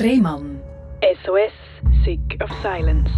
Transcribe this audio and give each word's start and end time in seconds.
Rehmann. 0.00 0.60
SOS, 1.24 1.52
Sick 2.04 2.40
of 2.40 2.48
Silence. 2.62 3.10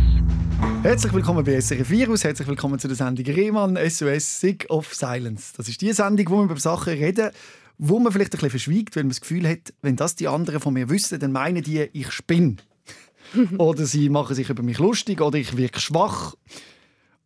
Herzlich 0.82 1.12
willkommen 1.12 1.44
bei 1.44 1.60
SRF 1.60 1.90
Virus, 1.90 2.24
herzlich 2.24 2.48
willkommen 2.48 2.78
zu 2.78 2.88
der 2.88 2.96
Sendung 2.96 3.26
Rehmann 3.26 3.76
SOS 3.76 4.40
Sick 4.40 4.64
of 4.70 4.94
Silence. 4.94 5.52
Das 5.58 5.68
ist 5.68 5.82
die 5.82 5.92
Sendung, 5.92 6.30
wo 6.30 6.36
wir 6.38 6.44
über 6.44 6.56
Sachen 6.58 6.94
reden, 6.94 7.32
wo 7.76 7.98
man 7.98 8.12
vielleicht 8.12 8.32
ein 8.32 8.38
bisschen 8.38 8.50
verschwiegt, 8.50 8.96
weil 8.96 9.02
man 9.02 9.10
das 9.10 9.20
Gefühl 9.20 9.46
hat, 9.46 9.74
wenn 9.82 9.96
das 9.96 10.16
die 10.16 10.26
anderen 10.26 10.60
von 10.60 10.72
mir 10.72 10.88
wissen, 10.88 11.20
dann 11.20 11.32
meinen 11.32 11.62
die, 11.62 11.86
ich 11.92 12.10
spinne. 12.12 12.56
oder 13.58 13.84
sie 13.84 14.08
machen 14.08 14.34
sich 14.34 14.48
über 14.48 14.62
mich 14.62 14.78
lustig 14.78 15.20
oder 15.20 15.36
ich 15.36 15.58
wirke 15.58 15.80
schwach. 15.80 16.34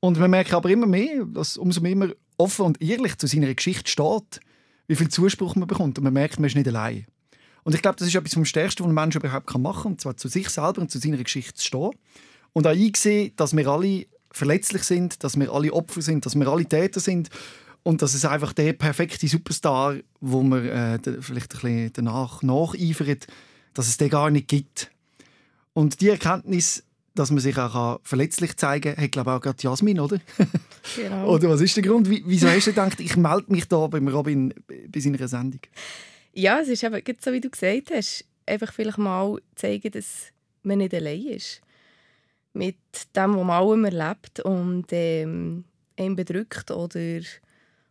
Und 0.01 0.19
man 0.19 0.33
merkt 0.33 0.53
aber 0.53 0.69
immer 0.69 0.87
mehr, 0.87 1.27
dass 1.27 1.57
umso 1.57 1.81
mehr 1.81 1.95
man 1.95 2.13
offen 2.39 2.65
und 2.65 2.83
ehrlich 2.83 3.19
zu 3.19 3.29
seiner 3.29 3.55
Geschichte 3.55 3.89
steht, 3.89 4.41
wie 4.89 4.97
viel 4.97 5.09
Zuspruch 5.09 5.55
man 5.55 5.69
bekommt. 5.69 5.97
Und 5.99 6.03
man 6.03 6.13
merkt, 6.13 6.41
man 6.41 6.49
ist 6.49 6.57
nicht 6.57 6.67
allein. 6.67 7.07
Und 7.65 7.75
ich 7.75 7.83
glaube, 7.83 7.97
das 7.97 8.09
ist 8.09 8.15
etwas 8.15 8.35
vom 8.35 8.45
Stärksten, 8.45 8.85
was 8.85 8.91
ein 8.91 8.95
Mensch 8.95 9.17
überhaupt 9.17 9.59
machen 9.59 9.83
kann. 9.83 9.93
Und 9.93 10.01
zwar 10.01 10.17
zu 10.17 10.29
sich 10.29 10.49
selber 10.51 10.81
und 10.81 10.91
zu 10.91 10.99
seiner 10.99 11.17
Geschichte 11.17 11.55
zu 11.55 11.65
stehen. 11.65 11.91
Und 12.53 12.67
auch 12.67 12.73
einsehen, 12.73 13.33
dass 13.37 13.57
wir 13.57 13.67
alle 13.67 14.07
verletzlich 14.31 14.83
sind, 14.85 15.25
dass 15.25 15.39
wir 15.39 15.51
alle 15.51 15.73
Opfer 15.73 16.03
sind, 16.03 16.27
dass 16.27 16.35
wir 16.35 16.47
alle 16.47 16.67
Täter 16.67 17.01
sind. 17.01 17.31
Und 17.83 18.01
dass 18.01 18.15
es 18.15 18.25
einfach 18.25 18.53
der 18.53 18.73
perfekte 18.75 19.29
Superstar, 19.29 19.97
wo 20.21 20.43
man 20.43 20.65
äh, 20.67 20.99
vielleicht 21.21 21.55
ein 21.55 21.61
bisschen 21.61 21.93
danach 21.95 22.43
nacheifert, 22.43 23.27
dass 23.75 23.89
es 23.89 23.97
den 23.97 24.09
gar 24.09 24.31
nicht 24.31 24.49
gibt. 24.49 24.91
Und 25.75 26.01
die 26.01 26.09
Erkenntnis, 26.09 26.85
dass 27.15 27.31
man 27.31 27.41
sich 27.41 27.59
auch 27.59 28.01
verletzlich 28.03 28.57
zeigen 28.57 28.95
kann, 28.95 29.05
hat 29.05 29.13
glaube 29.13 29.31
ich 29.31 29.37
auch 29.37 29.41
gerade 29.41 29.63
Jasmin, 29.63 30.01
oder? 30.01 30.19
Genau. 30.97 31.29
oder 31.29 31.49
was 31.49 31.63
ist 31.63 31.75
der 31.77 31.83
Grund? 31.83 32.11
Wieso 32.11 32.47
hast 32.47 32.67
du 32.67 32.71
gedacht, 32.71 33.01
ich 33.01 33.17
melde 33.17 33.51
mich 33.51 33.67
da 33.69 33.87
beim 33.87 34.07
Robin 34.07 34.53
bei 34.67 35.01
seiner 35.01 35.27
Sendung? 35.27 35.61
Ja, 36.35 36.61
es 36.61 36.69
ist 36.69 36.83
eben, 36.83 37.01
so 37.21 37.33
wie 37.33 37.41
du 37.41 37.49
gesagt 37.49 37.91
hast, 37.93 38.25
einfach 38.47 38.73
vielleicht 38.73 38.99
mal 38.99 39.41
zeigen, 39.55 39.93
dass 39.93 40.33
man 40.63 40.79
nicht 40.79 40.95
allein 40.95 41.27
ist. 41.27 41.61
Mit 42.53 42.77
dem, 43.15 43.37
was 43.37 43.45
man 43.45 43.51
allem 43.51 43.85
erlebt 43.85 44.41
und 44.41 44.87
ähm, 44.91 45.65
einen 45.97 46.17
bedrückt 46.17 46.71
oder 46.71 47.21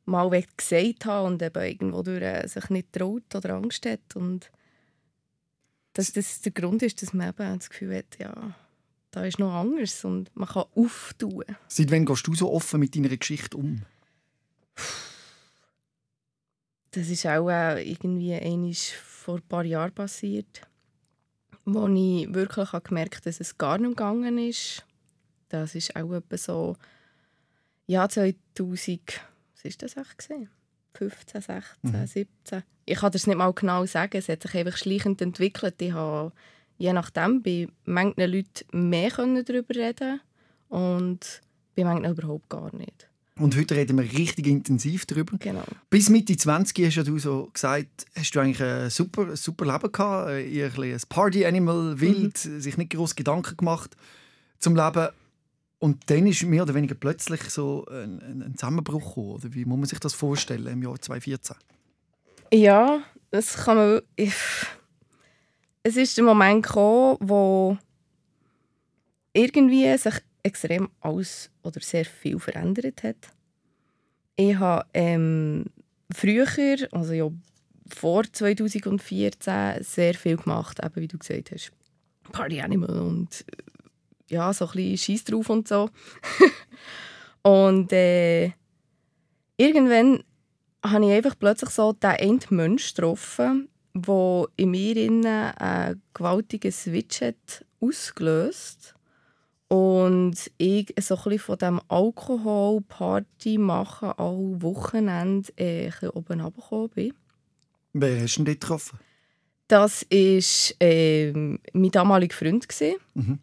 mal 0.05 0.29
gesagt 0.57 1.05
hat 1.05 1.25
und 1.25 1.41
eben 1.41 1.63
irgendwo 1.63 2.01
durch, 2.01 2.21
äh, 2.21 2.47
sich 2.47 2.69
nicht 2.69 2.91
traut 2.91 3.33
oder 3.35 3.55
Angst 3.55 3.85
hat. 3.85 4.15
Und 4.15 4.51
dass 5.93 6.11
das 6.11 6.41
der 6.41 6.51
Grund 6.51 6.83
ist, 6.83 7.01
dass 7.01 7.13
man 7.13 7.29
eben 7.29 7.59
das 7.59 7.69
Gefühl 7.69 7.97
hat, 7.97 8.19
ja, 8.19 8.55
da 9.11 9.25
ist 9.25 9.39
noch 9.39 9.53
anders 9.53 10.03
und 10.03 10.35
man 10.35 10.49
kann 10.49 10.65
auftun. 10.75 11.45
Seit 11.67 11.91
wann 11.91 12.05
gehst 12.05 12.25
du 12.27 12.33
so 12.33 12.51
offen 12.51 12.79
mit 12.79 12.95
deiner 12.95 13.15
Geschichte 13.15 13.55
um? 13.57 13.83
Das 16.93 17.09
ist 17.09 17.25
auch 17.25 17.49
äh, 17.49 17.81
irgendwie 17.81 18.35
einisch 18.35 18.93
vor 18.93 19.37
ein 19.37 19.41
paar 19.41 19.65
Jahren 19.65 19.93
passiert, 19.93 20.61
wo 21.65 21.87
ich 21.87 22.31
wirklich 22.33 22.69
gemerkt 22.83 23.15
habe, 23.15 23.25
dass 23.25 23.39
es 23.39 23.57
gar 23.57 23.79
nicht 23.79 23.97
gegangen 23.97 24.37
ist. 24.37 24.85
Das 25.49 25.73
ist 25.73 25.95
auch 25.95 26.13
etwa 26.13 26.37
so 26.37 26.77
ja 27.87 28.07
2000, 28.07 29.21
was 29.55 29.65
ist 29.65 29.81
das 29.81 29.97
echt 29.97 30.17
gesehen? 30.19 30.49
15, 30.93 31.41
16, 31.41 31.65
mhm. 31.81 32.05
17. 32.05 32.63
Ich 32.85 32.99
kann 32.99 33.11
das 33.11 33.25
nicht 33.25 33.37
mal 33.37 33.53
genau 33.53 33.85
sagen. 33.87 34.17
Es 34.17 34.29
hat 34.29 34.43
sich 34.43 34.55
einfach 34.55 34.77
schleichend 34.77 35.19
entwickelt. 35.21 35.81
Ich 35.81 35.93
habe 35.93 36.31
je 36.77 36.93
nachdem 36.93 37.41
bei 37.41 37.67
manchen 37.85 38.31
Leuten 38.31 38.89
mehr 38.89 39.09
darüber 39.09 39.75
reden 39.75 40.21
und 40.69 41.41
bei 41.75 41.83
manchen 41.83 42.11
überhaupt 42.11 42.49
gar 42.49 42.75
nicht. 42.75 43.09
Und 43.39 43.57
heute 43.57 43.75
reden 43.75 43.97
wir 43.97 44.03
richtig 44.03 44.45
intensiv 44.45 45.05
darüber. 45.05 45.37
Genau. 45.39 45.63
Bis 45.89 46.09
Mitte 46.09 46.37
20 46.37 46.85
hast 46.85 47.07
du 47.07 47.17
so 47.17 47.49
gesagt, 47.51 48.05
hast 48.15 48.35
du 48.35 48.39
eigentlich 48.39 48.61
ein 48.61 48.91
super, 48.91 49.35
super 49.35 49.65
Leben 49.65 49.91
gehabt, 49.91 50.29
ein, 50.29 50.83
ein 50.83 51.01
Party-Animal, 51.09 51.99
wild, 51.99 52.45
mhm. 52.45 52.59
sich 52.59 52.77
nicht 52.77 52.91
groß 52.91 53.15
Gedanken 53.15 53.57
gemacht 53.57 53.95
zum 54.59 54.75
Leben. 54.75 55.09
Und 55.79 56.09
dann 56.09 56.27
ist 56.27 56.43
mehr 56.43 56.63
oder 56.63 56.75
weniger 56.75 56.95
plötzlich 56.95 57.41
so 57.49 57.85
ein, 57.87 58.21
ein 58.21 58.55
Zusammenbruch 58.55 59.15
gekommen. 59.15 59.31
Oder 59.31 59.53
wie 59.53 59.65
muss 59.65 59.79
man 59.79 59.87
sich 59.87 59.99
das 59.99 60.13
vorstellen 60.13 60.67
im 60.67 60.83
Jahr 60.83 60.99
2014? 60.99 61.55
Ja, 62.53 63.01
das 63.31 63.55
kann 63.55 63.77
man... 63.77 64.01
Ich, 64.15 64.35
es 65.81 65.97
ist 65.97 66.15
der 66.17 66.23
Moment 66.23 66.65
gekommen, 66.65 67.17
wo 67.19 67.77
irgendwie 69.33 69.97
sich 69.97 70.13
extrem 70.43 70.89
alles 70.99 71.49
oder 71.63 71.79
sehr 71.79 72.05
viel 72.05 72.37
verändert 72.39 73.03
hat. 73.03 73.15
Ich 74.35 74.55
habe 74.55 74.85
ähm, 74.93 75.65
früher, 76.13 76.47
also 76.91 77.13
ja, 77.13 77.29
vor 77.87 78.23
2014, 78.31 79.83
sehr 79.83 80.13
viel 80.13 80.37
gemacht, 80.37 80.79
eben 80.83 80.95
wie 80.95 81.07
du 81.07 81.17
gesagt 81.17 81.51
hast. 81.51 81.71
Party 82.31 82.61
Animal 82.61 82.99
und 82.99 83.45
ja, 84.29 84.53
so 84.53 84.65
ein 84.65 84.71
bisschen 84.71 84.97
Scheiß 84.97 85.23
drauf 85.25 85.49
und 85.49 85.67
so. 85.67 85.89
und 87.43 87.91
äh, 87.93 88.51
irgendwann 89.57 90.23
habe 90.83 91.05
ich 91.05 91.11
einfach 91.11 91.37
plötzlich 91.37 91.69
so 91.69 91.93
den 91.93 92.09
einen 92.11 92.39
Menschen 92.49 92.95
getroffen, 92.95 93.69
der 93.93 94.47
in 94.55 94.71
mir 94.71 94.95
ein 95.57 96.01
gewaltiges 96.13 96.83
Switch 96.83 97.21
hat 97.21 97.65
ausgelöst 97.79 98.95
und 99.73 100.51
ich 100.59 100.93
so 100.99 101.17
ein 101.17 101.39
von 101.39 101.57
dem 101.57 101.81
Alkohol 101.87 102.81
Party 102.81 103.57
machen 103.57 104.11
alle 104.17 104.61
Wochenende 104.61 105.51
äh, 105.57 105.89
ein 105.99 106.09
oben 106.09 106.41
runtergekommen 106.41 106.89
bin. 106.89 107.13
Wer 107.93 108.21
hast 108.21 108.35
du 108.35 108.43
denn 108.43 108.53
dort 108.53 108.61
getroffen? 108.61 108.99
Das 109.67 110.05
war 110.11 110.87
äh, 110.87 111.31
mein 111.31 111.91
damaliger 111.91 112.35
Freund. 112.35 112.67
Mhm. 113.15 113.39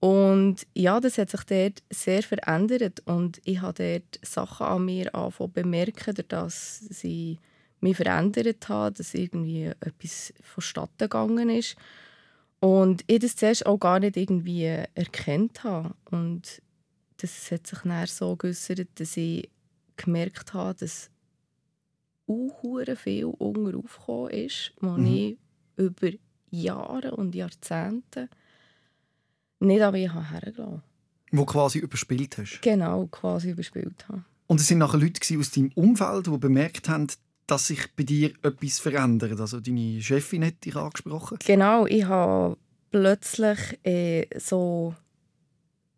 Und 0.00 0.66
ja, 0.74 1.00
das 1.00 1.16
hat 1.16 1.30
sich 1.30 1.44
dort 1.44 1.82
sehr 1.88 2.22
verändert. 2.22 3.00
Und 3.06 3.40
ich 3.44 3.62
habe 3.62 4.02
dort 4.02 4.20
Sachen 4.28 4.66
an 4.66 4.84
mir 4.84 5.14
angefangen 5.14 5.52
bemerken, 5.52 6.22
dass 6.28 6.80
sie 6.90 7.38
mich 7.80 7.96
verändert 7.96 8.68
haben, 8.68 8.94
dass 8.94 9.14
irgendwie 9.14 9.70
etwas 9.80 10.34
vonstatten 10.42 10.98
gegangen 10.98 11.48
ist. 11.48 11.76
Und 12.62 13.02
ich 13.08 13.18
das 13.18 13.34
zuerst 13.34 13.66
auch 13.66 13.78
gar 13.78 13.98
nicht 13.98 14.16
irgendwie 14.16 14.66
erkannt 14.94 15.64
habe. 15.64 15.96
Und 16.12 16.62
das 17.16 17.50
hat 17.50 17.66
sich 17.66 17.80
dann 17.80 18.06
so 18.06 18.36
geäussert, 18.36 18.86
dass 19.00 19.16
ich 19.16 19.50
gemerkt 19.96 20.54
habe, 20.54 20.78
dass 20.78 21.10
unhure 22.26 22.94
viel 22.94 23.24
unten 23.24 23.74
aufgekommen 23.74 24.30
ist, 24.30 24.72
wo 24.80 24.90
mhm. 24.90 25.06
ich 25.06 25.38
über 25.76 26.10
Jahre 26.50 27.16
und 27.16 27.34
Jahrzehnte 27.34 28.28
nicht 29.58 29.82
an 29.82 29.92
mich 29.92 30.14
hergelassen 30.14 30.82
Wo 31.32 31.44
quasi 31.44 31.80
überspielt 31.80 32.38
hast? 32.38 32.60
Genau, 32.62 33.08
quasi 33.08 33.50
überspielt 33.50 34.06
habe. 34.06 34.24
Und 34.46 34.60
es 34.60 34.68
sind 34.68 34.78
nachher 34.78 35.00
Leute 35.00 35.20
aus 35.36 35.50
deinem 35.50 35.72
Umfeld, 35.74 36.28
die 36.28 36.38
bemerkt 36.38 36.88
haben, 36.88 37.08
dass 37.46 37.66
sich 37.66 37.80
bei 37.96 38.04
dir 38.04 38.32
etwas 38.42 38.78
verändert? 38.78 39.40
Also 39.40 39.60
deine 39.60 40.00
Chefin 40.00 40.44
hat 40.44 40.64
dich 40.64 40.76
angesprochen. 40.76 41.38
Genau, 41.44 41.86
ich 41.86 42.04
habe 42.04 42.56
plötzlich 42.90 43.58
äh, 43.84 44.26
so 44.38 44.94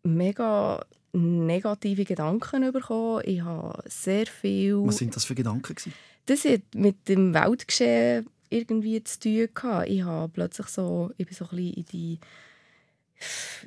mega 0.03 0.85
negative 1.13 2.03
Gedanken 2.03 2.71
bekommen. 2.71 3.21
Ich 3.25 3.41
habe 3.41 3.81
sehr 3.87 4.25
viel... 4.25 4.77
Was 4.85 4.97
sind 4.97 5.15
das 5.15 5.25
für 5.25 5.35
Gedanken? 5.35 5.75
Gewesen? 5.75 5.93
Das 6.25 6.43
hat 6.45 6.61
mit 6.75 7.07
dem 7.07 7.33
Weltgeschehen 7.33 8.27
irgendwie 8.49 9.03
zu 9.03 9.19
tun 9.19 9.47
gehabt. 9.53 9.89
Ich 9.89 10.03
habe 10.03 10.31
plötzlich 10.31 10.67
so, 10.67 11.11
ich 11.17 11.25
bin 11.25 11.35
so 11.35 11.45
ein 11.45 11.55
bisschen 11.55 11.73
in 11.73 11.85
die 11.85 12.19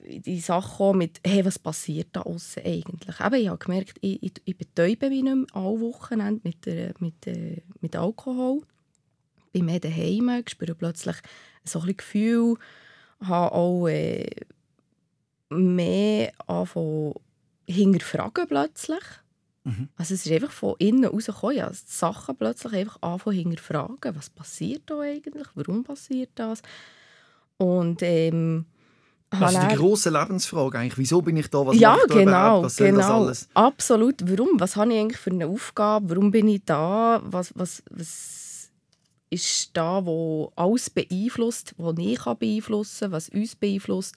die 0.04 0.40
Sache 0.40 0.94
mit, 0.94 1.20
hey, 1.26 1.44
was 1.44 1.58
passiert 1.58 2.08
da 2.12 2.22
außen 2.22 2.64
eigentlich? 2.64 3.20
Eben, 3.20 3.34
ich 3.34 3.48
habe 3.48 3.58
gemerkt, 3.58 3.98
ich, 4.00 4.22
ich, 4.22 4.32
ich 4.44 4.56
betäube 4.56 5.08
mich 5.08 5.22
nicht 5.22 5.34
mehr 5.34 5.46
alle 5.52 5.80
Wochenende 5.80 6.40
mit, 6.44 6.66
der, 6.66 6.94
mit, 6.98 7.26
äh, 7.26 7.62
mit 7.80 7.96
Alkohol. 7.96 8.62
Ich 9.46 9.52
bin 9.52 9.64
mehr 9.64 9.80
daheim, 9.80 10.28
ich 10.40 10.50
spüre 10.50 10.74
plötzlich 10.74 11.16
so 11.64 11.80
ein 11.80 11.96
Gefühl, 11.96 12.56
habe 13.20 13.52
auch 13.52 13.88
äh, 13.88 14.28
mehr 15.50 16.32
angefangen 16.46 17.14
hinterfragen 17.66 18.46
plötzlich. 18.48 19.02
Mhm. 19.64 19.88
Also 19.96 20.14
es 20.14 20.24
ist 20.24 20.32
einfach 20.32 20.52
von 20.52 20.76
innen 20.78 21.04
rausgekommen. 21.04 21.56
Ja, 21.56 21.70
Sachen 21.72 22.36
plötzlich 22.36 22.72
einfach 22.72 23.02
anfangen 23.02 23.36
hinterfragen. 23.36 24.16
Was 24.16 24.30
passiert 24.30 24.82
da 24.86 25.00
eigentlich? 25.00 25.46
Warum 25.54 25.84
passiert 25.84 26.30
das? 26.36 26.62
Und 27.58 28.02
ähm, 28.02 28.66
also 29.30 29.60
die 29.60 29.76
große 29.76 30.10
Lebensfrage 30.10 30.78
eigentlich, 30.78 30.98
wieso 30.98 31.20
bin 31.20 31.36
ich 31.36 31.48
da, 31.48 31.66
was 31.66 31.78
ja, 31.78 31.96
ich 31.96 32.06
da 32.08 32.14
genau, 32.14 32.62
was 32.62 32.76
genau, 32.76 32.98
das 32.98 33.10
alles? 33.10 33.48
Absolut, 33.54 34.14
warum? 34.24 34.58
Was 34.58 34.76
habe 34.76 34.92
ich 34.92 35.00
eigentlich 35.00 35.18
für 35.18 35.30
eine 35.30 35.46
Aufgabe? 35.46 36.10
Warum 36.10 36.30
bin 36.30 36.48
ich 36.48 36.62
da? 36.64 37.20
Was, 37.24 37.52
was, 37.54 37.82
was 37.90 38.70
ist 39.30 39.70
da, 39.76 40.04
wo 40.04 40.52
alles 40.56 40.88
beeinflusst, 40.90 41.74
was 41.76 41.94
ich 41.98 42.18
kann 42.18 42.38
beeinflussen 42.38 43.12
was 43.12 43.28
uns 43.28 43.54
beeinflusst? 43.54 44.16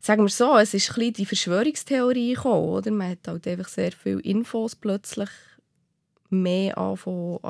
Sagen 0.00 0.24
wir 0.24 0.28
so, 0.30 0.56
es 0.56 0.74
ist 0.74 0.98
ein 0.98 1.12
die 1.12 1.26
Verschwörungstheorie 1.26 2.34
gekommen, 2.34 2.68
oder? 2.68 2.90
Man 2.90 3.12
hat 3.12 3.28
halt 3.28 3.46
einfach 3.46 3.68
sehr 3.68 3.92
viele 3.92 4.20
Infos 4.20 4.74
plötzlich 4.74 5.28
mehr 6.28 6.76
an 6.76 6.96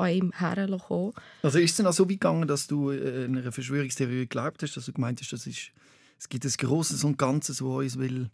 ihm 0.09 0.31
herzukommen. 0.33 1.13
Also 1.41 1.57
ist 1.57 1.71
es 1.71 1.77
dann 1.77 1.87
auch 1.87 1.93
so 1.93 2.03
weit 2.03 2.09
gegangen, 2.09 2.47
dass 2.47 2.67
du 2.67 2.91
äh, 2.91 3.25
in 3.25 3.37
einer 3.37 3.51
Verschwörungstheorie 3.51 4.19
geglaubt 4.19 4.61
hast, 4.61 4.75
dass 4.77 4.85
du 4.85 4.93
gemeint 4.93 5.19
hast, 5.21 5.33
das 5.33 5.47
ist, 5.47 5.71
es 6.17 6.29
gibt 6.29 6.45
ein 6.45 6.51
Grosses 6.57 7.03
und 7.03 7.17
Ganzes, 7.17 7.57
das 7.57 7.67
uns 7.67 7.97
will... 7.97 8.29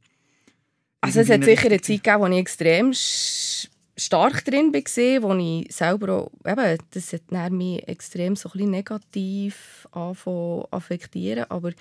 Also 1.02 1.22
es 1.22 1.30
hat 1.30 1.38
in 1.38 1.44
sicher 1.44 1.68
eine 1.68 1.82
Zeit 1.82 2.04
gegeben, 2.04 2.22
wo 2.22 2.28
ich 2.28 2.40
extrem 2.40 2.94
stark 2.94 4.44
drin 4.44 4.74
war, 4.74 5.24
wo 5.24 5.34
ich 5.36 5.74
selber 5.74 6.14
auch, 6.14 6.32
eben, 6.46 6.78
das 6.92 7.14
hat 7.14 7.52
mich 7.52 7.88
extrem 7.88 8.36
so 8.36 8.50
ein 8.54 8.70
negativ 8.70 9.88
affektieren, 9.92 11.46
aber 11.50 11.72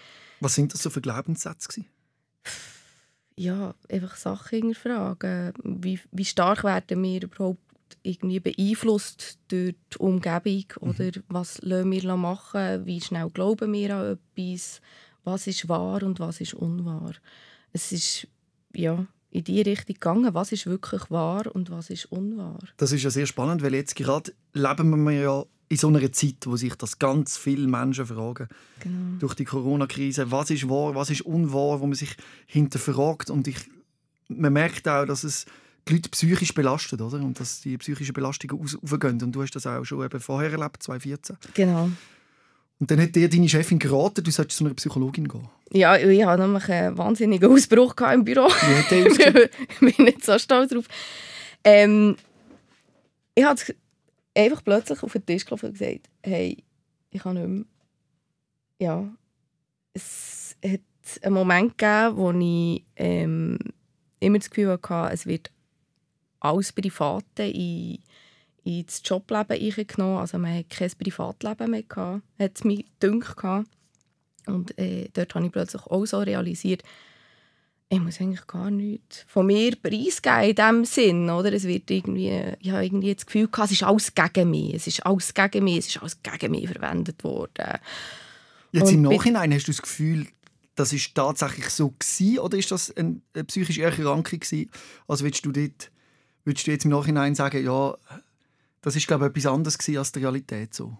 Was 0.41 0.55
sind 0.55 0.73
das 0.73 0.83
so 0.83 0.91
für 0.91 1.01
Glaubenssätze? 1.01 1.69
Gewesen? 1.69 1.87
ja, 3.39 3.75
einfach 3.89 4.17
Sachen 4.17 4.59
hinterfragen. 4.61 5.53
Wie, 5.63 6.01
wie 6.11 6.25
stark 6.25 6.65
werden 6.65 7.03
wir 7.03 7.23
überhaupt 7.23 7.61
irgendwie 8.03 8.41
beeinflusst 8.41 9.39
durch 9.49 9.75
die 9.93 9.99
Umgebung 9.99 10.65
oder 10.81 11.11
was 11.29 11.61
lassen 11.63 11.91
wir 11.91 12.17
machen, 12.17 12.85
wie 12.85 13.01
schnell 13.01 13.31
glauben 13.31 13.73
wir 13.73 13.97
an 13.97 14.19
etwas, 14.37 14.81
was 15.29 15.47
ist 15.47 15.69
wahr 15.69 16.03
und 16.03 16.21
was 16.21 16.41
ist 16.41 16.55
unwahr. 16.55 17.13
Es 17.73 17.93
ist 17.93 18.27
ja 18.75 19.07
in 19.31 19.45
die 19.45 19.61
Richtung 19.61 19.95
gegangen, 19.95 20.35
was 20.35 20.53
ist 20.53 20.67
wirklich 20.67 21.11
wahr 21.11 21.55
und 21.55 21.71
was 21.71 21.91
ist 21.91 22.07
unwahr. 22.07 22.61
Das 22.79 22.93
ist 22.93 23.03
ja 23.03 23.11
sehr 23.11 23.27
spannend, 23.27 23.63
weil 23.63 23.75
jetzt 23.75 23.95
gerade 23.95 24.33
leben 24.55 25.05
wir 25.05 25.13
ja 25.13 25.45
in 25.69 25.77
so 25.77 25.89
einer 25.89 26.11
Zeit, 26.13 26.47
wo 26.47 26.57
sich 26.57 26.75
das 26.77 26.99
ganz 26.99 27.37
viele 27.37 27.69
Menschen 27.69 28.07
fragen. 28.07 28.49
Genau. 28.81 29.19
Durch 29.19 29.35
die 29.35 29.45
Corona-Krise, 29.45 30.31
was 30.31 30.49
ist 30.49 30.67
wahr, 30.69 30.95
was 30.95 31.11
ist 31.11 31.21
unwahr, 31.23 31.81
wo 31.81 31.87
man 31.87 31.95
sich 31.95 32.17
hinterfragt. 32.47 33.29
Und 33.29 33.47
ich, 33.49 33.59
man 34.29 34.55
merkt 34.55 34.89
auch, 34.89 35.05
dass 35.05 35.25
es 35.25 35.45
die 35.87 35.95
Leute 35.95 36.09
psychisch 36.09 36.55
belastet, 36.55 37.03
oder? 37.03 37.19
Und 37.19 37.39
dass 37.39 37.61
die 37.61 37.77
psychischen 37.77 38.15
Belastungen 38.15 38.59
aufgehen. 38.83 39.23
Und 39.23 39.33
du 39.33 39.43
hast 39.43 39.55
das 39.57 39.67
auch 39.67 39.85
schon 39.85 40.03
eben 40.03 40.21
vorher 40.21 40.53
erlebt, 40.53 40.83
2014. 40.83 41.37
genau. 41.53 41.91
Und 42.81 42.91
dann 42.91 43.01
hat 43.01 43.15
dir 43.17 43.29
deine 43.29 43.49
Chefin 43.49 43.79
geraten, 43.79 44.23
du 44.23 44.31
solltest 44.31 44.59
zu 44.59 44.65
einer 44.65 44.75
Psychologin 44.75 45.27
gehen. 45.27 45.49
Ja, 45.73 45.97
ich 45.97 46.25
hatte 46.25 46.43
nämlich 46.43 46.69
einen 46.69 46.97
wahnsinnigen 46.97 47.51
Ausbruch 47.51 47.95
im 48.13 48.25
Büro. 48.25 48.47
Wie 48.47 48.75
hat 48.75 48.91
der 48.91 49.51
ich 49.69 49.79
bin 49.97 50.05
nicht 50.05 50.25
so 50.25 50.39
stolz 50.39 50.71
drauf. 50.71 50.87
Ähm, 51.65 52.17
ich 53.35 53.45
habe 53.45 53.61
einfach 54.35 54.63
plötzlich 54.63 55.03
auf 55.03 55.13
den 55.13 55.27
Tisch 55.27 55.45
geklopft 55.45 55.65
und 55.65 55.73
gesagt, 55.73 56.09
hey, 56.23 56.63
ich 57.11 57.23
kann 57.23 57.35
nicht 57.35 57.49
mehr. 57.49 57.65
Ja, 58.81 59.09
es 59.93 60.57
hat 60.65 60.81
einen 61.23 61.35
Moment 61.35 61.77
gegeben, 61.77 62.17
wo 62.17 62.31
ich 62.31 62.85
ähm, 62.97 63.59
immer 64.21 64.39
das 64.39 64.51
Gefühl 64.51 64.79
hatte, 64.83 65.13
es 65.13 65.27
wird 65.27 65.51
alles 66.41 66.73
Private 66.73 67.43
in, 67.43 67.99
ins 68.69 69.03
Jobleben 69.05 69.61
eingenommen. 69.61 70.19
Also 70.19 70.39
man 70.39 70.57
hat 70.57 70.71
kein 70.71 70.91
Privatleben 70.91 71.71
mehr 71.71 71.83
gehabt, 71.83 72.23
hat 72.39 72.53
es 72.55 72.65
mir 72.65 72.85
gedacht. 73.01 73.67
Und 74.47 74.79
äh, 74.79 75.09
dort 75.13 75.35
habe 75.35 75.47
ich 75.47 75.53
plötzlich 75.53 75.83
auch 75.83 76.07
so 76.07 76.19
realisiert, 76.21 76.83
ich 77.91 78.01
muss 78.01 78.21
eigentlich 78.21 78.47
gar 78.47 78.71
nichts 78.71 79.25
von 79.29 79.47
mir 79.47 79.75
preisgeben 79.77 80.43
in 80.43 80.55
diesem 80.55 80.85
Sinn. 80.85 81.31
Oder? 81.31 81.53
Es 81.55 81.65
wird 81.65 81.91
irgendwie, 81.91 82.55
ich 82.61 82.71
habe 82.71 82.85
irgendwie 82.85 83.15
das 83.15 83.25
Gefühl, 83.25 83.49
gehabt, 83.49 83.71
es 83.71 83.81
ist 83.81 83.83
alles 83.83 84.15
gegen 84.15 84.51
mich. 84.51 84.75
Es 84.75 84.87
ist 84.87 85.07
alles 85.07 85.33
gegen 85.33 85.65
mich, 85.65 85.79
es 85.79 85.87
ist 85.89 86.03
alles 86.03 86.23
gegen 86.23 86.51
mich 86.51 86.69
verwendet 86.69 87.25
worden. 87.25 87.79
Jetzt 88.73 88.89
Und 88.89 88.95
im 88.95 89.03
Nachhinein 89.03 89.55
hast 89.55 89.69
du 89.69 89.73
das 89.73 89.81
Gefühl, 89.81 90.27
das 90.75 90.93
ist 90.93 91.15
tatsächlich 91.15 91.71
so 91.71 91.95
gewesen, 91.99 92.39
oder 92.41 92.59
ist 92.59 92.71
das 92.71 92.95
eine, 92.95 93.21
eine 93.35 93.45
psychische 93.45 93.83
Erkrankung 93.83 94.39
gewesen? 94.39 94.71
Also 95.09 95.25
willst 95.25 95.45
du 95.47 95.51
dort, 95.51 95.91
willst 96.45 96.67
du 96.67 96.71
jetzt 96.71 96.85
im 96.85 96.91
Nachhinein 96.91 97.35
sagen, 97.35 97.65
ja, 97.65 97.97
das 98.83 98.97
ist 98.97 99.07
glaube 99.07 99.27
ich 99.27 99.31
etwas 99.31 99.47
anderes 99.47 99.79
als 99.97 100.13
die 100.13 100.21
Realität 100.21 100.75
so? 100.75 100.97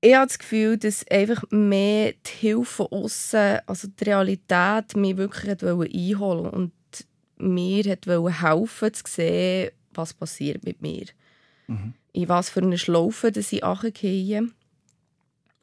Ich 0.00 0.14
habe 0.14 0.26
das 0.26 0.38
Gefühl, 0.38 0.78
dass 0.78 1.06
einfach 1.08 1.42
mehr 1.50 2.12
die 2.12 2.30
Hilfe 2.38 2.64
von 2.64 2.86
außen, 2.86 3.58
also 3.66 3.88
die 3.88 4.04
Realität, 4.04 4.96
mich 4.96 5.16
wirklich 5.16 5.60
einholen 5.62 6.50
und 6.50 6.72
mir 7.36 7.84
wollen 8.06 8.40
helfen 8.40 8.94
zu 8.94 9.02
sehen, 9.06 9.70
was 9.92 10.14
passiert 10.14 10.64
mit 10.64 10.80
mir. 10.82 11.06
Mhm. 11.66 11.94
In 12.12 12.28
was 12.28 12.50
für 12.50 12.62
eine 12.62 12.78
Schlaufe 12.78 13.32
dass 13.32 13.52
ich 13.52 13.62
runtergehe. 13.62 14.48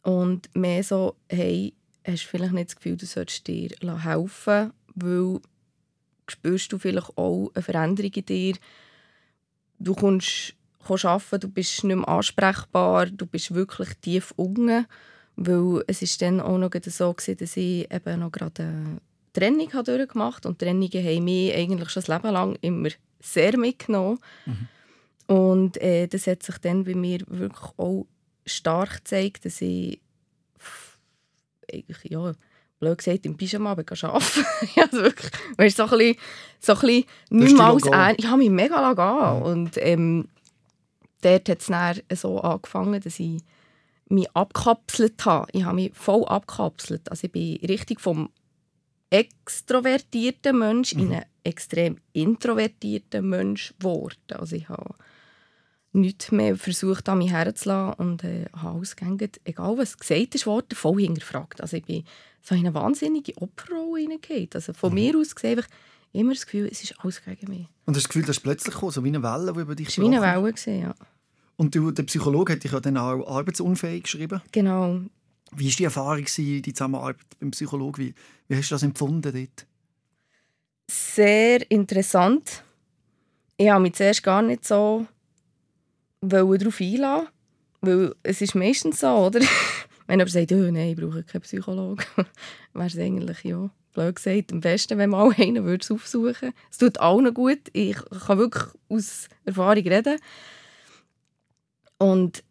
Und 0.03 0.53
mehr 0.55 0.83
so, 0.83 1.15
hey, 1.29 1.73
hast 2.05 2.25
du 2.25 2.27
vielleicht 2.27 2.53
nicht 2.53 2.69
das 2.69 2.75
Gefühl, 2.75 2.97
du 2.97 3.05
solltest 3.05 3.47
dir 3.47 3.69
helfen 4.03 4.71
weil 4.95 5.41
spürst 6.27 6.71
du 6.71 6.77
vielleicht 6.77 7.17
auch 7.17 7.51
eine 7.53 7.61
Veränderung 7.61 8.11
in 8.11 8.25
dir. 8.25 8.55
Du 9.77 9.93
kommst 9.93 10.55
arbeiten, 10.89 11.39
du 11.39 11.49
bist 11.49 11.83
nicht 11.83 11.95
mehr 11.95 12.07
ansprechbar, 12.07 13.07
du 13.07 13.25
bist 13.25 13.53
wirklich 13.53 13.89
tief 14.01 14.33
unten. 14.35 14.85
Weil 15.37 15.83
es 15.87 16.01
ist 16.01 16.21
dann 16.21 16.39
auch 16.39 16.57
noch 16.57 16.71
so, 16.85 17.13
gewesen, 17.13 17.37
dass 17.37 17.57
ich 17.57 17.91
eben 17.91 18.19
noch 18.19 18.31
gerade 18.31 18.63
eine 18.63 19.01
Trennung 19.33 19.73
habe 19.73 19.97
durchgemacht 19.97 20.45
habe. 20.45 20.49
Und 20.49 20.59
Trennungen 20.59 20.91
haben 20.91 21.23
mich 21.23 21.53
eigentlich 21.53 21.89
schon 21.89 22.03
das 22.03 22.07
Leben 22.07 22.33
lang 22.33 22.57
immer 22.61 22.89
sehr 23.19 23.57
mitgenommen. 23.57 24.19
Und 25.27 25.81
äh, 25.81 26.07
das 26.07 26.27
hat 26.27 26.43
sich 26.43 26.57
dann 26.59 26.83
bei 26.83 26.95
mir 26.95 27.21
wirklich 27.27 27.71
auch 27.77 28.05
stark 28.45 28.97
gezeigt, 28.97 29.45
dass 29.45 29.61
ich 29.61 29.99
eigentlich, 31.71 32.11
ja, 32.11 32.33
blöd 32.79 32.97
gesagt, 32.97 33.25
im 33.25 33.37
Pyjama 33.37 33.73
gegangen 33.73 34.13
arbeiten. 34.13 34.45
ja, 34.75 34.91
wirklich, 34.91 35.31
weißt, 35.57 35.77
so 35.77 35.83
ein 35.83 35.89
bisschen, 35.89 36.15
so 36.59 36.73
ein 36.73 36.79
bisschen 36.79 37.05
nicht 37.29 37.51
dich 37.51 37.57
mal 37.57 37.71
als 37.73 37.83
gehen. 37.83 37.93
Ernst. 37.93 38.19
Ich 38.19 38.27
habe 38.27 38.37
mich 38.37 38.49
mega 38.49 38.93
gehen. 38.93 39.41
Und 39.43 39.71
ähm, 39.77 40.27
dort 41.25 41.49
hat 41.49 41.61
es 41.61 41.67
dann 41.67 42.01
so 42.13 42.39
angefangen, 42.39 43.01
dass 43.01 43.19
ich 43.19 43.41
mich 44.07 44.29
abkapselt 44.35 45.25
habe. 45.25 45.47
Ich 45.51 45.63
habe 45.63 45.75
mich 45.75 45.93
voll 45.93 46.23
abkapselt. 46.25 47.09
Also 47.09 47.25
ich 47.25 47.31
bin 47.31 47.57
richtig 47.65 47.99
vom 47.99 48.29
extrovertierten 49.09 50.57
Mensch 50.57 50.93
in 50.93 51.13
einen 51.13 51.25
extrem 51.43 51.97
introvertierten 52.13 53.27
Mensch 53.27 53.73
geworden. 53.79 54.17
Also 54.33 54.55
ich 54.55 54.69
habe 54.69 54.95
nichts 55.93 56.31
mehr 56.31 56.57
versucht, 56.57 57.07
an 57.07 57.19
mich 57.19 57.31
herzulassen 57.31 58.05
und 58.05 58.23
äh, 58.23 58.45
habe 58.53 58.79
ausgehängt, 58.79 59.39
egal 59.45 59.77
was 59.77 59.97
gesagt 59.97 60.45
worden, 60.45 60.75
voll 60.75 61.01
hinterfragt. 61.01 61.61
Also 61.61 61.77
ich 61.77 61.85
bin 61.85 62.03
so 62.41 62.53
in 62.53 62.61
eine 62.61 62.73
wahnsinnige 62.73 63.37
Opferrolle 63.37 64.01
hineingegangen. 64.01 64.49
Also 64.53 64.73
von 64.73 64.93
mir 64.93 65.17
aus 65.17 65.33
gesehen, 65.33 65.63
immer 66.11 66.33
das 66.33 66.45
Gefühl, 66.45 66.67
es 66.71 66.83
ist 66.83 66.99
alles 66.99 67.23
gegen 67.23 67.49
mich. 67.49 67.67
Und 67.85 67.95
hast 67.95 68.03
du 68.05 68.07
das 68.07 68.07
Gefühl, 68.09 68.25
das 68.25 68.37
ist 68.37 68.43
plötzlich 68.43 68.73
gekommen, 68.73 68.91
so 68.91 69.03
wie 69.03 69.09
eine 69.09 69.23
Welle, 69.23 69.53
die 69.53 69.59
über 69.59 69.75
dich 69.75 69.87
Es 69.87 69.97
war 69.97 70.09
wie 70.09 70.15
eine 70.15 70.21
Welle. 70.21 70.53
Gewesen, 70.53 70.81
ja. 70.81 70.95
Und 71.57 71.75
du, 71.75 71.91
der 71.91 72.03
Psychologe 72.03 72.53
hat 72.53 72.63
dich 72.63 72.71
ja 72.71 72.79
dann 72.79 72.97
auch 72.97 73.25
arbeitsunfähig 73.27 74.03
geschrieben. 74.03 74.41
Genau. 74.51 74.99
Wie 75.55 75.67
war 75.67 75.75
die 75.75 75.83
Erfahrung, 75.83 76.25
die 76.37 76.73
Zusammenarbeit 76.73 77.17
beim 77.39 77.51
Psychologen? 77.51 78.03
Wie, 78.03 78.13
wie 78.47 78.57
hast 78.57 78.71
du 78.71 78.75
das 78.75 78.83
empfunden 78.83 79.31
dort? 79.33 79.67
Sehr 80.89 81.69
interessant. 81.71 82.63
Ich 83.57 83.69
habe 83.69 83.81
mich 83.81 83.93
zuerst 83.93 84.23
gar 84.23 84.41
nicht 84.41 84.65
so 84.65 85.07
darauf 86.21 86.81
einlassen, 86.81 87.27
weil 87.81 88.15
es 88.23 88.41
ist 88.41 88.55
meistens 88.55 88.99
so, 88.99 89.07
oder? 89.07 89.39
Wenn 90.07 90.19
jemand 90.19 90.31
sagt, 90.31 90.51
oh, 90.51 90.55
nein, 90.55 90.89
ich 90.89 90.95
brauche 90.97 91.23
keinen 91.23 91.41
Psychologen, 91.41 92.03
wäre 92.73 92.87
es 92.87 92.97
eigentlich, 92.97 93.43
ja, 93.43 93.69
blöd 93.93 94.15
gesagt, 94.15 94.51
am 94.51 94.59
besten, 94.59 94.99
wenn 94.99 95.09
man 95.09 95.33
einen 95.33 95.63
würde 95.63 95.93
aufsuchen 95.93 96.53
Es 96.69 96.77
tut 96.77 96.99
allen 96.99 97.33
gut. 97.33 97.61
Ich 97.73 97.97
kann 98.27 98.37
wirklich 98.37 98.65
aus 98.89 99.27
Erfahrung 99.45 99.83
reden. 99.87 100.19
Und 101.97 102.43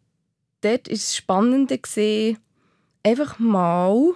dort 0.61 0.87
war 0.87 0.93
es 0.93 1.15
Spannende, 1.15 1.77
gewesen, 1.77 2.39
einfach 3.03 3.39
mal 3.39 4.13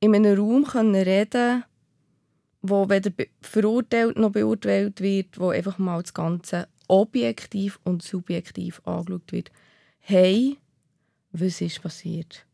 in 0.00 0.14
einem 0.14 0.38
Raum 0.38 0.64
können 0.64 0.94
reden 0.94 1.64
wo 2.68 2.88
weder 2.88 3.12
verurteilt 3.40 4.18
noch 4.18 4.32
beurteilt 4.32 5.00
wird, 5.00 5.38
wo 5.38 5.50
einfach 5.50 5.78
mal 5.78 6.02
das 6.02 6.14
Ganze 6.14 6.68
objektiv 6.88 7.78
und 7.84 8.02
subjektiv 8.02 8.80
angeschaut 8.84 9.32
wird. 9.32 9.50
Hey, 9.98 10.58
was 11.32 11.60
ist 11.60 11.82
passiert? 11.82 12.46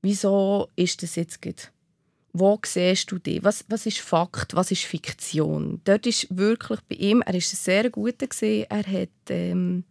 Wieso 0.00 0.68
ist 0.76 1.02
das 1.02 1.16
jetzt 1.16 1.42
gut? 1.42 1.72
Wo 2.32 2.58
siehst 2.64 3.10
du 3.10 3.18
dich? 3.18 3.44
Was, 3.44 3.64
was 3.68 3.86
ist 3.86 3.98
Fakt? 3.98 4.54
Was 4.54 4.70
ist 4.70 4.84
Fiktion? 4.84 5.80
Dort 5.84 6.06
ist 6.06 6.34
wirklich 6.34 6.80
bei 6.88 6.96
ihm, 6.96 7.22
er 7.22 7.34
ist 7.34 7.52
ein 7.52 7.56
sehr 7.56 7.90
guter 7.90 8.26
gesehen. 8.26 8.66
Er 8.70 8.86
hat 8.86 9.10
ähm, 9.28 9.84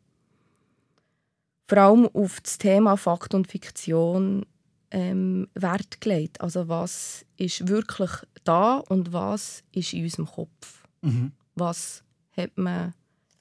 vor 1.71 1.77
allem 1.77 2.09
auf 2.13 2.41
das 2.41 2.57
Thema 2.57 2.97
Fakt 2.97 3.33
und 3.33 3.47
Fiktion 3.47 4.45
ähm, 4.91 5.47
Wert 5.53 6.01
gelegt. 6.01 6.41
Also 6.41 6.67
was 6.67 7.25
ist 7.37 7.65
wirklich 7.69 8.11
da 8.43 8.79
und 8.89 9.13
was 9.13 9.63
ist 9.71 9.93
in 9.93 10.03
unserem 10.03 10.25
Kopf? 10.25 10.83
Mhm. 11.01 11.31
Was 11.55 12.03
hat 12.35 12.57
man 12.57 12.93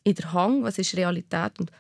in 0.05 0.15
der 0.15 0.33
Hand? 0.33 0.63
Was 0.63 0.79
ist 0.79 0.97
Realität? 0.97 1.59
Und 1.59 1.73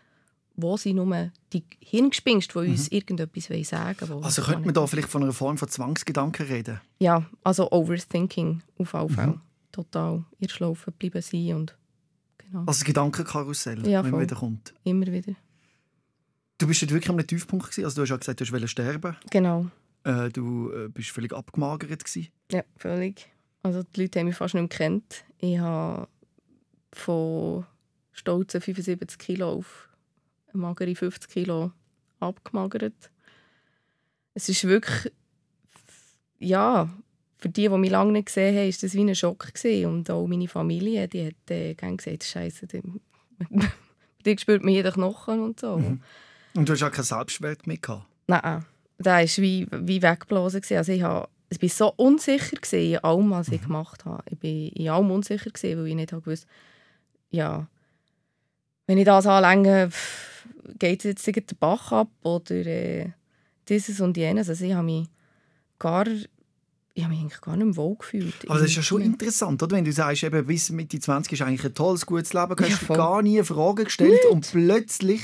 wo 0.57 0.76
sind 0.76 0.97
nur 0.97 1.30
die 1.52 1.62
Hirngespinste, 1.78 2.64
die 2.64 2.71
uns 2.71 2.88
irgendetwas 2.88 3.49
wollen 3.49 3.62
sagen 3.62 4.09
wollen? 4.09 4.25
Also 4.25 4.42
könnte 4.42 4.64
man 4.64 4.75
da 4.75 4.85
vielleicht 4.88 5.09
von 5.09 5.23
einer 5.23 5.33
Form 5.33 5.57
von 5.57 5.69
Zwangsgedanken 5.69 6.47
reden? 6.47 6.80
Ja, 6.99 7.25
also 7.45 7.71
Overthinking 7.71 8.61
auf 8.76 8.92
jeden 8.92 9.09
Fall. 9.11 9.40
Total. 9.71 10.25
Ihr 10.40 10.50
Schlaufen 10.50 10.92
bleiben 10.95 11.23
sein 11.23 11.54
und 11.54 11.76
genau. 12.38 12.59
Also 12.62 12.80
das 12.80 12.85
Gedankenkarussell, 12.85 13.87
Ja, 13.87 14.02
wenn 14.02 14.11
man 14.11 14.23
wieder 14.23 14.35
kommt. 14.35 14.75
Immer 14.83 15.07
wieder. 15.07 15.37
Du 16.61 16.67
bist 16.67 16.83
dort 16.83 16.93
wirklich 16.93 17.09
am 17.09 17.26
Tiefpunkt 17.26 17.71
gewesen. 17.71 17.87
Also 17.87 17.97
du 17.97 18.02
hast 18.02 18.11
ja 18.11 18.17
gesagt, 18.19 18.40
du 18.43 18.52
wolltest 18.52 18.73
sterben. 18.73 19.17
Genau. 19.31 19.71
Äh, 20.05 20.29
du 20.29 20.71
äh, 20.71 20.88
bist 20.88 21.09
völlig 21.09 21.33
abgemagert 21.33 22.05
gewesen. 22.05 22.29
Ja, 22.52 22.64
völlig. 22.76 23.31
Also 23.62 23.83
die 23.83 24.02
Leute 24.02 24.19
haben 24.19 24.26
mich 24.26 24.37
fast 24.37 24.52
nicht 24.52 24.61
mehr 24.61 24.69
gekannt. 24.69 25.25
Ich 25.38 25.59
habe 25.59 26.07
von 26.93 27.64
stolzen 28.12 28.61
75 28.61 29.19
Kilo 29.19 29.50
auf 29.50 29.88
magere 30.52 30.95
50 30.95 31.31
Kilo 31.31 31.73
abgemagert. 32.19 33.11
Es 34.35 34.50
ist 34.50 34.64
wirklich, 34.64 35.14
ja, 36.40 36.90
für 37.38 37.49
die, 37.49 37.69
die 37.69 37.79
mich 37.79 37.90
lange 37.90 38.12
nicht 38.12 38.26
gesehen 38.26 38.55
haben, 38.55 38.69
ist 38.69 38.83
das 38.83 38.93
wie 38.93 39.00
ein 39.00 39.14
Schock 39.14 39.55
gewesen. 39.55 39.90
Und 39.90 40.11
auch 40.11 40.26
meine 40.26 40.47
Familie, 40.47 41.09
die 41.09 41.29
hat 41.29 41.50
äh, 41.50 41.73
gesagt, 41.73 42.25
Scheiße, 42.25 42.67
die 42.67 44.38
spürt 44.38 44.62
mir 44.62 44.73
jeden 44.73 44.93
Knochen 44.93 45.40
und 45.40 45.59
so. 45.59 45.79
Mhm. 45.79 46.02
Und 46.54 46.69
du 46.69 46.73
hast 46.73 46.83
auch 46.83 46.90
keinen 46.90 47.04
Selbstwert 47.04 47.66
mehr 47.66 47.76
gehabt. 47.78 48.07
Nein, 48.26 48.64
der 48.99 49.12
war 49.14 49.23
wie, 49.23 49.66
wie 49.71 50.02
weggeblasen. 50.02 50.62
Also 50.76 50.92
ich, 50.92 51.02
habe, 51.02 51.28
ich 51.49 51.61
war 51.62 51.69
so 51.69 51.92
unsicher 51.97 52.57
in 52.73 52.99
allem, 52.99 53.30
was 53.30 53.49
ich 53.49 53.62
gemacht 53.62 54.04
habe. 54.04 54.23
Ich 54.30 54.42
war 54.42 54.76
in 54.83 54.88
allem 54.88 55.11
unsicher, 55.11 55.50
weil 55.62 55.87
ich 55.87 55.95
nicht 55.95 56.11
gewusst 56.11 56.47
ja, 57.30 57.69
wenn 58.87 58.99
ich 58.99 59.04
das 59.04 59.26
anlänge, 59.26 59.90
geht 60.78 61.04
jetzt 61.04 61.25
gleich 61.25 61.47
der 61.47 61.54
Bach 61.59 61.92
ab 61.92 62.09
oder 62.23 62.54
äh, 62.66 63.11
dieses 63.69 64.00
und 64.00 64.16
jenes. 64.16 64.49
Also 64.49 64.64
ich 64.64 64.73
habe 64.75 64.85
mich 64.85 65.07
gar, 65.78 66.07
ich 66.09 67.04
habe 67.04 67.14
mich 67.14 67.21
eigentlich 67.23 67.40
gar 67.40 67.57
nicht 67.57 67.76
wohl 67.76 67.97
gefühlt. 67.97 68.35
Aber 68.49 68.59
das 68.59 68.69
ist 68.71 68.76
ja 68.76 68.83
schon 68.83 69.02
interessant, 69.02 69.62
oder? 69.62 69.76
wenn 69.76 69.85
du 69.85 69.92
sagst, 69.92 70.25
eben, 70.25 70.45
bis 70.45 70.71
Mitte 70.71 70.99
20 70.99 71.33
ist 71.33 71.42
eigentlich 71.42 71.64
ein 71.64 71.75
tolles, 71.75 72.04
gutes 72.04 72.33
Leben, 72.33 72.57
du 72.57 72.64
Ja, 72.64 72.71
hast 72.71 72.83
voll. 72.83 72.97
gar 72.97 73.23
nie 73.23 73.42
Fragen 73.45 73.85
gestellt 73.85 74.25
und 74.30 74.50
plötzlich 74.50 75.23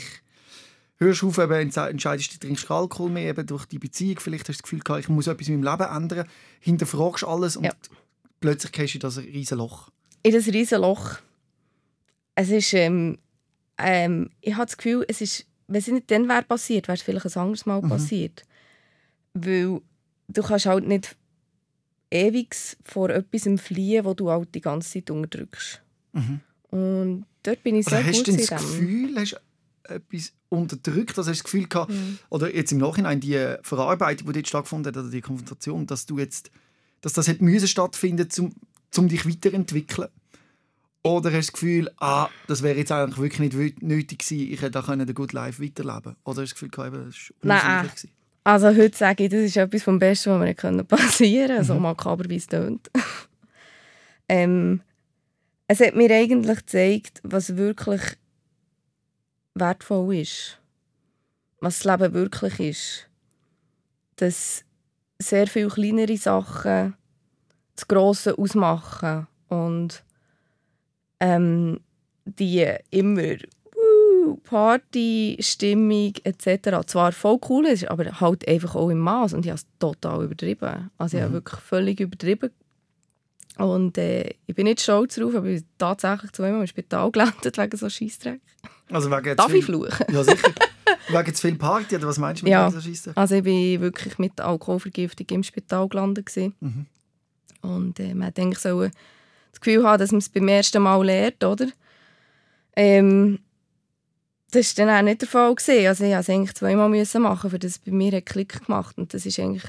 hörst 0.98 1.22
du 1.22 1.28
auf, 1.28 1.38
eben, 1.38 1.70
entscheidest 1.70 2.34
du, 2.34 2.38
trinkst 2.46 2.70
Alkohol 2.70 3.10
mehr, 3.10 3.30
eben 3.30 3.46
durch 3.46 3.66
die 3.66 3.78
Beziehung, 3.78 4.18
vielleicht 4.20 4.48
hast 4.48 4.58
du 4.58 4.62
das 4.62 4.62
Gefühl, 4.62 4.80
gehabt, 4.80 5.00
ich 5.04 5.08
muss 5.08 5.26
etwas 5.26 5.48
in 5.48 5.60
meinem 5.60 5.72
Leben 5.78 5.90
ändern, 5.96 6.28
hinterfragst 6.60 7.24
alles 7.24 7.56
und 7.56 7.64
Ja. 7.64 7.72
plötzlich 8.40 8.72
gehst 8.72 8.94
du 8.94 8.98
in 8.98 9.00
das 9.00 9.18
riesen 9.18 9.58
Loch. 9.58 9.90
in 10.22 10.32
das 10.32 10.46
riesen 10.46 10.80
Loch. 10.80 11.18
Es 12.34 12.50
ist, 12.50 12.72
ähm, 12.74 13.18
ähm, 13.78 14.30
ich 14.40 14.54
habe 14.54 14.66
das 14.66 14.76
Gefühl, 14.76 15.04
es 15.08 15.20
ist, 15.20 15.46
wenn 15.68 15.78
es 15.80 15.86
nicht 15.88 16.10
dann 16.10 16.28
wäre 16.28 16.42
passiert, 16.42 16.88
wäre 16.88 16.96
es 16.96 17.02
vielleicht 17.02 17.26
ein 17.26 17.40
anderes 17.42 17.64
Mal 17.66 17.80
passiert. 17.82 18.44
Weil 19.34 19.80
du 20.28 20.42
kannst 20.42 20.66
halt 20.66 20.86
nicht 20.86 21.16
ewig 22.10 22.54
vor 22.84 23.10
etwas 23.10 23.48
fliehen, 23.60 24.04
wo 24.04 24.14
du 24.14 24.30
halt 24.30 24.54
die 24.54 24.60
ganze 24.60 24.90
Zeit 24.90 25.10
unterdrückst. 25.10 25.82
Mhm. 26.12 26.40
Und 26.70 27.26
dort 27.42 27.62
bin 27.62 27.76
ich 27.76 27.86
Oder 27.86 27.96
sehr 27.96 28.06
hast 28.06 28.16
gut 28.18 28.26
du 28.28 28.30
in 28.32 28.36
das. 28.38 28.48
Gefühl, 28.48 29.14
hast 29.16 29.32
du 29.32 29.36
etwas 29.88 30.32
unterdrückt, 30.48 31.16
also 31.18 31.30
hast 31.30 31.40
du 31.40 31.42
das 31.42 31.44
Gefühl 31.44 31.66
gehabt, 31.68 31.90
Mhm. 31.92 32.18
oder 32.30 32.54
jetzt 32.54 32.72
im 32.72 32.78
Nachhinein 32.78 33.20
die 33.20 33.54
Verarbeitung, 33.62 34.26
die 34.28 34.32
dort 34.34 34.48
stattgefunden 34.48 34.94
hat, 34.94 35.00
oder 35.02 35.10
die 35.10 35.20
Konfrontation, 35.20 35.86
dass 35.86 36.06
du 36.06 36.18
jetzt, 36.18 36.50
dass 37.00 37.12
das 37.14 37.28
hätte 37.28 37.44
müssen 37.44 37.68
stattfinden, 37.68 38.28
um, 38.38 38.54
um 38.96 39.08
dich 39.08 39.26
weiterentwickeln? 39.28 40.08
Oder 41.02 41.30
hast 41.30 41.34
du 41.34 41.38
das 41.38 41.52
Gefühl, 41.52 41.90
ah, 41.98 42.28
das 42.48 42.62
wäre 42.62 42.78
jetzt 42.78 42.90
eigentlich 42.90 43.18
wirklich 43.18 43.54
nicht 43.54 43.82
nötig 43.82 44.18
gewesen, 44.20 44.52
ich 44.52 44.60
hätte 44.60 44.80
auch 44.80 44.86
können 44.86 45.06
den 45.06 45.14
Good 45.14 45.32
Life 45.32 45.62
weiterleben 45.62 46.16
Oder 46.24 46.42
hast 46.42 46.50
du 46.50 46.54
das 46.54 46.54
Gefühl, 46.54 46.68
gehabt, 46.70 46.94
das 46.96 47.02
war 47.04 47.36
Nein. 47.42 47.74
unsinnig 47.76 47.94
gewesen? 47.94 48.10
Also 48.42 48.66
heute 48.68 48.96
sage 48.96 49.24
ich, 49.24 49.30
das 49.30 49.40
ist 49.40 49.56
etwas 49.56 49.82
vom 49.82 49.98
Besten, 49.98 50.30
was 50.30 50.38
mir 50.40 50.54
können 50.54 50.86
passieren 50.86 51.48
konnte, 51.56 51.64
so 51.64 51.74
Mhm. 51.74 51.82
makaber 51.82 52.28
wie 52.28 52.36
es 52.36 52.46
tönt. 52.46 52.90
ähm, 54.28 54.80
es 55.68 55.80
hat 55.80 55.96
mir 55.96 56.10
eigentlich 56.12 56.58
gezeigt, 56.58 57.20
was 57.24 57.56
wirklich 57.56 58.00
wertvoll 59.58 60.16
ist. 60.16 60.58
Was 61.60 61.80
das 61.80 61.84
Leben 62.00 62.14
wirklich 62.14 62.60
ist. 62.60 63.08
Dass 64.16 64.64
sehr 65.18 65.46
viele 65.46 65.68
kleinere 65.68 66.16
Sachen 66.16 66.94
das 67.74 67.88
Grosse 67.88 68.36
ausmachen. 68.38 69.26
Und 69.48 70.04
ähm, 71.20 71.80
die 72.24 72.66
immer 72.90 73.36
uh, 73.76 74.36
Party, 74.44 75.36
Stimmung 75.40 76.12
etc. 76.24 76.86
zwar 76.86 77.12
voll 77.12 77.38
cool 77.48 77.66
ist, 77.66 77.88
aber 77.88 78.20
halt 78.20 78.46
einfach 78.48 78.74
auch 78.74 78.90
im 78.90 78.98
Maß. 78.98 79.32
Und 79.34 79.46
ich 79.46 79.50
habe 79.50 79.58
es 79.60 79.66
total 79.78 80.24
übertrieben. 80.24 80.90
Also 80.98 81.16
ich 81.16 81.22
habe 81.22 81.30
Mhm. 81.30 81.34
wirklich 81.36 81.60
völlig 81.60 82.00
übertrieben. 82.00 82.50
Und 83.58 83.96
äh, 83.96 84.34
ich 84.46 84.54
bin 84.54 84.64
nicht 84.64 84.80
stolz 84.82 85.14
darauf, 85.14 85.34
aber 85.34 85.46
ich 85.46 85.60
bin 85.62 85.68
tatsächlich 85.78 86.32
zweimal 86.32 86.60
im 86.60 86.66
Spital 86.66 87.10
gelandet 87.12 87.56
wegen 87.56 87.76
so 87.76 87.88
Scheissdreck. 87.88 88.40
Also 88.90 89.10
wegen 89.10 89.36
Darf 89.36 89.52
ich 89.52 89.64
fluchen? 89.64 90.06
Ja, 90.12 90.22
sicher. 90.22 90.52
wegen 91.08 91.34
zu 91.34 91.40
viel 91.48 91.56
Party, 91.56 91.96
oder 91.96 92.06
was 92.08 92.18
meinst 92.18 92.42
du 92.42 92.44
mit 92.46 92.52
Ja. 92.52 92.68
dieser 92.68 92.82
Scheisse? 92.82 93.12
Also 93.16 93.36
ich 93.36 93.42
bin 93.44 93.80
wirklich 93.80 94.18
mit 94.18 94.40
Alkoholvergiftung 94.40 95.26
im 95.30 95.42
Spital 95.42 95.88
gelandet. 95.88 96.30
Mhm. 96.36 96.86
Und 97.62 97.98
äh, 97.98 98.14
man 98.14 98.28
hat 98.28 98.38
eigentlich 98.38 98.58
so 98.58 98.82
das 98.82 99.60
Gefühl 99.60 99.84
haben, 99.84 99.98
dass 99.98 100.12
man 100.12 100.18
es 100.18 100.28
beim 100.28 100.46
ersten 100.48 100.82
Mal 100.82 101.04
lernt, 101.04 101.42
oder? 101.42 101.66
Ähm, 102.76 103.38
das 104.50 104.76
war 104.76 104.86
dann 104.86 104.96
auch 104.98 105.02
nicht 105.02 105.22
der 105.22 105.28
Fall. 105.28 105.54
Gewesen. 105.54 105.86
Also 105.86 106.04
ich 106.04 106.10
musste 106.14 106.20
es 106.20 106.36
eigentlich 106.36 106.54
zweimal 106.54 106.88
machen, 107.20 107.50
für 107.50 107.58
das 107.58 107.72
es 107.72 107.78
bei 107.78 107.90
mir 107.90 108.12
einen 108.12 108.24
Klick 108.24 108.66
gemacht 108.66 108.96
Und 108.98 109.14
das 109.14 109.24
ist 109.26 109.38
eigentlich 109.40 109.64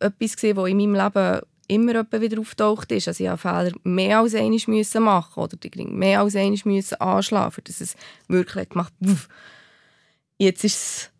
etwas, 0.00 0.36
gewesen, 0.36 0.56
was 0.56 0.68
in 0.70 0.76
meinem 0.78 0.94
Leben 0.94 1.40
immer 1.68 1.94
etwa 1.94 2.20
wieder 2.20 2.40
auftaucht 2.40 2.90
ist. 2.92 3.08
Also 3.08 3.22
ich 3.22 3.30
musste 3.30 3.48
Fehler 3.48 3.72
mehr 3.84 4.18
als 4.18 4.34
einmal 4.34 4.60
müssen 4.66 5.02
machen 5.02 5.42
oder 5.42 5.56
die 5.56 5.68
Ring 5.68 5.96
mehr 5.96 6.20
als 6.20 6.34
einmal 6.34 6.58
müssen 6.64 7.00
anschlagen, 7.00 7.52
für 7.52 7.62
das 7.62 7.80
es 7.80 7.94
wirklich 8.26 8.68
gemacht 8.70 8.92
hat. 9.04 9.28
Jetzt 10.38 10.64
ist 10.64 10.76
es 10.76 11.10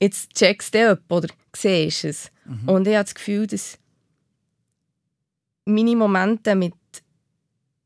jetzt 0.00 0.34
checkst 0.34 0.74
du 0.74 0.92
ab 0.92 1.02
oder 1.10 1.28
siehst 1.54 2.04
es. 2.04 2.30
Und 2.66 2.86
ich 2.88 2.94
habe 2.94 3.04
das 3.04 3.14
Gefühl, 3.14 3.46
dass 3.46 3.78
meine 5.64 5.94
Momente 5.94 6.54
mit, 6.54 6.74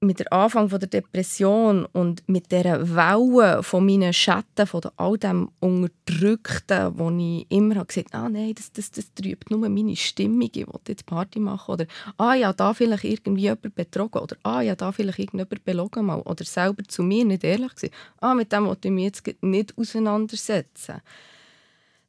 mit 0.06 0.20
der 0.20 0.32
Anfang 0.32 0.68
von 0.68 0.78
der 0.78 0.88
Depression 0.88 1.84
und 1.86 2.26
mit 2.28 2.50
der 2.52 2.94
Welle 2.94 3.62
von 3.62 3.84
meinen 3.84 4.12
Schatten, 4.12 4.66
von 4.66 4.82
all 4.96 5.18
dem 5.18 5.50
Unterdrückten, 5.60 6.98
wo 6.98 7.10
ich 7.10 7.46
immer 7.50 7.76
habe 7.76 7.86
gesagt 7.86 8.14
ah 8.14 8.28
nein, 8.28 8.54
das, 8.54 8.72
das, 8.72 8.90
das 8.90 9.12
trübt 9.14 9.50
nur 9.50 9.68
meine 9.68 9.96
Stimmung, 9.96 10.50
ich 10.52 10.66
will 10.66 10.80
jetzt 10.88 11.06
Party 11.06 11.40
machen 11.40 11.72
oder 11.72 11.86
ah 12.16 12.34
ja, 12.34 12.52
da 12.52 12.72
vielleicht 12.72 13.04
irgendwie 13.04 13.42
jemand 13.42 13.74
betrogen 13.74 14.22
oder 14.22 14.36
ah 14.44 14.60
ja, 14.60 14.74
da 14.74 14.92
vielleicht 14.92 15.18
irgendjemand 15.18 15.64
belogen 15.64 16.06
mal 16.06 16.20
oder 16.20 16.44
selber 16.44 16.84
zu 16.84 17.02
mir 17.02 17.24
nicht 17.24 17.44
ehrlich 17.44 17.74
gewesen. 17.74 17.94
ah 18.20 18.34
mit 18.34 18.52
dem 18.52 18.66
wollte 18.66 18.88
ich 18.88 18.94
mich 18.94 19.04
jetzt 19.04 19.42
nicht 19.42 19.76
auseinandersetzen. 19.76 21.02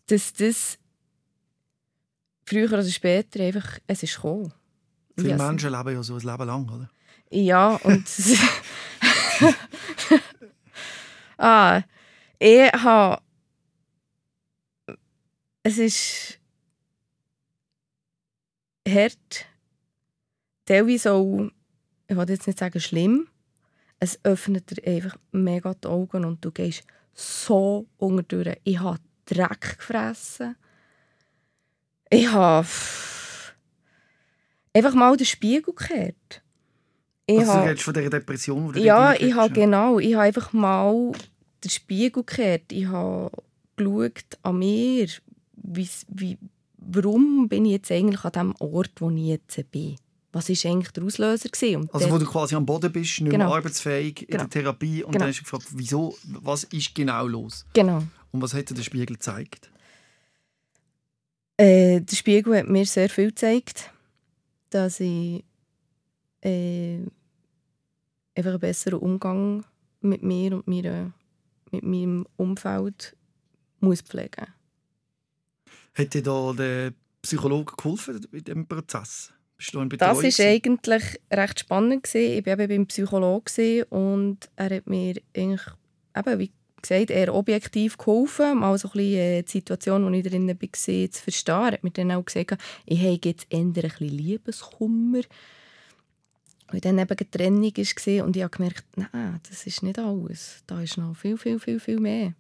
Dass 0.08 0.34
das 0.34 0.77
früher 2.46 2.72
oder 2.72 2.84
später 2.84 3.42
einfach, 3.42 3.80
es 3.88 4.04
ist 4.04 4.16
gekommen. 4.16 4.54
Viele 5.20 5.36
Menschen 5.36 5.72
leben 5.72 5.94
ja 5.94 6.04
so 6.04 6.13
ein 6.13 6.22
Leben 6.22 6.48
lang, 6.48 6.70
oder? 6.70 6.89
Ja, 7.30 7.76
und. 7.76 8.06
ah, 11.38 11.82
ich 12.40 12.72
habe. 12.72 13.22
Es 15.64 15.78
ist. 15.78 16.40
hart. 18.88 19.46
Teilweise 20.66 21.14
auch. 21.14 21.50
Ich 22.08 22.16
will 22.16 22.30
jetzt 22.30 22.48
nicht 22.48 22.60
sagen 22.60 22.80
schlimm. 22.80 23.28
Es 24.00 24.24
öffnet 24.24 24.70
dir 24.70 24.88
einfach 24.90 25.18
mega 25.32 25.74
die 25.74 25.88
Augen 25.88 26.24
und 26.24 26.44
du 26.46 26.52
gehst 26.52 26.84
so 27.14 27.88
unter. 27.98 28.56
Ich 28.64 28.80
habe 28.80 29.00
Dreck 29.26 29.78
gefressen. 29.78 30.56
Ich 32.10 32.32
habe 32.32 32.68
einfach 34.74 34.94
mal 34.94 35.18
den 35.18 35.26
Spiegel 35.26 35.74
gekehrt. 35.74 36.42
Ich 37.30 37.40
Also, 37.40 37.54
du 37.54 37.60
redest 37.66 37.84
von 37.84 37.94
dieser 37.94 38.10
Depression, 38.10 38.72
die 38.74 38.80
du 38.80 38.86
ja, 38.86 39.14
ich 39.14 39.34
habe 39.34 39.54
genau, 39.54 40.00
ich 40.00 40.14
habe 40.14 40.24
einfach 40.24 40.54
mal 40.54 41.12
den 41.64 41.70
Spiegel 41.70 42.24
gekehrt. 42.24 42.72
Ich 42.72 42.86
habe 42.88 43.30
geschaut 43.76 44.24
an 44.44 44.60
mir, 44.60 45.08
wie's- 45.58 46.06
wie, 46.10 46.38
warum 46.78 47.50
bin 47.50 47.66
ich 47.66 47.72
jetzt 47.74 47.92
eigentlich 47.92 48.24
an 48.24 48.32
dem 48.32 48.56
Ort, 48.60 48.92
wo 49.00 49.10
ich 49.10 49.26
jetzt 49.26 49.72
bin. 49.72 49.98
Was 50.32 50.48
war 50.50 50.72
eigentlich 50.72 50.92
der 50.92 51.04
Auslöser? 51.04 51.50
Gewesen? 51.50 51.82
Und 51.82 51.94
Also 51.94 52.10
wo 52.12 52.18
du 52.18 52.26
quasi 52.26 52.56
am 52.56 52.66
Boden 52.66 52.92
bist, 52.94 53.20
nicht 53.22 53.32
Genau. 53.32 53.48
mehr 53.48 53.56
arbeitsfähig, 53.56 54.22
in 54.22 54.28
Genau. 54.28 54.44
der 54.44 54.50
Therapie 54.50 55.04
und 55.04 55.12
Genau. 55.12 55.20
dann 55.26 55.30
hast 55.30 55.40
du 55.40 55.44
gefragt, 55.44 55.66
wieso, 55.72 56.16
was 56.24 56.64
ist 56.66 56.96
genau 56.96 57.28
los? 57.28 57.66
genau. 57.74 58.04
Und 58.32 58.42
was 58.42 58.54
hat 58.54 58.70
dir 58.70 58.76
der 58.76 58.84
Spiegel 58.84 59.16
gezeigt? 59.16 59.70
Äh, 61.58 62.02
der 62.02 62.16
Spiegel 62.16 62.58
hat 62.58 62.68
mir 62.68 62.86
sehr 62.86 63.10
viel 63.10 63.28
gezeigt, 63.30 63.90
dass 64.70 65.00
ich 65.00 65.44
äh, 66.42 67.00
einfach 68.38 68.51
einen 68.51 68.60
besseren 68.60 69.00
Umgang 69.00 69.65
mit 70.01 70.24
mir 70.24 70.53
und 70.53 70.67
meiner, 70.67 71.12
mit 71.72 71.84
meinem 71.84 72.25
Umfeld 72.38 73.15
muss 73.79 74.01
pflegen. 74.01 74.48
Hat 75.94 76.13
dir 76.13 76.24
da 76.24 76.53
der 76.53 76.94
Psychologe 77.22 77.74
geholfen 77.75 78.25
in 78.32 78.44
diesem 78.44 78.67
Prozess? 78.67 79.34
Bist 79.58 79.74
du 79.74 79.84
Das 79.86 80.22
war 80.22 80.46
eigentlich 80.46 81.03
recht 81.32 81.60
spannend. 81.60 82.03
gewesen. 82.03 82.38
Ich 82.38 82.46
war 82.46 82.60
eben 82.60 82.67
beim 82.67 82.86
Psychologen 82.88 83.84
und 83.89 84.38
er 84.56 84.75
hat 84.77 84.88
mir 84.88 85.15
eigentlich, 85.36 85.62
eben, 86.15 86.39
wie 86.39 86.51
gesagt, 86.79 87.10
eher 87.10 87.34
objektiv 87.34 87.98
geholfen, 87.98 88.60
mal 88.60 88.77
so 88.77 88.89
ein 88.89 88.91
bisschen 88.91 89.20
äh, 89.20 89.41
die 89.41 89.51
Situation, 89.51 90.06
in 90.06 90.22
der 90.22 90.32
ich 90.32 90.32
drin 90.32 90.48
war, 90.48 91.12
zu 91.12 91.24
verstehen. 91.24 91.56
Er 91.56 91.72
hat 91.72 91.84
mir 91.84 91.89
dann 91.89 92.12
auch 92.12 92.24
gesagt, 92.25 92.62
ich 92.86 93.00
habe 93.00 93.20
jetzt 93.24 93.48
eher 93.50 93.60
ein 93.60 93.74
bisschen 93.74 94.10
Liebeskummer. 94.10 95.22
Weil 96.70 96.82
dann 96.82 97.00
eben 97.00 97.16
die 97.16 97.30
Trennung 97.30 97.64
war 97.64 98.26
und 98.26 98.36
ich 98.36 98.44
habe 98.44 98.58
gemerkt, 98.58 98.86
nein, 98.96 99.40
das 99.48 99.66
ist 99.66 99.84
nicht 99.84 100.00
alles. 100.00 100.64
Da 100.68 100.82
ist 100.82 100.98
noch 100.98 101.16
viel, 101.16 101.38
viel, 101.38 101.60
viel, 101.60 101.80
viel 101.80 102.00
mehr. 102.00 102.34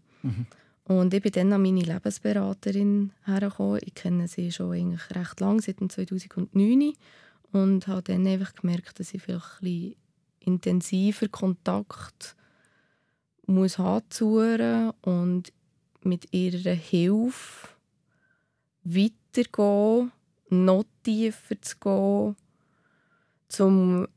Und 0.83 1.13
ich 1.13 1.21
bin 1.21 1.31
dann 1.33 1.53
an 1.53 1.61
meine 1.61 1.81
Lebensberaterin 1.81 3.11
hergekommen. 3.25 3.81
Ich 3.83 3.93
kenne 3.93 4.27
sie 4.27 4.51
schon 4.51 4.73
eigentlich 4.73 5.15
recht 5.15 5.39
lange, 5.39 5.61
seit 5.61 5.79
dem 5.79 5.89
2009. 5.89 6.93
Und 7.51 7.87
habe 7.87 8.03
dann 8.03 8.27
einfach 8.27 8.53
gemerkt, 8.53 8.99
dass 8.99 9.13
ich 9.13 9.21
vielleicht 9.21 9.61
ein 9.61 9.95
intensiver 10.39 11.27
Kontakt 11.27 12.35
muss 13.45 13.77
haben 13.77 14.05
zu 14.09 14.41
ihr 14.41 14.93
und 15.01 15.53
mit 16.03 16.33
ihrer 16.33 16.73
Hilfe 16.73 17.69
weitergehen, 18.83 20.11
noch 20.49 20.85
tiefer 21.03 21.61
zu 21.61 21.77
gehen, 21.79 22.35
zum 23.49 24.07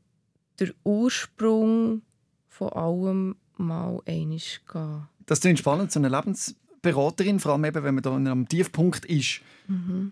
den 0.61 0.73
Ursprung 0.83 2.01
von 2.47 2.69
allem 2.69 3.35
mal 3.57 3.97
zu 4.05 4.59
gehen. 4.71 5.07
Das 5.25 5.41
klingt 5.41 5.59
spannend, 5.59 5.91
so 5.91 5.99
eine 5.99 6.09
Lebensberaterin, 6.09 7.39
vor 7.39 7.53
allem 7.53 7.65
eben, 7.65 7.83
wenn 7.83 7.95
man 7.95 8.03
da 8.03 8.31
am 8.31 8.47
Tiefpunkt 8.47 9.05
ist. 9.05 9.41
Mhm. 9.67 10.11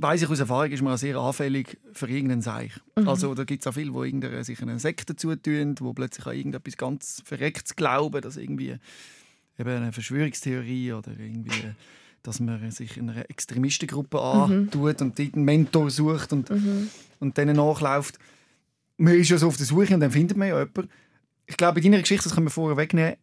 Weiss 0.00 0.22
ich 0.22 0.28
aus 0.30 0.40
Erfahrung, 0.40 0.70
ist 0.70 0.82
man 0.82 0.94
auch 0.94 0.98
sehr 0.98 1.16
anfällig 1.16 1.76
für 1.92 2.08
irgendeinen 2.08 2.40
Seich. 2.40 2.72
Mhm. 2.96 3.08
Also 3.08 3.34
da 3.34 3.44
gibt 3.44 3.62
es 3.62 3.66
auch 3.66 3.74
viele, 3.74 3.92
die 4.10 4.44
sich 4.44 4.62
einer 4.62 4.78
Sekte 4.78 5.14
zutun, 5.14 5.74
die 5.74 5.92
plötzlich 5.94 6.26
an 6.26 6.36
irgendetwas 6.36 6.76
ganz 6.76 7.22
Verrecktes 7.24 7.76
glauben, 7.76 8.20
dass 8.22 8.36
irgendwie 8.36 8.76
eben 9.58 9.68
eine 9.70 9.92
Verschwörungstheorie 9.92 10.94
oder 10.94 11.12
irgendwie, 11.18 11.74
dass 12.22 12.40
man 12.40 12.70
sich 12.70 12.96
in 12.96 13.10
einer 13.10 13.28
Extremistengruppe 13.28 14.20
antut 14.20 14.74
und 15.00 15.18
dort 15.18 15.34
einen 15.34 15.44
Mentor 15.44 15.90
sucht 15.90 16.32
und, 16.32 16.48
Mhm. 16.50 16.88
und 17.20 17.36
denen 17.36 17.56
nachläuft. 17.56 18.18
Man 18.96 19.14
ist 19.14 19.28
ja 19.30 19.38
so 19.38 19.48
auf 19.48 19.56
der 19.56 19.66
Suche 19.66 19.94
und 19.94 20.00
dann 20.00 20.10
findet 20.10 20.36
man 20.36 20.48
ja 20.48 20.58
jemanden. 20.58 20.88
Ich 21.46 21.56
glaube, 21.56 21.80
in 21.80 21.84
deiner 21.92 22.00
Geschichte, 22.02 22.24
das 22.24 22.34
können 22.34 22.46
wir 22.46 22.50
vorher 22.50 22.76
wegnehmen, 22.76 23.16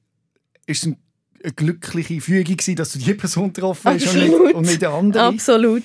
ist 0.68 0.84
es 0.84 0.90
ein- 0.90 0.98
eine 1.44 1.54
glückliche 1.54 2.22
Fügung 2.22 2.56
gewesen, 2.58 2.76
dass 2.76 2.92
du 2.94 3.00
die 3.00 3.14
Person 3.16 3.52
getroffen 3.52 3.94
hast 3.94 4.08
und 4.08 4.16
nicht, 4.16 4.30
Absolut. 4.34 4.54
und 4.54 4.66
nicht 4.66 4.82
der 4.82 4.90
andere. 4.92 5.24
Absolut. 5.24 5.84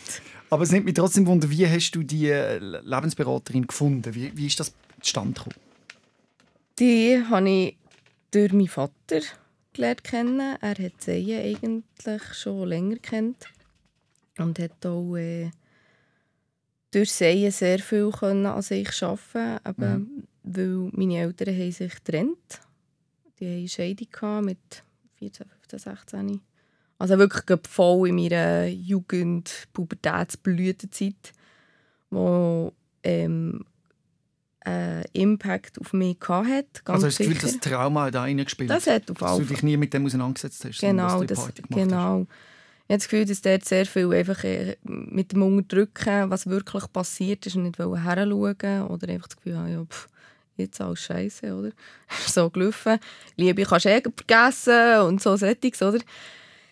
Aber 0.51 0.63
es 0.65 0.71
nimmt 0.71 0.85
mich 0.85 0.95
trotzdem 0.95 1.27
wunder, 1.27 1.49
wie 1.51 1.67
hast 1.67 1.93
du 1.93 2.03
die 2.03 2.29
äh, 2.29 2.59
Lebensberaterin 2.59 3.67
gefunden? 3.67 4.15
Wie, 4.15 4.37
wie 4.37 4.47
ist 4.47 4.61
das 4.61 4.75
zustande 5.01 5.33
gekommen? 5.35 5.57
Die 6.79 7.23
habe 7.31 7.49
ich 7.49 7.77
durch 8.31 8.53
meinen 8.53 8.69
Vater 8.69 9.21
gelernt 9.73 10.05
kennen. 10.05 10.57
Er 10.61 10.71
hat 10.71 10.93
sie 11.01 11.35
eigentlich 11.35 12.23
schon 12.35 12.69
länger 12.69 12.97
kennt 12.97 13.47
und 14.39 14.59
hat 14.59 14.85
auch 14.85 15.17
äh, 15.17 15.51
durch 16.97 17.13
sie 17.13 17.51
sehr 17.51 17.79
viel 17.79 18.11
können 18.11 18.47
an 18.47 18.63
sich 18.63 19.03
arbeiten 19.03 19.61
eben, 19.69 20.27
weil 20.45 20.91
meine 20.93 21.19
Eltern 21.19 21.55
haben 21.55 21.73
sich 21.73 21.95
getrennt. 21.95 22.61
Die 23.39 23.45
hatten 23.45 23.59
eine 23.59 23.69
Scheidung 23.69 24.45
mit 24.47 24.83
14, 25.19 25.47
15, 25.47 25.79
16. 25.79 26.41
Also 26.99 27.19
wirklich 27.19 27.61
voll 27.69 28.09
in 28.09 28.15
meiner 28.15 28.67
Jugend, 28.69 29.69
Pubertätsblütezeit, 29.75 31.35
wo 32.09 32.73
ähm, 33.03 33.67
einen 34.61 35.05
Impact 35.13 35.79
auf 35.79 35.93
mich 35.93 36.17
hatte. 36.27 36.83
Ganz 36.83 37.05
also 37.05 37.07
hast 37.09 37.19
du 37.19 37.25
das 37.25 37.35
Gefühl, 37.35 37.51
das 37.51 37.61
Trauma 37.61 38.11
da 38.11 38.23
reingespielt? 38.23 38.71
Das 38.71 38.87
hat 38.87 39.11
auf 39.11 39.19
dass 39.19 39.37
du 39.37 39.45
dich 39.45 39.63
nie 39.63 39.77
mit 39.77 39.93
dem 39.93 40.07
auseinandergesetzt 40.07 40.65
hast, 40.65 40.79
sondern 40.81 41.09
Genau, 41.09 41.25
dass 41.25 41.45
du 41.45 41.53
die 41.53 41.61
das, 41.61 41.69
Party 41.69 41.85
gemacht 41.85 41.93
hast. 41.93 42.27
Ich 42.89 42.93
habe 42.93 42.99
das 42.99 43.09
Gefühl, 43.09 43.25
dass 43.25 43.43
dort 43.43 43.65
sehr 43.65 43.85
viel 43.85 44.13
einfach 44.13 44.45
äh, 44.45 44.77
mit 44.85 45.33
dem 45.33 45.43
Unterdrücken, 45.43 46.31
was 46.31 46.47
wirklich 46.47 46.85
passiert 46.93 47.45
ist, 47.45 47.57
und 47.57 47.65
nicht 47.65 47.79
heranschauen 47.79 48.83
oder 48.89 49.09
einfach 49.09 49.27
das 49.27 49.37
Gefühl 49.37 49.59
haben, 49.59 49.73
ja, 49.73 49.85
pff, 49.85 50.09
jetzt 50.57 50.81
alles 50.81 51.01
scheiße, 51.01 51.53
oder? 51.53 51.71
So 52.29 52.49
gelaufen. 52.49 52.99
Liebe 53.37 53.65
kannst 53.65 53.87
du 53.87 53.91
eh 53.91 54.01
vergessen 54.01 55.01
und 55.01 55.21
so 55.21 55.37
Settings, 55.37 55.83
oder? 55.83 55.99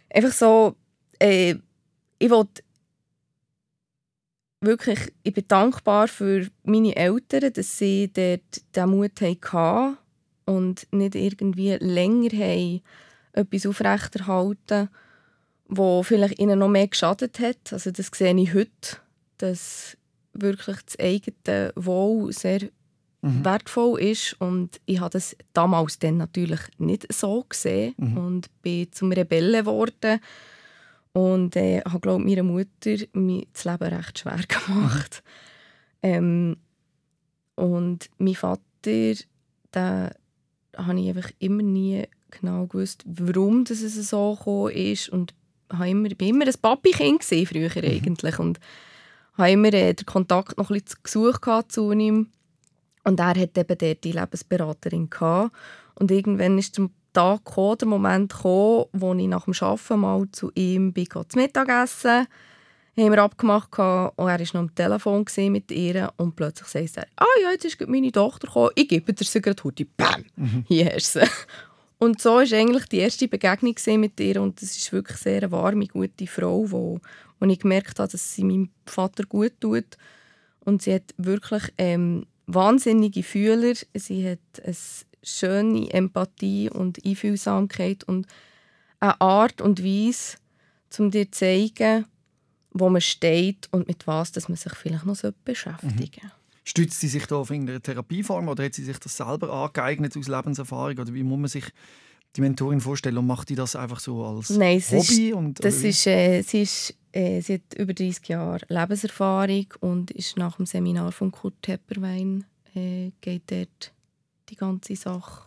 Einfach 0.08 0.32
so, 0.32 0.76
äh, 1.18 1.56
ich 2.20 2.30
wollte 2.30 2.62
wirklich, 4.60 5.12
ich 5.24 5.34
bin 5.34 5.48
dankbar 5.48 6.06
für 6.06 6.46
meine 6.62 6.94
Eltern, 6.94 7.52
dass 7.52 7.78
sie 7.78 8.10
dort 8.12 8.62
den 8.76 8.90
Mut 8.90 9.20
hatten 9.20 9.98
und 10.46 10.86
nicht 10.92 11.14
irgendwie 11.14 11.74
länger 11.80 12.30
haben 12.30 12.82
etwas 13.32 13.66
aufrechterhalten, 13.66 14.88
wo 15.68 16.02
vielleicht 16.02 16.38
ihnen 16.38 16.58
noch 16.58 16.68
mehr 16.68 16.88
geschadet 16.88 17.38
hat. 17.40 17.72
Also 17.72 17.90
das 17.90 18.10
sehe 18.14 18.36
ich 18.36 18.54
heute, 18.54 18.98
dass 19.38 19.96
wirklich 20.32 20.76
das 20.82 20.98
eigene 20.98 21.72
Wohl 21.76 22.32
sehr 22.32 22.68
Mhm. 23.22 23.42
wertvoll 23.42 24.00
ist 24.02 24.38
und 24.38 24.82
ich 24.84 25.00
habe 25.00 25.08
das 25.08 25.34
damals 25.54 25.98
dann 25.98 26.18
natürlich 26.18 26.60
nicht 26.76 27.10
so 27.10 27.42
gesehen 27.48 27.94
Mhm. 27.96 28.16
und 28.18 28.62
bin 28.62 28.92
zum 28.92 29.12
Rebellen 29.12 29.64
geworden 29.64 30.20
und 31.14 31.56
äh, 31.56 31.80
habe 31.86 32.00
glaube 32.00 32.22
meiner 32.22 32.42
Mutter 32.42 32.96
mir 33.14 33.46
das 33.50 33.64
Leben 33.64 33.84
recht 33.94 34.18
schwer 34.18 34.40
gemacht. 34.48 35.22
Ähm, 36.02 36.58
und 37.54 38.10
mein 38.18 38.34
Vater, 38.34 39.14
da 39.70 40.10
habe 40.76 41.00
ich 41.00 41.08
einfach 41.08 41.30
immer 41.38 41.62
nie 41.62 42.04
genau 42.30 42.66
gewusst, 42.66 43.04
warum 43.06 43.64
das 43.64 43.80
es 43.80 43.94
so 44.10 44.34
gekommen 44.34 44.72
ist 44.74 45.08
und 45.08 45.32
habe 45.72 45.88
immer, 45.88 46.08
bin 46.10 46.28
immer 46.28 46.46
ein 46.46 46.54
Papi-Kind 46.60 47.24
früher 47.24 47.70
eigentlich 47.76 48.38
und 48.38 48.60
habe 49.36 49.50
immer 49.50 49.72
äh, 49.72 49.94
den 49.94 50.06
Kontakt 50.06 50.58
noch 50.58 50.70
ein 50.70 50.80
bisschen 50.80 51.00
gesucht 51.02 51.72
zu 51.72 51.92
ihm. 51.92 52.28
Und 53.04 53.20
er 53.20 53.34
hat 53.34 53.58
eben 53.58 53.78
dort 53.78 54.04
die 54.04 54.12
Lebensberaterin 54.12 55.10
gehabt. 55.10 55.54
und 55.96 56.10
irgendwann 56.10 56.58
ist 56.58 56.78
der 56.78 56.88
Tag 57.12 57.44
gekommen, 57.44 57.78
der 57.78 57.88
Moment 57.88 58.32
gekommen, 58.32 58.86
wo 58.92 59.14
ich 59.14 59.28
nach 59.28 59.44
dem 59.44 59.54
Arbeiten 59.60 60.00
mal 60.00 60.26
zu 60.32 60.50
ihm 60.54 60.92
bin, 60.92 61.06
zu 61.10 61.38
Mittagessen. 61.38 62.26
Haben 62.96 63.10
wir 63.10 63.22
abgemacht 63.22 63.72
gehabt, 63.72 64.18
und 64.18 64.28
er 64.28 64.38
war 64.38 64.46
noch 64.52 64.54
am 64.54 64.74
Telefon 64.74 65.24
mit 65.50 65.70
ihr 65.72 66.12
und 66.16 66.36
plötzlich 66.36 66.68
sagt 66.68 66.96
er, 66.96 67.06
ah 67.16 67.40
ja, 67.42 67.50
jetzt 67.50 67.64
ist 67.64 67.88
meine 67.88 68.12
Tochter 68.12 68.46
gekommen, 68.46 68.70
ich 68.76 68.88
gebe 68.88 69.12
dir 69.12 69.24
sie 69.24 69.42
gerade 69.42 69.62
heute, 69.64 69.84
bam, 69.84 70.24
hier 70.68 70.92
hast 70.92 71.16
du 71.16 71.20
sie. 71.20 71.26
Und 72.04 72.20
so 72.20 72.34
war 72.34 72.52
eigentlich 72.52 72.84
die 72.84 72.98
erste 72.98 73.28
Begegnung 73.28 73.74
mit 73.98 74.20
ihr 74.20 74.42
und 74.42 74.60
es 74.60 74.76
ist 74.76 74.92
wirklich 74.92 75.16
sehr 75.16 75.38
eine 75.38 75.50
warme, 75.50 75.86
gute 75.86 76.26
Frau, 76.26 76.70
wo, 76.70 77.00
wo 77.40 77.46
ich 77.46 77.60
gemerkt 77.60 77.98
habe, 77.98 78.12
dass 78.12 78.34
sie 78.34 78.44
meinem 78.44 78.68
Vater 78.84 79.24
gut 79.24 79.52
tut. 79.58 79.96
Und 80.60 80.82
sie 80.82 80.92
hat 80.92 81.14
wirklich 81.16 81.62
ähm, 81.78 82.26
wahnsinnige 82.46 83.22
Fühler, 83.22 83.72
sie 83.94 84.28
hat 84.28 84.62
eine 84.62 84.76
schöne 85.22 85.90
Empathie 85.94 86.68
und 86.68 87.02
Einfühlsamkeit 87.06 88.04
und 88.04 88.26
eine 89.00 89.18
Art 89.22 89.62
und 89.62 89.82
Weise, 89.82 90.36
um 90.98 91.10
dir 91.10 91.32
zu 91.32 91.38
zeigen, 91.38 92.04
wo 92.72 92.90
man 92.90 93.00
steht 93.00 93.68
und 93.70 93.88
mit 93.88 94.06
was 94.06 94.30
dass 94.30 94.50
man 94.50 94.56
sich 94.56 94.74
vielleicht 94.74 95.06
noch 95.06 95.16
beschäftigen 95.42 95.96
sollte. 95.96 96.43
Stützt 96.64 97.00
sie 97.00 97.08
sich 97.08 97.26
da 97.26 97.36
auf 97.36 97.50
irgendeine 97.50 97.80
Therapieform 97.80 98.48
oder 98.48 98.64
hat 98.64 98.74
sie 98.74 98.84
sich 98.84 98.98
das 98.98 99.16
selber 99.16 99.52
angeeignet 99.52 100.16
aus 100.16 100.28
Lebenserfahrung? 100.28 100.98
Oder 100.98 101.12
wie 101.12 101.22
muss 101.22 101.38
man 101.38 101.48
sich 101.48 101.64
die 102.36 102.40
Mentorin 102.40 102.80
vorstellen? 102.80 103.18
Und 103.18 103.26
macht 103.26 103.50
die 103.50 103.54
das 103.54 103.76
einfach 103.76 104.00
so 104.00 104.24
als 104.24 104.50
Nein, 104.50 104.80
Hobby? 104.90 105.28
ist, 105.28 105.34
und, 105.34 105.64
das 105.64 105.82
ist, 105.82 106.06
äh, 106.06 106.40
sie, 106.42 106.62
ist, 106.62 106.94
äh, 107.12 107.40
sie 107.42 107.54
hat 107.54 107.74
über 107.76 107.92
30 107.92 108.26
Jahre 108.28 108.64
Lebenserfahrung 108.68 109.66
und 109.80 110.10
ist 110.12 110.36
nach 110.38 110.56
dem 110.56 110.64
Seminar 110.66 111.12
von 111.12 111.30
Kurt 111.30 111.54
Tepperwein 111.62 112.44
äh, 112.74 113.10
geht 113.20 113.42
dort 113.50 113.92
die 114.48 114.56
ganze 114.56 114.96
Sache 114.96 115.42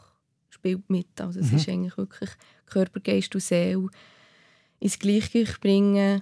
spielt 0.50 0.90
mit. 0.90 1.20
Also 1.20 1.40
es 1.40 1.52
Mhm. 1.52 1.58
ist 1.58 1.70
eigentlich 1.70 1.98
wirklich 1.98 2.30
Körper, 2.68 3.00
Geist 3.00 3.34
und 3.34 3.42
Seele 3.42 3.88
ins 4.80 5.00
Gleichgewicht 5.00 5.60
bringen 5.62 6.22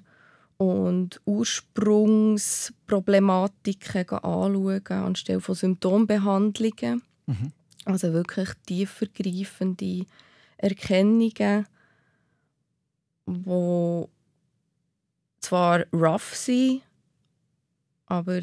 und 0.58 1.20
Ursprungsproblematiken 1.26 4.20
anschauen 4.20 4.88
anstelle 4.88 5.42
von 5.42 5.56
Symptombehandlungen. 5.56 7.02
Mhm. 7.26 7.52
Also 7.86 8.14
wirklich 8.14 8.50
tiefergreifende 8.66 10.06
Erkennungen, 10.58 11.66
die 13.28 14.06
zwar 15.40 15.86
rough 15.94 16.36
sind, 16.36 16.82
aber 18.08 18.42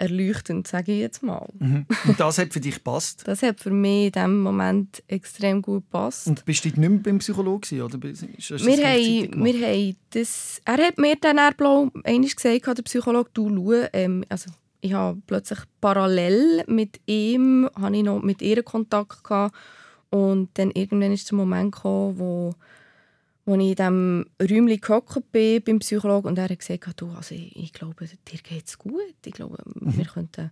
erleuchtend, 0.00 0.66
sage 0.66 0.92
ich 0.92 0.98
jetzt 1.00 1.22
mal. 1.22 1.46
Mhm. 1.58 1.86
Und 2.08 2.18
das 2.18 2.38
hat 2.38 2.52
für 2.52 2.60
dich 2.60 2.76
gepasst? 2.76 3.22
Das 3.26 3.42
hat 3.42 3.60
für 3.60 3.70
mich 3.70 4.06
in 4.06 4.12
diesem 4.12 4.40
Moment 4.42 5.02
extrem 5.06 5.62
gut 5.62 5.84
gepasst. 5.84 6.26
Und 6.26 6.44
bist 6.44 6.64
du 6.64 6.68
nicht 6.68 6.78
mehr 6.78 6.90
beim 6.90 7.18
Psychologen? 7.18 7.82
Oder 7.82 7.98
bist- 7.98 8.24
hast 8.38 8.66
wir 8.66 8.76
haben, 8.78 9.44
wir 9.44 9.66
haben 9.66 9.96
das, 10.10 10.60
er 10.64 10.78
hat 10.78 10.98
mir 10.98 11.16
dann 11.20 11.38
blau 11.56 11.90
einmal 12.04 12.30
gesagt, 12.30 12.66
der 12.78 12.82
Psychologe, 12.82 13.30
du 13.34 13.48
schau, 13.48 13.88
ähm, 13.92 14.24
also 14.28 14.50
Ich 14.82 14.92
habe 14.94 15.20
plötzlich 15.26 15.58
parallel 15.80 16.64
mit 16.66 17.00
ihm 17.06 17.68
habe 17.78 17.96
ich 17.96 18.02
noch 18.02 18.22
mit 18.22 18.40
ihr 18.42 18.62
Kontakt 18.62 19.22
gehabt 19.24 19.54
und 20.08 20.48
dann 20.54 20.70
irgendwann 20.70 21.12
ist 21.12 21.30
der 21.30 21.36
Moment 21.36 21.72
gekommen, 21.74 22.18
wo, 22.18 22.54
wo 23.50 23.54
ich 23.56 23.60
in 23.70 23.74
diesem 23.74 24.26
Räumchen 24.40 24.80
gehockt 24.80 25.32
bin 25.32 25.62
beim 25.62 25.78
Psychologen 25.80 26.28
und 26.28 26.38
er 26.38 26.48
hat 26.48 26.58
gesagt, 26.58 27.00
du, 27.00 27.10
also 27.10 27.34
ich, 27.34 27.54
ich 27.56 27.72
glaube, 27.72 28.06
dir 28.06 28.38
geht 28.42 28.66
es 28.66 28.78
gut. 28.78 29.00
Ich 29.24 29.32
glaube, 29.32 29.58
Mhm. 29.74 29.96
wir 29.98 30.04
könnten... 30.06 30.50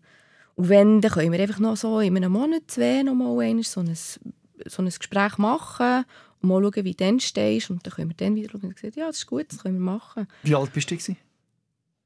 Und 0.57 0.69
wenn, 0.69 1.01
dann 1.01 1.13
können 1.13 1.31
wir 1.33 1.39
einfach 1.41 1.61
noch 1.61 1.77
so 1.77 2.01
in 2.01 2.17
einem 2.17 2.33
Monat, 2.33 2.63
zwei 2.67 3.03
noch 3.05 3.15
mal 3.15 3.39
einmal 3.39 3.63
so 3.63 3.79
ein, 3.81 3.95
so 3.95 4.83
ein 4.83 4.89
Gespräch 4.89 5.39
machen 5.39 6.05
und 6.43 6.49
mal 6.49 6.61
schauen, 6.61 6.85
wie 6.85 6.95
du 6.95 7.05
dann 7.05 7.21
stehst. 7.21 7.71
Und 7.71 7.87
dann 7.87 7.93
können 7.93 8.11
wir 8.11 8.17
dann 8.17 8.35
wieder 8.35 8.51
schauen. 8.51 8.63
Und 8.65 8.75
gesagt, 8.75 8.97
ja, 8.97 9.07
das 9.07 9.19
ist 9.19 9.27
gut, 9.27 9.47
das 9.51 9.61
können 9.61 9.77
wir 9.77 9.85
machen. 9.93 10.27
Wie 10.43 10.57
alt 10.57 10.73
bist 10.73 10.91
du? 10.91 10.97
Gewesen? 10.97 11.17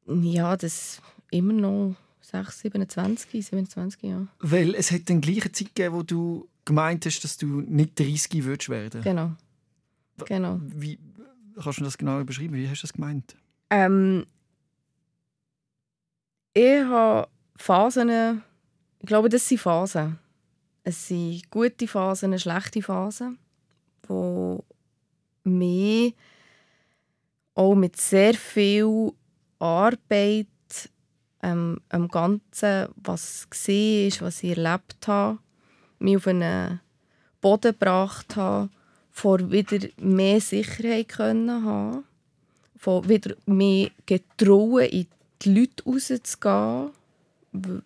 Ja, 0.07 0.57
das 0.57 1.01
immer 1.31 1.55
noch 1.55 1.95
6, 2.21 2.61
27, 2.61 3.31
27, 3.47 4.03
ja. 4.03 4.27
Weil 4.41 4.75
es 4.75 4.91
hat 4.91 5.09
den 5.09 5.21
gleichen 5.23 5.55
Zeit 5.55 5.75
gegeben, 5.75 5.95
wo 5.95 6.03
du 6.03 6.47
gemeint 6.67 7.07
hast, 7.07 7.21
dass 7.25 7.37
du 7.39 7.47
nicht 7.63 7.99
30 7.99 8.45
würdest 8.45 8.69
werden. 8.69 9.03
Genau. 9.03 9.33
Genau. 10.27 10.61
Wie, 10.63 10.99
kannst 11.61 11.81
du 11.81 11.85
das 11.85 11.99
genau 11.99 12.23
beschreiben? 12.25 12.55
Wie 12.55 12.69
hast 12.69 12.83
du 12.83 12.87
das 12.87 12.93
gemeint? 12.93 13.37
Ähm, 13.71 14.27
ich 16.55 16.83
habe 16.85 17.29
Phasen, 17.57 18.43
ich 19.01 19.07
glaube, 19.07 19.29
das 19.29 19.49
sind 19.49 19.59
Phasen. 19.59 20.19
Es 20.85 21.09
sind 21.09 21.49
gute 21.51 21.87
Phasen, 21.87 22.39
schlechte 22.39 22.83
Phasen, 22.83 23.39
wo 24.07 24.65
mich 25.45 26.15
auch 27.55 27.75
mit 27.75 27.97
sehr 27.97 28.35
viel 28.35 29.13
Arbeit 29.59 30.47
ähm, 31.43 31.81
am 31.89 32.09
Ganzen, 32.09 32.89
was 32.97 33.49
gesehen 33.49 34.09
ist, 34.09 34.23
was 34.23 34.43
ich 34.43 34.57
erlebt 34.57 35.07
habe, 35.07 35.39
mich 35.99 36.17
auf 36.17 36.27
einen 36.27 36.81
Boden 37.41 37.73
gebracht 37.73 38.37
habe, 38.37 38.71
vor 39.13 39.51
wieder 39.51 39.87
mehr 39.99 40.41
Sicherheit 40.41 41.11
können 41.11 41.65
haben, 41.65 42.05
von 42.77 43.09
wieder 43.09 43.37
mehr 43.47 43.91
getrauen, 44.07 44.87
in 44.87 45.07
die 45.43 45.55
Leute 45.55 45.85
rauszugehen, 45.85 46.91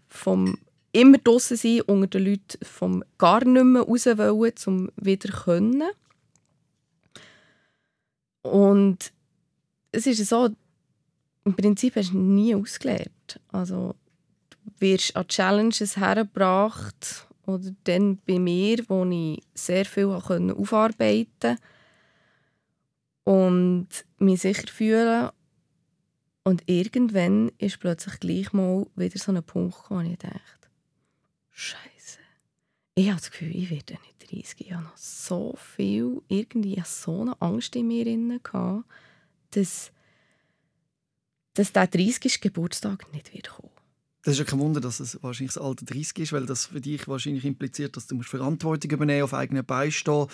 vom 0.08 0.56
immer 0.92 1.18
draussen 1.18 1.56
sein, 1.58 1.82
unter 1.82 2.06
den 2.06 2.26
Leuten 2.26 2.64
vom 2.64 3.04
gar 3.18 3.44
nicht 3.44 3.64
mehr 3.64 3.82
raus 3.82 4.06
wollen, 4.06 4.52
um 4.66 4.90
wieder 4.96 5.30
können. 5.30 5.90
Und 8.42 9.12
es 9.92 10.06
ist 10.06 10.24
so, 10.26 10.48
im 11.44 11.54
Prinzip 11.54 11.96
hast 11.96 12.12
du 12.12 12.18
nie 12.18 12.54
ausgelernt. 12.54 13.40
Also, 13.52 13.94
du 14.50 14.70
wirst 14.78 15.16
an 15.16 15.28
Challenges 15.28 15.96
hergebracht, 15.96 17.25
oder 17.46 17.70
dann 17.84 18.18
bei 18.26 18.38
mir, 18.38 18.78
wo 18.88 19.04
ich 19.04 19.42
sehr 19.54 19.84
viel 19.84 20.06
aufarbeiten 20.06 21.26
konnte 21.40 21.58
und 23.24 23.88
mich 24.18 24.40
sicher 24.40 24.68
fühlen. 24.68 25.30
Und 26.44 26.62
irgendwann 26.66 27.50
ist 27.58 27.80
plötzlich 27.80 28.20
gleich 28.20 28.52
mal 28.52 28.86
wieder 28.94 29.18
so 29.18 29.32
ein 29.32 29.42
Punkt 29.42 29.76
wo 29.88 30.00
ich 30.00 30.18
dachte, 30.18 30.40
Scheiße. 31.50 32.18
Ich 32.94 33.08
habe 33.08 33.18
das 33.18 33.30
Gefühl, 33.30 33.54
ich 33.54 33.70
werde 33.70 33.94
nicht 33.94 34.30
30. 34.30 34.60
Ich 34.60 34.72
habe 34.72 34.84
noch 34.84 34.96
so 34.96 35.54
viel, 35.56 36.22
irgendwie 36.28 36.80
so 36.84 37.22
eine 37.22 37.40
Angst 37.40 37.74
in 37.74 37.88
mir 37.88 38.04
drin, 38.04 38.40
dass, 39.50 39.90
dass 41.54 41.72
der 41.72 41.86
30. 41.86 42.40
Geburtstag 42.40 43.12
nicht 43.12 43.34
wird 43.34 43.50
kommen. 43.50 43.75
Das 44.26 44.32
ist 44.32 44.38
ja 44.40 44.44
kein 44.44 44.58
Wunder, 44.58 44.80
dass 44.80 44.98
es 44.98 45.22
wahrscheinlich 45.22 45.54
das 45.54 45.62
Alter 45.62 45.84
30 45.84 46.18
ist, 46.18 46.32
weil 46.32 46.46
das 46.46 46.66
für 46.66 46.80
dich 46.80 47.06
wahrscheinlich 47.06 47.44
impliziert, 47.44 47.96
dass 47.96 48.08
du 48.08 48.16
musst 48.16 48.28
Verantwortung 48.28 48.90
übernehmen 48.90 49.22
auf 49.22 49.32
eigenen 49.32 49.64
Beinen 49.64 49.92
stehen 49.92 50.26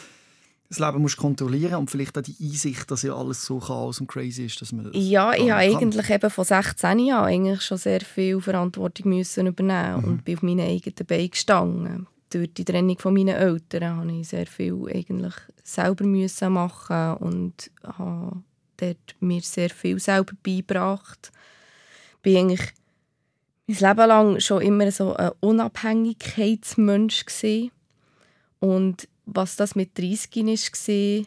das 0.70 0.78
Leben 0.78 1.02
musst 1.02 1.18
kontrollieren 1.18 1.74
und 1.74 1.90
vielleicht 1.90 2.16
auch 2.16 2.22
die 2.22 2.34
Einsicht, 2.40 2.90
dass 2.90 3.02
ja 3.02 3.14
alles 3.14 3.44
so 3.44 3.58
chaos 3.58 4.00
und 4.00 4.06
crazy 4.06 4.46
ist, 4.46 4.58
dass 4.62 4.72
man 4.72 4.86
das 4.86 4.94
Ja, 4.96 5.34
ich 5.34 5.42
habe 5.42 5.56
eigentlich 5.56 6.08
eben 6.08 6.30
von 6.30 6.44
16 6.46 6.98
Jahren 7.00 7.26
eigentlich 7.26 7.60
schon 7.60 7.76
sehr 7.76 8.00
viel 8.00 8.40
Verantwortung 8.40 9.10
müssen 9.10 9.48
übernehmen 9.48 9.98
Mhm. 10.00 10.04
und 10.08 10.24
bin 10.24 10.36
auf 10.36 10.42
meinen 10.42 10.60
eigenen 10.66 11.06
Beinen 11.06 11.30
gestanden. 11.30 12.06
Durch 12.30 12.54
die 12.54 12.64
Trennung 12.64 12.98
von 12.98 13.12
meinen 13.12 13.36
Eltern 13.36 13.96
habe 13.98 14.12
ich 14.12 14.28
sehr 14.28 14.46
viel 14.46 14.86
eigentlich 14.90 15.34
selber 15.62 16.04
müssen 16.04 16.54
machen 16.54 17.16
und 17.18 17.70
habe 17.84 18.42
dort 18.78 19.16
mir 19.20 19.42
sehr 19.42 19.68
viel 19.68 19.98
selber 20.00 20.32
beigebracht. 20.42 21.32
Bin 22.22 22.38
eigentlich 22.38 22.72
mein 23.66 23.78
Leben 23.78 24.08
lang 24.08 24.40
schon 24.40 24.62
immer 24.62 24.90
so 24.90 25.14
ein 25.14 25.30
Unabhängigkeitsmensch 25.40 27.26
gewesen. 27.26 27.70
und 28.60 29.08
was 29.24 29.56
das 29.56 29.76
mit 29.76 29.96
30 29.96 30.34
war, 30.34 31.26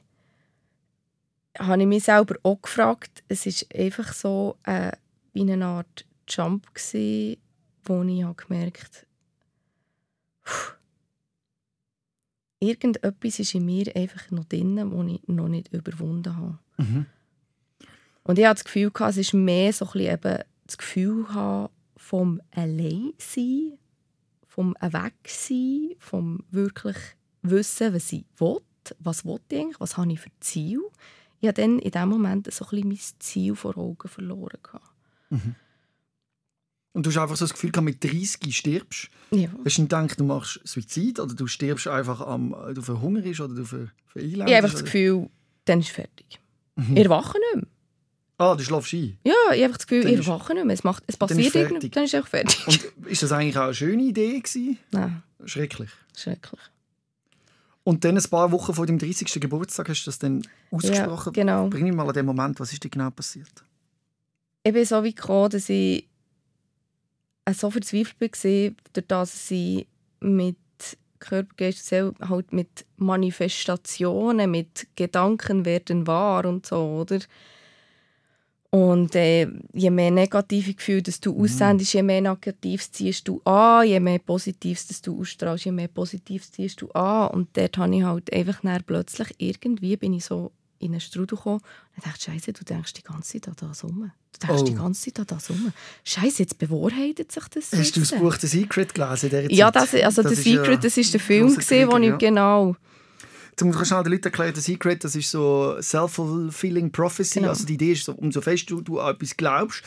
habe 1.68 1.82
ich 1.82 1.88
mich 1.88 2.04
selber 2.04 2.36
auch 2.44 2.62
gefragt. 2.62 3.24
Es 3.30 3.46
ist 3.46 3.74
einfach 3.74 4.12
so 4.14 4.58
äh, 4.64 4.92
wie 5.32 5.50
eine 5.50 5.66
Art 5.66 6.06
Jump 6.28 6.74
gsi, 6.74 7.40
wo 7.86 8.04
ich 8.04 8.24
habe 8.24 8.36
gemerkt, 8.36 9.08
puh, 10.44 10.74
irgendetwas 12.60 13.40
ist 13.40 13.56
in 13.56 13.66
mir 13.66 13.96
einfach 13.96 14.32
noch 14.32 14.46
drin, 14.46 14.76
das 14.76 15.12
ich 15.14 15.28
noch 15.28 15.48
nicht 15.48 15.72
überwunden 15.72 16.36
habe. 16.36 16.60
Mhm. 16.78 17.06
Und 18.24 18.40
ich 18.40 18.46
hatte 18.46 18.56
das 18.56 18.66
Gefühl, 18.66 18.92
es 19.08 19.18
ist 19.18 19.34
mehr 19.34 19.72
so 19.72 19.86
ein 19.86 19.92
bisschen 19.92 20.14
eben 20.14 20.44
das 20.66 20.78
Gefühl 20.78 21.30
haben 21.30 21.70
vom 22.06 22.40
Alleinsein, 22.52 23.80
vom 24.48 24.76
Wegsein, 24.80 25.96
vom 25.98 26.44
wirklich 26.52 26.98
Wissen, 27.42 27.96
was 27.96 28.14
ich 28.14 28.26
will, 28.38 28.60
was 29.00 29.26
will 29.26 29.40
ich 29.50 29.58
eigentlich, 29.58 29.80
was 29.80 29.98
habe 29.98 30.12
ich 30.12 30.20
für 30.20 30.30
Ziel. 30.40 30.82
Ich 31.40 31.48
habe 31.48 31.60
dann 31.60 31.80
in 31.80 31.90
dem 31.90 32.10
Moment 32.10 32.54
so 32.54 32.66
ein 32.66 32.70
bisschen 32.70 32.88
mein 32.90 33.00
Ziel 33.20 33.56
vor 33.56 33.76
Augen 33.76 34.08
verloren. 34.08 34.60
gehabt. 34.62 34.92
Und 36.94 37.06
du 37.06 37.10
hast 37.10 37.18
einfach 37.18 37.38
so 37.38 37.46
das 37.46 37.54
Gefühl, 37.54 37.72
gehabt, 37.72 37.86
mit 37.86 38.04
30 38.04 38.56
stirbst. 38.56 39.10
Ja. 39.32 39.50
Hast 39.66 39.78
du 39.78 39.82
nicht 39.82 39.90
gedacht, 39.90 40.20
du 40.20 40.26
machst 40.26 40.62
Suizid 40.64 41.20
oder 41.20 41.34
du 41.34 41.48
stirbst 41.48 41.88
einfach, 41.88 42.22
am, 42.22 42.56
du 42.76 42.84
verhungerst 42.84 43.42
oder 43.42 43.56
du 43.56 43.66
ver, 43.66 43.88
verelendest? 44.06 44.48
Ich 44.48 44.54
habe 44.54 44.56
einfach 44.56 44.72
das 44.72 44.84
Gefühl, 44.84 45.30
dann 45.66 45.80
ist 45.80 45.88
es 45.88 45.92
fertig. 45.92 46.40
Mhm. 46.76 46.98
Ich 46.98 47.04
erwache 47.04 47.40
nicht 47.40 47.64
mehr. 47.64 47.75
Ah, 48.38 48.56
du 48.56 48.64
schlafst 48.64 48.94
ein. 48.94 49.18
Ja, 49.24 49.34
ich 49.34 49.48
habe 49.48 49.64
einfach 49.64 49.78
das 49.78 49.88
Gefühl, 49.88 50.04
Dann 50.04 50.14
ich 50.14 50.28
erwache 50.28 50.54
nicht 50.54 50.66
mehr. 50.66 50.74
Es, 50.74 50.84
macht, 50.84 51.04
es 51.08 51.18
passiert 51.18 51.56
irgendwas, 51.56 51.90
dann 51.92 52.04
ist 52.04 52.14
es 52.14 52.22
auch 52.22 52.28
fertig. 52.28 52.68
Und 52.68 53.08
ist 53.08 53.24
das 53.24 53.32
eigentlich 53.32 53.58
auch 53.58 53.64
eine 53.64 53.74
schöne 53.74 54.04
Idee 54.04 54.40
gewesen? 54.40 54.78
Nein, 54.92 55.24
Schrecklich. 55.46 55.90
schrecklich. 56.18 56.62
Und 57.84 58.04
dann 58.04 58.18
ein 58.18 58.24
paar 58.24 58.52
Wochen 58.52 58.74
vor 58.74 58.86
dem 58.86 58.98
30. 58.98 59.40
Geburtstag 59.40 59.88
hast 59.90 60.04
du 60.04 60.10
das 60.10 60.20
dann 60.20 60.46
ausgesprochen. 60.72 61.34
Ja, 61.36 61.44
genau. 61.44 61.70
Bring 61.70 61.84
mich 61.84 61.94
mal 61.94 62.08
an 62.08 62.14
den 62.14 62.26
Moment, 62.26 62.60
was 62.60 62.74
ist 62.74 62.84
dir 62.84 62.90
genau 62.90 63.12
passiert? 63.12 63.64
ich 64.66 64.74
bin 64.74 64.84
so 64.84 65.04
weit 65.04 65.16
gekommen, 65.16 65.52
dass 65.52 65.70
ich 65.70 66.08
äh, 67.46 67.54
so 67.54 67.70
verzweifelt 67.70 68.20
war, 68.20 68.30
durch 68.94 69.08
das 69.08 69.32
dass 69.32 69.52
ich 69.52 69.88
mit 70.20 70.58
Körper, 71.20 71.54
Geist 71.56 71.80
und 71.80 71.86
Seele 71.86 72.14
halt 72.28 72.52
mit 72.52 72.86
Manifestationen, 72.98 74.50
mit 74.50 74.88
Gedanken 74.96 75.66
werden 75.66 76.08
wahr 76.08 76.46
und 76.46 76.66
so, 76.66 76.78
oder? 77.02 77.20
Und 78.72 79.16
äh, 79.16 79.48
je 79.74 79.90
mehr 79.90 80.12
negative 80.12 80.74
Gefühle 80.74 81.02
dass 81.02 81.22
du 81.22 81.42
aussendest, 81.42 81.94
je 81.94 82.04
mehr 82.04 82.20
Negatives 82.20 82.92
ziehst 82.92 83.28
du 83.28 83.42
an, 83.46 83.88
je 83.88 84.00
mehr 84.02 84.20
Positives 84.20 84.88
dass 84.88 85.02
du 85.02 85.20
ausstrahlst, 85.20 85.66
je 85.66 85.72
mehr 85.72 85.88
Positives 85.88 86.52
ziehst 86.52 86.82
du 86.82 86.90
an. 86.92 87.30
Und 87.30 87.56
dort 87.56 87.78
habe 87.78 87.96
ich 87.96 88.04
halt 88.04 88.34
einfach 88.34 88.60
dann 88.64 88.84
plötzlich 88.84 89.30
irgendwie 89.38 89.96
bin 89.96 90.14
ich 90.14 90.26
so 90.26 90.52
in 90.80 90.92
einen 90.92 91.00
Strudel 91.00 91.38
gekommen 91.38 91.62
und 91.96 92.06
dachte, 92.06 92.22
Scheiße, 92.22 92.52
du 92.52 92.66
denkst 92.66 92.94
die 92.94 93.04
ganze 93.04 93.40
Zeit 93.40 93.48
an 93.48 93.56
das 93.70 93.84
rum. 93.84 94.12
Du 94.34 94.48
denkst 94.48 94.62
Oh. 94.62 94.66
die 94.66 94.76
ganze 94.76 95.02
Zeit 95.14 95.20
an 95.22 95.28
das 95.28 95.50
rum. 95.50 95.72
Scheiße, 96.04 96.44
jetzt 96.44 96.58
bewahrheitet 96.58 97.32
sich 97.32 97.48
das. 97.48 97.72
Hast 97.72 97.96
du 97.96 98.02
das 98.02 98.12
jetzt. 98.12 98.20
Buch 98.20 98.36
«The 98.36 98.48
Secret» 98.48 98.94
gelesen? 98.94 99.32
Ja, 99.52 99.72
das, 99.72 99.94
also 99.96 100.22
Das 100.22 100.34
«The 100.34 100.38
ist 100.40 100.46
ja 100.46 100.64
Secret», 100.64 100.84
das 100.84 100.98
ist 100.98 101.14
der 101.14 101.22
Film, 101.22 101.56
gesehen, 101.56 101.90
wo 101.90 101.98
ich 101.98 102.08
ja. 102.08 102.18
genau... 102.18 102.76
Zum 103.58 103.72
schnell 103.86 104.04
den 104.04 104.12
Leuten 104.12 104.26
erklären, 104.26 104.54
«The 104.56 104.62
Secret» 104.62 105.04
das 105.04 105.16
ist 105.16 105.32
so 105.32 105.78
«Self-fulfilling 105.82 106.92
prophecy». 106.92 107.40
Genau. 107.40 107.50
Also 107.50 107.66
die 107.66 107.76
Idee 107.76 107.94
ist, 107.94 108.06
so, 108.06 108.14
umso 108.14 108.42
fest 108.42 108.70
du, 108.70 108.82
du 108.82 109.00
an 109.00 109.16
etwas 109.16 109.38
glaubst, 109.38 109.84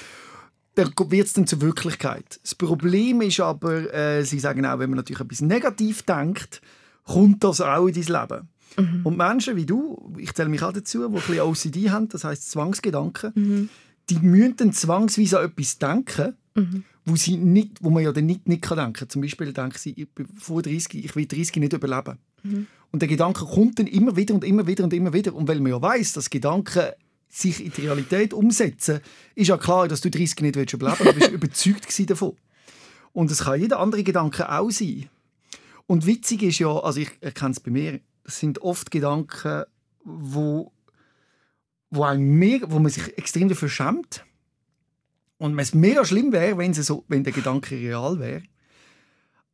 dann 0.74 0.92
wird 1.10 1.26
es 1.26 1.32
dann 1.32 1.46
zur 1.46 1.60
Wirklichkeit. 1.60 2.38
Das 2.42 2.54
Problem 2.54 3.20
ist 3.20 3.40
aber, 3.40 3.92
äh, 3.92 4.24
sie 4.24 4.38
sagen 4.38 4.64
auch, 4.64 4.78
wenn 4.78 4.90
man 4.90 4.96
natürlich 4.98 5.20
etwas 5.20 5.40
negativ 5.40 6.02
denkt, 6.02 6.62
kommt 7.04 7.42
das 7.44 7.60
auch 7.60 7.86
in 7.88 7.94
dein 7.94 8.04
Leben. 8.20 8.48
Mhm. 8.76 9.00
Und 9.04 9.16
Menschen 9.16 9.56
wie 9.56 9.66
du, 9.66 10.14
ich 10.18 10.32
zähle 10.34 10.48
mich 10.48 10.62
auch 10.62 10.72
dazu, 10.72 10.98
die 11.00 11.04
ein 11.06 11.12
bisschen 11.12 11.40
OCD 11.40 11.90
haben, 11.90 12.08
das 12.08 12.24
heißt 12.24 12.50
Zwangsgedanken, 12.50 13.32
Mhm. 13.34 13.68
die 14.08 14.18
müssen 14.20 14.56
dann 14.56 14.72
zwangsweise 14.72 15.40
an 15.40 15.46
etwas 15.46 15.78
denken, 15.78 16.34
Mhm. 16.54 16.84
wo, 17.04 17.16
sie 17.16 17.36
nicht, 17.36 17.78
wo 17.82 17.90
man 17.90 18.02
ja 18.04 18.12
dann 18.12 18.26
nicht, 18.26 18.48
nicht 18.48 18.62
kann 18.62 18.78
denken 18.78 18.92
kann. 18.94 19.08
Zum 19.08 19.22
Beispiel 19.22 19.52
denken 19.52 19.78
sie, 19.78 19.92
ich 19.96 20.08
bin 20.10 20.26
vor 20.38 20.62
30, 20.62 21.04
ich 21.04 21.16
will 21.16 21.26
30 21.26 21.56
nicht 21.56 21.72
überleben. 21.72 22.18
Mhm. 22.42 22.66
Und 22.90 23.00
der 23.02 23.08
Gedanke 23.08 23.44
kommt 23.44 23.78
dann 23.78 23.86
immer 23.86 24.16
wieder 24.16 24.34
und 24.34 24.44
immer 24.44 24.66
wieder 24.66 24.84
und 24.84 24.92
immer 24.92 25.12
wieder. 25.12 25.34
Und 25.34 25.48
weil 25.48 25.60
man 25.60 25.72
ja 25.72 25.82
weiß, 25.82 26.14
dass 26.14 26.30
Gedanken 26.30 26.90
sich 27.28 27.64
in 27.64 27.72
die 27.72 27.82
Realität 27.82 28.32
umsetzen, 28.32 29.00
ist 29.34 29.48
ja 29.48 29.58
klar, 29.58 29.88
dass 29.88 30.00
du 30.00 30.10
30 30.10 30.40
nicht 30.40 30.72
überleben 30.72 30.98
willst. 31.00 31.32
Du 31.32 31.38
bist 31.38 31.66
überzeugt 31.66 32.10
davon. 32.10 32.36
Und 33.12 33.30
es 33.30 33.44
kann 33.44 33.60
jeder 33.60 33.80
andere 33.80 34.02
Gedanke 34.02 34.50
auch 34.50 34.70
sein. 34.70 35.08
Und 35.86 36.06
witzig 36.06 36.42
ist 36.42 36.58
ja, 36.58 36.68
also 36.68 37.00
ich 37.00 37.10
erkenne 37.20 37.52
es 37.52 37.60
bei 37.60 37.70
mir, 37.70 38.00
es 38.24 38.38
sind 38.38 38.60
oft 38.60 38.90
Gedanken, 38.90 39.64
wo, 40.04 40.72
wo, 41.90 42.14
mega, 42.14 42.70
wo 42.70 42.78
man 42.78 42.90
sich 42.90 43.16
extrem 43.18 43.48
dafür 43.48 43.68
schämt. 43.68 44.24
Und 45.38 45.58
es 45.58 45.74
mega 45.74 46.04
schlimm 46.04 46.32
wäre, 46.32 46.58
wenn, 46.58 46.74
so, 46.74 47.04
wenn 47.08 47.24
der 47.24 47.32
Gedanke 47.32 47.76
real 47.76 48.18
wäre. 48.18 48.42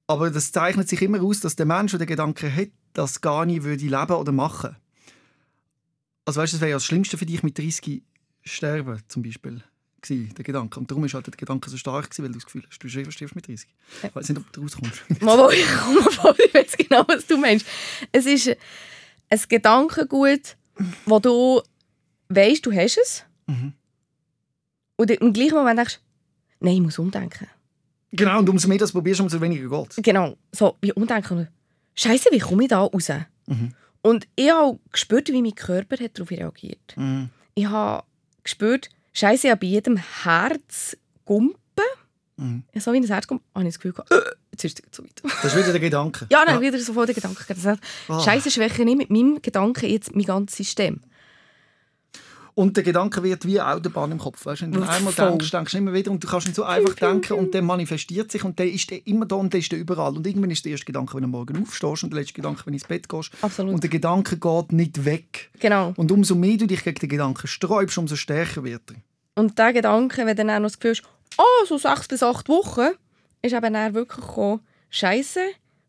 Aber 0.07 0.31
das 0.31 0.53
zeichnet 0.53 0.89
sich 0.89 1.03
immer 1.03 1.23
aus, 1.23 1.41
dass 1.41 1.57
der 1.57 1.67
Mensch, 1.67 1.93
der 1.93 2.01
den 2.01 2.09
Gedanken 2.09 2.55
hat, 2.55 2.71
das 2.95 3.21
gar 3.21 3.45
nicht 3.45 3.65
würde 3.65 3.85
leben 3.85 4.13
oder 4.13 4.33
machen. 4.33 4.77
Also 6.25 6.41
weißt 6.41 6.55
du, 6.55 6.57
es 6.57 6.61
wäre 6.61 6.71
ja 6.71 6.77
das 6.77 6.87
Schlimmste 6.87 7.19
für 7.19 7.27
dich 7.27 7.43
mit 7.43 7.59
30 7.59 8.03
sterben, 8.45 9.03
zum 9.09 9.23
Beispiel, 9.23 9.63
gewesen, 10.01 10.35
der 10.35 10.45
Gedanke. 10.45 10.81
Und 10.81 10.91
darum 10.91 11.03
war 11.03 11.11
halt 11.11 11.27
der 11.27 11.35
Gedanke 11.35 11.69
so 11.69 11.77
stark, 11.77 12.11
gewesen, 12.11 12.23
weil 12.23 12.33
du 12.33 12.39
das 12.39 12.47
Gefühl 12.47 12.63
hast, 12.69 12.83
du 12.83 13.11
stirbst 13.11 13.37
mit 13.37 13.47
30. 13.47 13.69
Ich 14.03 14.15
weiß 14.15 14.29
nicht, 14.31 14.39
ob 14.39 14.53
du 14.53 14.63
rauskommst. 14.63 15.03
Mal, 15.21 15.53
ich 15.53 15.67
komme 15.77 16.03
voll, 16.03 16.37
ich 16.47 16.55
weiß 16.55 16.77
genau, 16.79 17.05
was 17.07 17.27
du 17.27 17.37
meinst. 17.37 17.67
Es 18.13 18.27
ist 18.27 18.57
ein 19.29 19.41
Gedankengut, 19.49 20.57
wo 21.05 21.19
du 21.19 21.63
weißt, 22.29 22.65
du 22.65 22.73
hast 22.73 22.99
es. 22.99 23.25
Mhm. 23.47 23.75
Und 24.97 25.11
im 25.11 25.33
gleichen 25.33 25.55
Moment 25.55 25.79
denkst 25.79 26.01
nein, 26.61 26.75
ich 26.75 26.81
muss 26.81 26.99
umdenken. 26.99 27.49
Genau, 28.13 28.39
und 28.39 28.49
umso 28.49 28.69
mehr 28.69 28.79
das 28.79 28.93
probierst, 28.93 29.21
umso 29.21 29.41
weniger 29.41 29.69
geht 29.69 29.91
es. 29.91 29.97
Genau, 30.03 30.37
so 30.53 30.77
wie 30.81 30.93
umdenken. 30.93 31.49
Scheiße, 31.95 32.29
wie 32.33 32.39
komme 32.39 32.63
ich 32.65 32.69
da 32.69 32.81
raus? 32.81 33.09
Mhm. 33.47 33.73
Und 34.03 34.27
ich 34.37 34.51
habe 34.51 34.79
gespürt, 34.93 35.29
wie 35.29 35.43
mein 35.43 35.55
Körper 35.55 35.97
hat 36.03 36.19
darauf 36.19 36.31
reagiert. 36.31 36.95
Mhm. 36.97 37.31
Ich 37.55 37.67
habe 37.67 38.05
gespürt, 38.43 38.89
Scheiße, 39.13 39.47
ich 39.47 39.51
habe 39.51 39.61
bei 39.61 39.67
jedem 39.69 39.97
Herzgumpen, 39.97 41.59
Mhm. 42.37 42.65
so 42.79 42.93
wie 42.93 42.97
ein 42.97 43.05
Herzgumpen, 43.05 43.47
habe 43.55 43.65
ich 43.65 43.75
das 43.75 43.79
Gefühl 43.79 43.93
gehabt, 43.93 44.11
äh, 44.11 44.21
jetzt 44.51 44.65
ist 44.65 44.83
es 44.85 44.91
zu 44.91 45.05
weit. 45.05 45.23
Das 45.23 45.45
ist 45.45 45.57
wieder 45.57 45.71
der 45.71 45.81
Gedanke. 45.81 46.27
Ja, 46.31 46.45
dann 46.45 46.61
wieder 46.61 46.79
sofort 46.81 47.07
der 47.09 47.15
Gedanke. 47.15 47.45
gehabt. 47.45 47.81
Ah. 48.09 48.21
Scheiße, 48.21 48.51
schwäche 48.51 48.83
ich 48.83 48.97
mit 48.97 49.09
meinem 49.09 49.41
Gedanken 49.41 49.89
jetzt 49.89 50.15
mein 50.17 50.25
ganzes 50.25 50.57
System. 50.57 51.01
Und 52.57 52.77
der 52.77 52.85
Gedanke 52.85 53.23
wird 53.25 53.45
wie 53.47 53.61
Autobahn 53.61 54.13
im 54.13 54.19
Kopf. 54.19 54.47
Weißt? 54.47 54.63
Wenn 54.63 54.71
du 54.71 54.83
einmal 54.83 55.13
Voll. 55.13 55.31
denkst, 55.31 55.51
denkst 55.51 55.73
du 55.73 55.79
immer 55.79 55.93
wieder 55.93 56.13
und 56.13 56.23
du 56.23 56.29
kannst 56.29 56.47
nicht 56.47 56.55
so 56.55 56.63
einfach 56.63 56.95
denken 56.95 57.33
und 57.33 57.53
der 57.53 57.63
manifestiert 57.63 58.31
sich 58.31 58.45
und 58.45 58.59
der 58.61 58.71
ist 58.71 58.91
der 58.91 59.05
immer 59.09 59.27
da 59.27 59.35
und 59.35 59.53
der 59.53 59.59
ist 59.59 59.73
der 59.73 59.79
überall. 59.81 60.17
Und 60.17 60.25
irgendwann 60.25 60.51
ist 60.51 60.65
der 60.65 60.73
erste 60.73 60.87
Gedanke, 60.87 61.15
wenn 61.15 61.23
du 61.23 61.29
morgen 61.29 61.61
aufstehst 61.61 62.05
und 62.05 62.13
der 62.13 62.21
letzte 62.21 62.35
Gedanke, 62.35 62.65
wenn 62.65 62.73
du 62.73 62.77
ins 62.77 62.87
Bett 62.87 63.09
gehst. 63.09 63.33
Absolut. 63.43 63.75
Und 63.75 63.83
der 63.83 63.91
Gedanke 63.91 64.37
geht 64.37 64.73
nicht 64.73 65.05
weg. 65.05 65.51
Genau. 65.59 65.95
Und 65.97 66.13
umso 66.13 66.37
mehr 66.37 66.57
du 66.57 66.67
dich 66.67 66.85
gegen 66.85 67.01
den 67.01 67.09
Gedanken 67.09 67.49
sträubst, 67.49 67.99
umso 67.99 68.15
stärker 68.15 68.63
wird 68.63 68.83
er. 68.91 68.97
Und 69.35 69.59
dieser 69.59 69.73
Gedanke, 69.73 70.19
wenn 70.19 70.37
du 70.37 70.45
dann 70.45 70.51
auch 70.51 70.61
noch 70.61 70.69
das 70.69 70.79
Gefühl 70.79 70.93
hast, 70.93 71.03
oh, 71.39 71.67
so 71.67 71.77
sechs 71.77 72.07
bis 72.07 72.23
acht 72.23 72.49
Wochen, 72.49 72.91
ist 73.43 73.53
eben 73.53 73.73
dann 73.75 73.95
wirklich 73.95 74.25
gekommen, 74.25 74.61
Scheiße, 74.91 75.41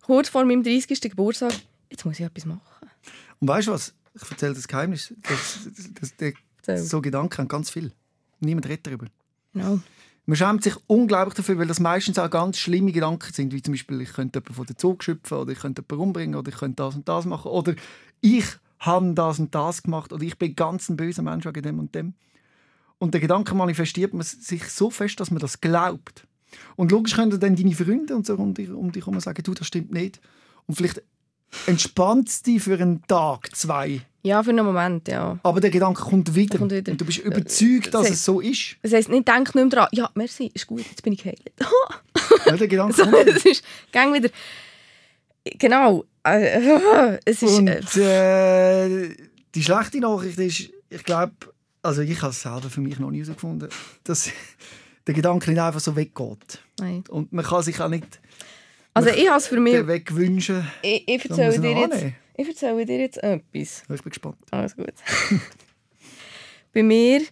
kurz 0.01 0.30
vor 0.30 0.45
meinem 0.45 0.63
30. 0.63 0.99
Geburtstag, 1.01 1.54
jetzt 1.91 2.06
muss 2.06 2.19
ich 2.19 2.25
etwas 2.25 2.45
machen. 2.45 2.89
Und 3.39 3.47
weißt 3.47 3.67
du 3.67 3.71
was? 3.73 3.93
Ich 4.15 4.32
erzähle 4.32 4.54
das 4.54 4.67
Geheimnis. 4.67 5.13
Das, 5.23 5.60
das, 5.75 5.93
das, 5.93 6.15
der, 6.15 6.34
So. 6.65 6.78
so 6.78 7.01
Gedanken 7.01 7.38
haben 7.38 7.47
ganz 7.47 7.69
viel. 7.69 7.91
Niemand 8.39 8.67
redet 8.67 8.88
darüber. 8.88 9.08
Genau. 9.54 9.80
Man 10.28 10.36
schämt 10.36 10.63
sich 10.63 10.75
unglaublich 10.88 11.36
dafür, 11.36 11.60
weil 11.60 11.67
das 11.67 11.80
meistens 11.80 12.17
auch 12.17 12.30
ganz 12.30 12.58
schlimme 12.58 12.91
Gedanken 12.91 13.32
sind, 13.32 13.54
wie 13.54 13.62
zum 13.62 13.73
Beispiel, 13.73 14.01
ich 14.01 14.13
könnte 14.13 14.39
jemanden 14.39 14.54
von 14.56 14.65
der 14.65 14.78
Zug 14.78 15.04
schöpfen 15.04 15.38
oder 15.38 15.51
ich 15.51 15.60
könnte 15.60 15.84
jemanden 15.84 16.08
umbringen 16.08 16.36
oder 16.36 16.49
ich 16.49 16.58
könnte 16.58 16.78
das 16.78 16.95
und 16.95 17.08
das 17.08 17.25
machen 17.25 17.51
oder 17.51 17.75
ich 18.21 18.45
habe 18.80 19.13
das 19.13 19.39
und 19.39 19.54
das 19.54 19.84
gemacht 19.84 20.12
oder 20.12 20.23
ich 20.23 20.38
bin 20.38 20.56
ganz 20.56 20.89
ein 20.89 20.97
böser 20.97 21.21
Mensch 21.21 21.45
wegen 21.45 21.62
dem 21.62 21.80
und 21.80 21.93
dem. 21.93 22.15
Und 22.97 23.13
der 23.13 23.21
Gedanke 23.21 23.54
manifestiert 23.54 24.13
man 24.13 24.23
sich 24.23 24.63
so 24.69 24.89
fest, 24.89 25.19
dass 25.19 25.30
man 25.30 25.39
das 25.39 25.62
glaubt. 25.62 26.28
Und 26.75 26.91
logisch 26.91 27.15
können 27.15 27.38
dann 27.39 27.56
deine 27.56 27.75
Freunde 27.75 28.15
und 28.15 28.25
so 28.25 28.36
um 28.36 28.54
dich, 28.54 28.69
um 28.71 28.91
dich 28.91 29.06
herum 29.06 29.19
sagen, 29.19 29.43
du, 29.43 29.54
das 29.54 29.67
stimmt 29.67 29.91
nicht. 29.91 30.21
Und 30.65 30.75
vielleicht 30.75 31.04
entspannt 31.67 32.45
dich 32.45 32.62
für 32.63 32.79
einen 32.79 33.01
Tag, 33.08 33.55
zwei. 33.55 34.01
Ja, 34.23 34.41
für 34.41 34.49
einen 34.49 34.65
Moment, 34.65 35.08
ja. 35.08 35.39
Aber 35.43 35.62
der 35.62 35.69
Gedanke 35.69 36.01
kommt 36.01 36.34
wieder. 36.34 36.58
kommt 36.58 36.71
wieder. 36.71 36.91
Und 36.91 36.99
du 36.99 37.05
bist 37.05 37.19
überzeugt, 37.19 37.93
dass 37.93 38.08
das 38.08 38.12
es 38.12 38.25
so 38.25 38.41
ist. 38.41 38.77
Das 38.81 38.91
heisst, 38.91 39.10
nicht 39.10 39.27
denk 39.27 39.53
nicht 39.53 39.55
mehr 39.55 39.67
dran, 39.67 39.88
ja, 39.91 40.10
merci, 40.15 40.49
ist 40.53 40.65
gut, 40.65 40.79
jetzt 40.79 41.03
bin 41.03 41.13
ich 41.13 41.23
geheilt. 41.23 41.51
Ja, 42.47 42.58
der 42.58 42.67
Gedanke 42.67 42.93
so, 42.95 43.03
kommt 43.03 43.25
wieder. 43.25 43.36
es 43.38 43.45
ist, 43.45 43.63
gang 43.91 44.13
wieder. 44.13 44.29
Genau. 45.43 46.05
Äh, 46.23 47.19
es 47.25 47.41
ist, 47.41 47.58
Und 47.58 47.67
äh, 47.97 48.86
äh, 49.05 49.15
die 49.53 49.63
schlechte 49.63 49.99
Nachricht 49.99 50.39
ist, 50.39 50.69
ich 50.89 51.03
glaube, 51.03 51.34
also 51.81 52.01
ich 52.01 52.19
habe 52.21 52.31
es 52.31 52.41
selber 52.41 52.69
für 52.69 52.81
mich 52.81 52.99
noch 52.99 53.12
nie 53.12 53.19
herausgefunden, 53.21 53.69
dass 54.03 54.29
der 55.05 55.13
Gedanke 55.13 55.51
nicht 55.51 55.60
einfach 55.60 55.79
so 55.79 55.95
weggeht. 55.95 56.60
nein. 56.79 57.03
Und 57.10 57.31
man 57.31 57.45
kann 57.45 57.62
sich 57.62 57.79
auch 57.79 57.89
nicht 57.89 58.19
Also 58.95 59.10
ich 59.10 59.27
habe 59.27 59.38
es 59.38 59.47
für 59.47 59.60
mich... 59.60 59.73
den 59.73 59.88
Weg 59.88 60.15
wünschen. 60.15 60.65
Ich, 60.81 61.05
ich, 61.05 61.23
Da 61.23 61.36
erzähle 61.36 61.60
dir 61.60 61.81
jetzt, 61.81 62.05
ich 62.38 62.47
erzähle 62.47 62.86
dir 62.86 62.99
jetzt 62.99 63.21
etwas. 63.21 63.81
Ich 63.81 63.88
bin 63.88 64.10
gespannt. 64.10 64.38
Alles 64.51 64.73
gut. 64.73 64.93
Bei 66.73 66.81
mir 66.81 67.19
war 67.19 67.27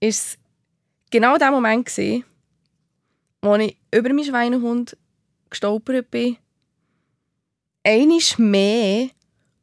es 0.00 0.36
genau 1.10 1.38
der 1.38 1.50
Moment, 1.50 1.86
gewesen, 1.86 2.22
wo 3.40 3.54
ich 3.54 3.78
über 3.94 4.10
meinen 4.10 4.24
Schweinehund 4.24 4.94
gestolpert 5.48 6.10
bin. 6.10 6.36
Einmal 7.82 8.20
mehr 8.36 9.08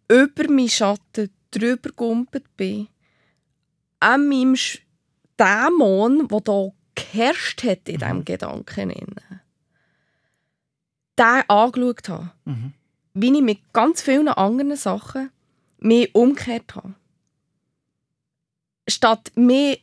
über 0.10 0.50
meinen 0.50 0.70
Schatten 0.70 1.30
drüber 1.52 1.90
gegumpelt 1.90 2.58
bin. 2.58 2.88
An 4.00 4.28
meinem 4.28 4.56
Dämon, 5.40 6.28
der 6.28 6.42
hier 6.46 6.74
geherrscht 6.96 7.64
hat 7.64 7.88
in 7.88 8.00
diesem 8.00 8.26
Gedanken. 8.26 8.92
Den 11.20 11.44
angeschaut 11.50 12.10
habe 12.10 12.32
Mhm. 12.46 12.74
wie 13.14 13.36
ich 13.36 13.42
mit 13.42 13.74
ganz 13.74 14.02
vielen 14.02 14.28
anderen 14.28 14.76
Sachen 14.76 15.30
mich 15.78 16.14
umgekehrt 16.16 16.76
habe. 16.76 16.94
Statt 18.88 19.32
mir 19.36 19.78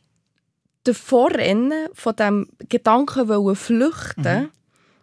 davor 0.85 1.31
rennen, 1.31 1.89
von 1.95 2.17
diesem 2.17 2.49
Gedanken 2.69 3.29
wollen 3.29 3.55
flüchten 3.57 4.23
Mhm. 4.23 4.51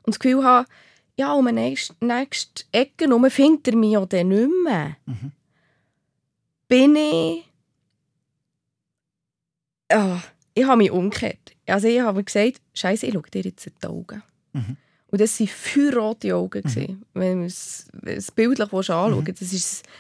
und 0.04 0.08
das 0.16 0.20
Gefühl 0.20 0.44
haben, 0.44 0.68
ja, 1.18 1.34
um 1.34 1.46
die 1.48 1.52
nächste, 1.54 1.96
nächste 2.06 2.66
Ecke 2.72 3.06
herum 3.06 3.30
findet 3.32 3.68
er 3.70 3.76
mich 3.76 3.98
auch 3.98 4.06
dann 4.08 4.28
nicht 4.28 4.50
mehr. 4.64 4.98
Mhm. 5.06 5.32
Bin 6.68 6.96
ich... 6.96 7.44
Ja, 9.92 10.22
ich 10.54 10.66
habe 10.66 10.78
mich 10.78 10.92
umgekehrt. 10.92 11.54
Also 11.66 11.88
ich 11.88 12.02
habe 12.02 12.24
gesagt, 12.24 12.62
Scheiße, 12.74 13.06
ich 13.08 13.14
schaue 13.14 13.24
dir 13.34 13.42
jetzt 13.42 13.66
in 13.68 13.74
die 13.82 13.88
Augen. 13.88 14.22
Mhm. 14.54 14.78
Und 15.10 15.22
das 15.22 15.40
waren 15.40 15.48
feuerrote 15.48 16.36
Augen. 16.36 16.62
gewesen, 16.62 17.06
Wenn 17.14 17.40
man 17.40 17.46
es 17.48 18.32
bildlich 18.32 18.74
anschauen 18.74 19.20
Mhm. 19.20 19.26
Das 19.26 19.54
war 19.54 19.92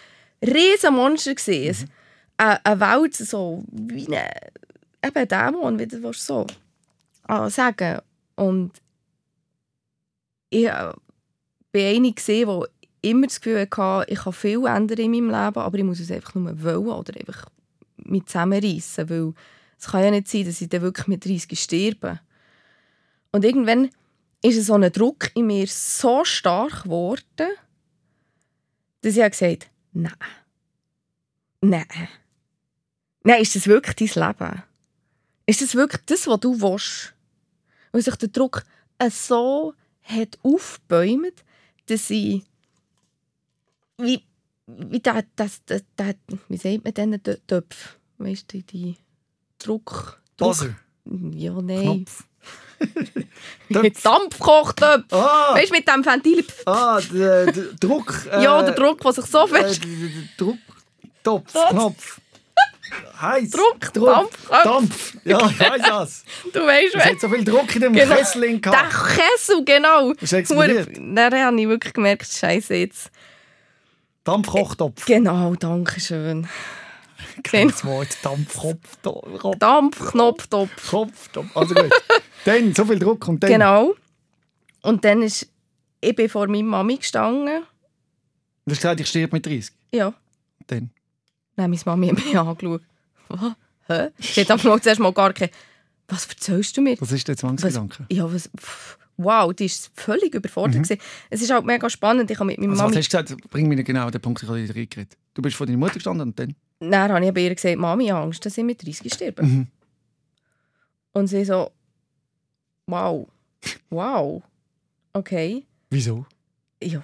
ein 0.41 0.53
riesen 0.53 0.93
Monster. 0.93 1.35
gewesen. 1.35 1.89
Eine, 2.37 2.65
eine 2.65 2.79
Welt, 2.79 3.15
so 3.15 3.63
wie 3.71 4.07
ein 4.15 4.29
eben 5.03 5.15
ein 5.15 5.27
Dämon, 5.27 5.79
wie 5.79 5.87
du 5.87 6.13
so 6.13 6.45
ah, 7.23 7.49
sagen 7.49 7.99
Und 8.35 8.71
ich 10.49 10.65
äh, 10.65 10.71
war 10.71 10.93
eine, 11.73 12.11
die 12.13 12.63
immer 13.01 13.27
das 13.27 13.39
Gefühl 13.39 13.67
hatte, 13.69 14.11
ich 14.11 14.19
kann 14.19 14.33
viel 14.33 14.65
ändern 14.65 14.97
in 14.97 15.11
meinem 15.11 15.29
Leben, 15.29 15.59
aber 15.59 15.77
ich 15.77 15.83
muss 15.83 15.99
es 15.99 16.11
einfach 16.11 16.35
nur 16.35 16.63
wollen 16.63 16.87
oder 16.87 17.15
einfach 17.15 17.45
mit 17.97 18.27
zusammenreißen, 18.27 19.09
weil 19.09 19.33
es 19.79 19.87
kann 19.87 20.03
ja 20.03 20.11
nicht 20.11 20.27
sein, 20.27 20.45
dass 20.45 20.61
ich 20.61 20.69
dann 20.69 20.81
wirklich 20.81 21.07
mit 21.07 21.25
30 21.25 21.59
sterbe. 21.59 22.19
Und 23.31 23.45
irgendwann 23.45 23.89
ist 24.41 24.65
so 24.65 24.73
ein 24.73 24.91
Druck 24.91 25.31
in 25.35 25.47
mir 25.47 25.67
so 25.67 26.23
stark 26.23 26.83
geworden, 26.83 27.49
dass 29.01 29.17
ich 29.17 29.31
gesagt 29.31 29.65
habe, 29.65 29.73
nein. 29.93 30.13
Nein. 31.61 32.07
Nein, 33.23 33.41
ist 33.41 33.55
das 33.55 33.67
wirklich 33.67 34.11
dein 34.13 34.27
Leben? 34.27 34.63
Ist 35.45 35.61
das 35.61 35.75
wirklich 35.75 36.01
das, 36.05 36.27
was 36.27 36.39
du 36.39 36.61
willst? 36.61 37.13
Weil 37.91 38.01
sich 38.01 38.15
der 38.15 38.29
Druck 38.29 38.63
so 39.09 39.73
hat 40.03 40.37
aufgebäumt, 40.43 41.43
dass 41.87 42.09
ich 42.09 42.43
wie, 43.97 44.23
wie 44.67 44.99
der, 44.99 45.25
das, 45.35 45.61
das, 45.65 45.83
das, 45.95 46.15
wie 46.49 46.57
sagt 46.57 46.83
man 46.83 46.93
denn, 46.93 47.21
Töpf? 47.47 47.97
Weißt 48.17 48.53
du, 48.53 48.61
die 48.61 48.97
Druck... 49.57 50.21
Druck 50.37 50.49
Buzzer, 50.49 50.75
ja, 51.05 51.53
nein. 51.53 51.81
Knopf. 51.81 52.26
Mit 53.69 54.05
Dampfkochtöpf. 54.05 55.11
Ah, 55.11 55.53
Weißt 55.55 55.69
du, 55.71 55.75
mit 55.75 55.87
dem 55.87 56.05
Ventil. 56.05 56.45
ah 56.65 56.99
der, 57.13 57.45
der 57.51 57.63
Druck. 57.79 58.13
äh, 58.31 58.43
ja, 58.43 58.61
der 58.63 58.73
Druck, 58.75 59.01
der 59.01 59.13
sich 59.13 59.25
so 59.25 59.45
Äh, 59.45 59.47
fest. 59.47 59.83
der- 59.83 59.89
der- 59.89 60.07
der 60.07 60.23
Druck. 60.37 60.57
Topf, 61.23 61.51
Topf. 61.53 61.69
Knopf. 61.69 62.21
Heiß. 63.19 63.49
Druck, 63.51 63.93
Druck. 63.93 64.07
Dampf. 64.07 64.49
äh, 64.49 64.63
Dampf. 64.63 65.13
Ja, 65.25 65.49
ich 65.49 65.59
weiß 65.59 65.81
das. 65.87 66.23
Du 66.53 66.59
weißt, 66.65 66.95
Es 66.95 67.05
hat 67.05 67.19
so 67.19 67.27
viel 67.29 67.43
Druck 67.43 67.75
in 67.75 67.81
dem 67.81 67.93
Genau. 67.93 68.15
Kessel 68.15 68.41
der 68.41 68.59
gehabt. 68.59 69.17
Kessel, 69.17 69.65
genau. 69.65 70.11
Ist 70.13 70.31
explodiert. 70.33 70.89
Dann 70.95 71.33
habe 71.33 71.59
ich 71.61 71.67
wirklich 71.67 71.93
gemerkt, 71.93 72.27
Scheiße 72.31 72.75
jetzt. 72.75 73.09
Dampfkochtopf. 74.23 75.05
Genau, 75.05 75.55
danke 75.55 75.99
schön. 75.99 76.47
Das 77.51 77.85
Wort 77.85 78.17
Dampfkopf. 78.21 79.01
Kopf, 79.01 79.57
Dampfknopftopf. 79.59 80.89
Kopf. 80.89 81.29
Also 81.55 81.75
gut. 81.75 81.91
dann, 82.45 82.73
so 82.73 82.85
viel 82.85 82.99
Druck 82.99 83.27
und 83.27 83.41
dann. 83.43 83.51
Genau. 83.51 83.93
Und 84.81 85.03
dann 85.03 85.21
ist, 85.21 85.47
ich 86.01 86.15
bin 86.15 86.29
vor 86.29 86.47
meiner 86.47 86.63
Mami 86.63 86.97
gestanden. 86.97 87.63
Du 88.65 88.71
hast 88.71 88.77
gesagt, 88.77 88.99
ich 88.99 89.07
sterbe 89.07 89.35
mit 89.35 89.45
30. 89.45 89.73
Ja. 89.93 90.13
Dann. 90.67 90.89
Dann 91.55 91.63
hat 91.73 91.85
meine 91.85 91.97
Mami 91.97 92.13
mich 92.13 92.37
angeschaut. 92.37 92.81
Was? 93.29 93.53
Hä? 93.87 94.09
Sie 94.19 94.41
hat 94.41 94.51
einfach 94.51 94.79
zuerst 94.81 94.99
mal 94.99 95.13
gar 95.13 95.33
keine... 95.33 95.51
Was 96.09 96.25
erzählst 96.27 96.75
du 96.77 96.81
mir? 96.81 96.95
Was 96.99 97.11
ist 97.11 97.27
der 97.27 97.37
Zwangsgedanke? 97.37 98.05
Ja, 98.09 98.31
was... 98.31 98.49
pff, 98.57 98.97
Wow, 99.17 99.51
die 99.51 99.67
war 99.67 99.89
völlig 99.95 100.35
überfordert. 100.35 100.83
gewesen. 100.83 101.01
Es 101.31 101.41
ist 101.41 101.49
halt 101.49 101.65
mega 101.65 101.89
spannend. 101.89 102.29
Ich 102.29 102.37
habe 102.37 102.45
mit 102.45 102.59
meiner 102.59 102.73
Also, 102.73 102.83
was 102.83 102.89
Mami... 102.91 102.97
hast 103.03 103.13
du 103.13 103.23
gesagt? 103.23 103.49
Bring 103.49 103.67
mir 103.67 103.83
genau 103.83 104.09
den 104.11 104.21
Punkt, 104.21 104.43
ich 104.43 104.47
habe 104.47 104.59
dich 104.59 104.69
reingeredet. 104.75 105.17
Du 105.33 105.41
bist 105.41 105.55
vor 105.55 105.65
deiner 105.65 105.79
Mutter 105.79 105.95
gestanden 105.95 106.27
und 106.27 106.37
dann? 106.39 106.55
Dann 106.79 107.11
habe 107.11 107.25
ich 107.25 107.33
bei 107.33 107.41
ihr 107.41 107.55
gesagt, 107.55 107.77
Mami, 107.77 108.11
Angst, 108.11 108.45
dass 108.45 108.57
ich 108.57 108.63
mit 108.63 108.85
30 108.85 109.13
sterbe. 109.13 109.43
Mhm. 109.43 109.67
Und 111.13 111.27
sie 111.27 111.43
so... 111.45 111.71
Wow. 112.85 113.27
Wow. 113.89 114.43
Okay. 115.13 115.65
Wieso? 115.89 116.25
Ja. 116.81 117.03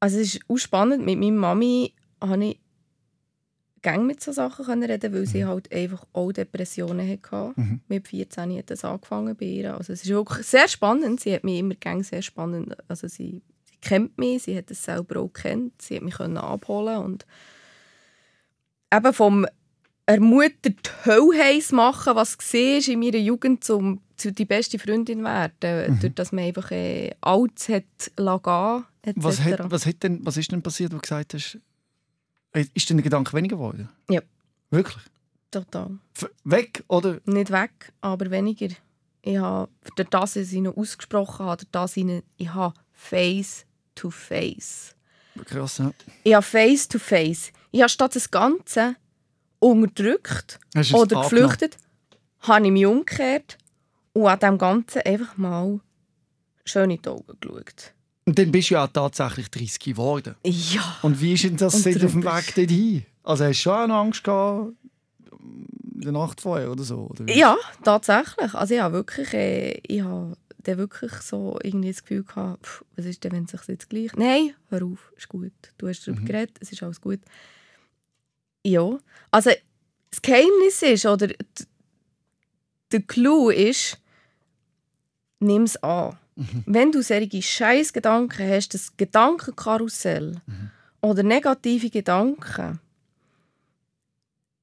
Also 0.00 0.18
es 0.18 0.34
ist 0.34 0.40
auch 0.48 0.56
spannend. 0.56 1.04
Mit 1.04 1.18
meiner 1.18 1.36
Mami 1.36 1.92
habe 2.20 2.44
ich 2.44 2.60
gerne 3.82 4.04
mit 4.04 4.20
so 4.20 4.32
Sachen 4.32 4.64
können 4.64 4.82
reden, 4.82 5.14
weil 5.14 5.26
sie 5.26 5.44
halt 5.44 5.72
einfach 5.72 6.04
auch 6.12 6.32
Depressionen 6.32 7.08
hatte. 7.08 7.52
Mhm. 7.54 7.80
Mit 7.88 8.08
14 8.08 8.58
hat 8.58 8.70
das 8.70 8.84
angefangen 8.84 9.36
bei 9.36 9.46
ihr. 9.46 9.76
Also 9.76 9.92
es 9.92 10.02
ist 10.02 10.10
wirklich 10.10 10.46
sehr 10.46 10.66
spannend. 10.68 11.20
Sie 11.20 11.32
hat 11.32 11.44
mich 11.44 11.60
immer 11.60 11.74
gerne 11.74 12.02
sehr 12.02 12.22
spannend. 12.22 12.76
Also 12.88 13.06
sie, 13.06 13.42
sie 13.64 13.76
kennt 13.80 14.18
mich, 14.18 14.42
sie 14.42 14.58
hat 14.58 14.70
es 14.70 14.82
selber 14.82 15.20
auch 15.20 15.32
kennt. 15.32 15.80
Sie 15.80 15.96
hat 15.96 16.02
mich 16.02 16.16
können 16.16 16.36
abholen 16.36 16.98
und 16.98 17.26
eben 18.96 19.12
vom 19.14 19.46
ermutigt 20.06 20.64
die 21.04 21.10
Hölle 21.10 21.38
heiß 21.42 21.72
machen, 21.72 22.14
was 22.14 22.38
war 22.38 22.88
in 22.92 23.00
meiner 23.00 23.18
Jugend 23.18 23.64
zum 23.64 24.00
zu 24.16 24.32
die 24.32 24.44
beste 24.46 24.78
Freundin 24.78 25.22
werden, 25.24 25.94
Mhm. 25.94 26.00
durch 26.00 26.14
dass 26.14 26.32
man 26.32 26.44
einfach 26.44 26.70
äh, 26.70 27.10
alles 27.20 27.68
hat 27.68 27.84
lassen 28.16 28.84
etc. 29.02 29.16
Was, 29.16 29.40
hat, 29.44 29.70
was, 29.70 29.84
hat 29.86 30.02
denn, 30.02 30.24
was 30.24 30.36
ist 30.38 30.50
denn 30.52 30.62
passiert, 30.62 30.92
wo 30.92 30.96
du 30.96 31.02
gesagt 31.02 31.34
hast, 31.34 31.58
äh, 32.52 32.64
ist 32.72 32.88
denn 32.88 32.96
der 32.96 33.04
Gedanke 33.04 33.36
weniger 33.36 33.56
geworden? 33.56 33.90
Ja. 34.08 34.22
Wirklich? 34.70 35.02
Total. 35.50 35.98
F- 36.14 36.30
Weg 36.44 36.82
oder? 36.88 37.20
Nicht 37.26 37.50
weg, 37.52 37.92
aber 38.00 38.30
weniger. 38.30 38.68
Ich 39.20 39.36
habe, 39.36 39.70
durch 39.96 40.08
das, 40.08 40.32
dass 40.34 40.50
ich 40.52 40.60
noch 40.62 40.76
ausgesprochen 40.76 41.44
habe, 41.44 41.58
durch 41.58 41.70
das 41.72 41.96
ich, 41.98 42.06
ich 42.38 42.54
habe 42.54 42.74
face 42.92 43.66
to 43.94 44.08
face. 44.10 44.94
Krass, 45.44 45.76
ja. 45.78 45.92
Ich 46.24 46.32
habe 46.32 46.42
face 46.42 46.88
to 46.88 46.98
face. 46.98 47.52
Ich 47.76 47.82
habe 47.82 47.90
statt 47.90 48.16
das 48.16 48.30
Ganze 48.30 48.96
unterdrückt 49.58 50.58
oder 50.94 51.20
geflüchtet, 51.20 51.76
habe 52.40 52.64
ich 52.64 52.72
mich 52.72 52.86
umgekehrt 52.86 53.58
und 54.14 54.26
an 54.26 54.38
dem 54.38 54.56
Ganzen 54.56 55.02
einfach 55.02 55.36
mal 55.36 55.80
schön 56.64 56.90
in 56.90 57.02
die 57.02 57.08
Augen 57.10 57.36
geschaut. 57.38 57.92
Und 58.24 58.38
dann 58.38 58.50
bist 58.50 58.70
du 58.70 58.74
ja 58.76 58.84
auch 58.86 58.88
tatsächlich 58.88 59.50
30 59.50 59.78
geworden. 59.78 60.36
Ja. 60.42 60.96
Und 61.02 61.20
wie 61.20 61.34
ist 61.34 61.44
denn 61.44 61.58
das 61.58 61.82
seit 61.82 62.02
auf 62.02 62.12
dem. 62.12 62.24
Weg 62.24 62.54
dorthin? 62.54 63.04
Also 63.22 63.44
hast 63.44 63.58
du 63.58 63.62
schon 63.62 63.90
Angst 63.90 64.24
gehabt, 64.24 64.72
in 65.96 66.00
der 66.00 66.12
Nacht 66.12 66.40
vorher 66.40 66.72
oder 66.72 66.82
so? 66.82 67.10
Oder? 67.10 67.30
Ja, 67.30 67.58
tatsächlich. 67.84 68.54
Also 68.54 68.72
ich 68.72 68.80
habe 68.80 68.94
wirklich, 68.94 69.34
äh, 69.34 69.72
ich 69.86 70.00
habe 70.00 70.34
dann 70.62 70.78
wirklich 70.78 71.12
so 71.12 71.58
irgendwie 71.62 71.92
das 71.92 72.00
Gefühl 72.00 72.24
gehabt, 72.24 72.64
pff, 72.64 72.84
was 72.96 73.04
ist 73.04 73.22
denn, 73.22 73.32
wenn 73.32 73.44
es 73.44 73.50
sich 73.50 73.60
jetzt 73.68 73.90
gleich... 73.90 74.16
Nein, 74.16 74.54
hör 74.70 74.82
auf, 74.82 75.12
ist 75.14 75.28
gut. 75.28 75.52
Du 75.76 75.88
hast 75.88 76.06
darüber 76.06 76.22
geredet, 76.22 76.56
es 76.60 76.72
ist 76.72 76.82
alles 76.82 77.02
gut. 77.02 77.20
Ja, 78.66 78.98
also 79.30 79.50
das 80.10 80.22
Geheimnis 80.22 80.82
ist, 80.82 81.06
oder 81.06 81.28
der 82.90 83.02
Clou 83.02 83.50
ist, 83.50 83.98
nimm 85.38 85.62
es 85.62 85.80
an. 85.84 86.18
Wenn 86.66 86.90
du 86.90 87.00
solche 87.00 87.40
scheiß 87.42 87.92
Gedanken 87.92 88.48
hast, 88.48 88.74
das 88.74 88.96
Gedankenkarussell 88.96 90.40
oder 91.00 91.22
negative 91.22 91.90
Gedanken, 91.90 92.80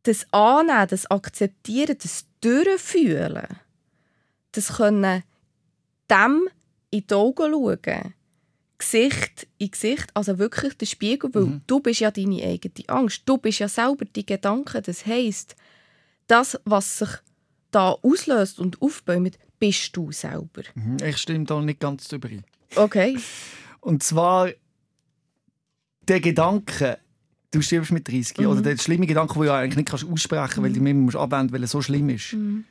das 0.04 0.28
Annehmen, 0.34 0.88
das 0.90 1.10
Akzeptieren, 1.10 1.98
das 1.98 2.26
Durchfühlen, 2.42 3.48
das 4.52 4.74
können 4.74 5.24
dem 6.10 6.50
in 6.90 7.08
die 7.08 7.14
Augen 7.14 7.54
schauen, 7.54 8.14
Gesicht 8.84 9.48
in 9.58 9.72
Gesicht, 9.72 10.08
also 10.14 10.38
wirklich 10.38 10.74
der 10.78 10.86
Spiegel, 10.86 11.34
weil 11.34 11.62
du 11.68 11.80
bist 11.80 12.02
ja 12.02 12.12
deine 12.12 12.44
eigene 12.44 12.74
Angst, 12.90 13.22
du 13.26 13.38
bist 13.38 13.60
ja 13.60 13.68
selber 13.70 14.06
die 14.06 14.26
Gedanken, 14.26 14.82
das 14.84 15.06
heisst, 15.06 15.56
das, 16.28 16.60
was 16.66 17.00
sich 17.00 17.10
da 17.72 17.92
auslöst 18.02 18.60
und 18.60 18.82
aufbäumt, 18.82 19.38
bist 19.60 19.96
du 19.96 20.12
selber. 20.12 20.64
Mhm, 20.76 20.98
Ich 21.06 21.18
stimme 21.18 21.46
da 21.46 21.60
nicht 21.62 21.80
ganz 21.80 22.08
drüber 22.08 22.30
ein. 22.30 22.44
Okay. 22.76 23.18
Und 23.82 24.04
zwar 24.04 24.50
der 26.08 26.20
Gedanke, 26.20 27.00
du 27.52 27.62
stirbst 27.62 27.92
mit 27.92 28.08
30, 28.08 28.38
Mhm. 28.40 28.48
oder 28.48 28.62
der 28.62 28.78
schlimme 28.78 29.08
Gedanke, 29.08 29.34
den 29.34 29.42
du 29.44 29.48
ja 29.48 29.58
eigentlich 29.58 29.78
nicht 29.78 29.90
kannst 29.90 30.06
aussprechen 30.06 30.42
kannst, 30.42 30.62
weil 30.62 30.74
du 30.74 30.80
ihn 30.80 30.88
immer 30.88 31.00
musst 31.02 31.18
abwenden 31.18 31.54
weil 31.54 31.62
er 31.64 31.68
so 31.68 31.82
schlimm 31.82 32.10
ist. 32.10 32.34
Mhm. 32.34 32.66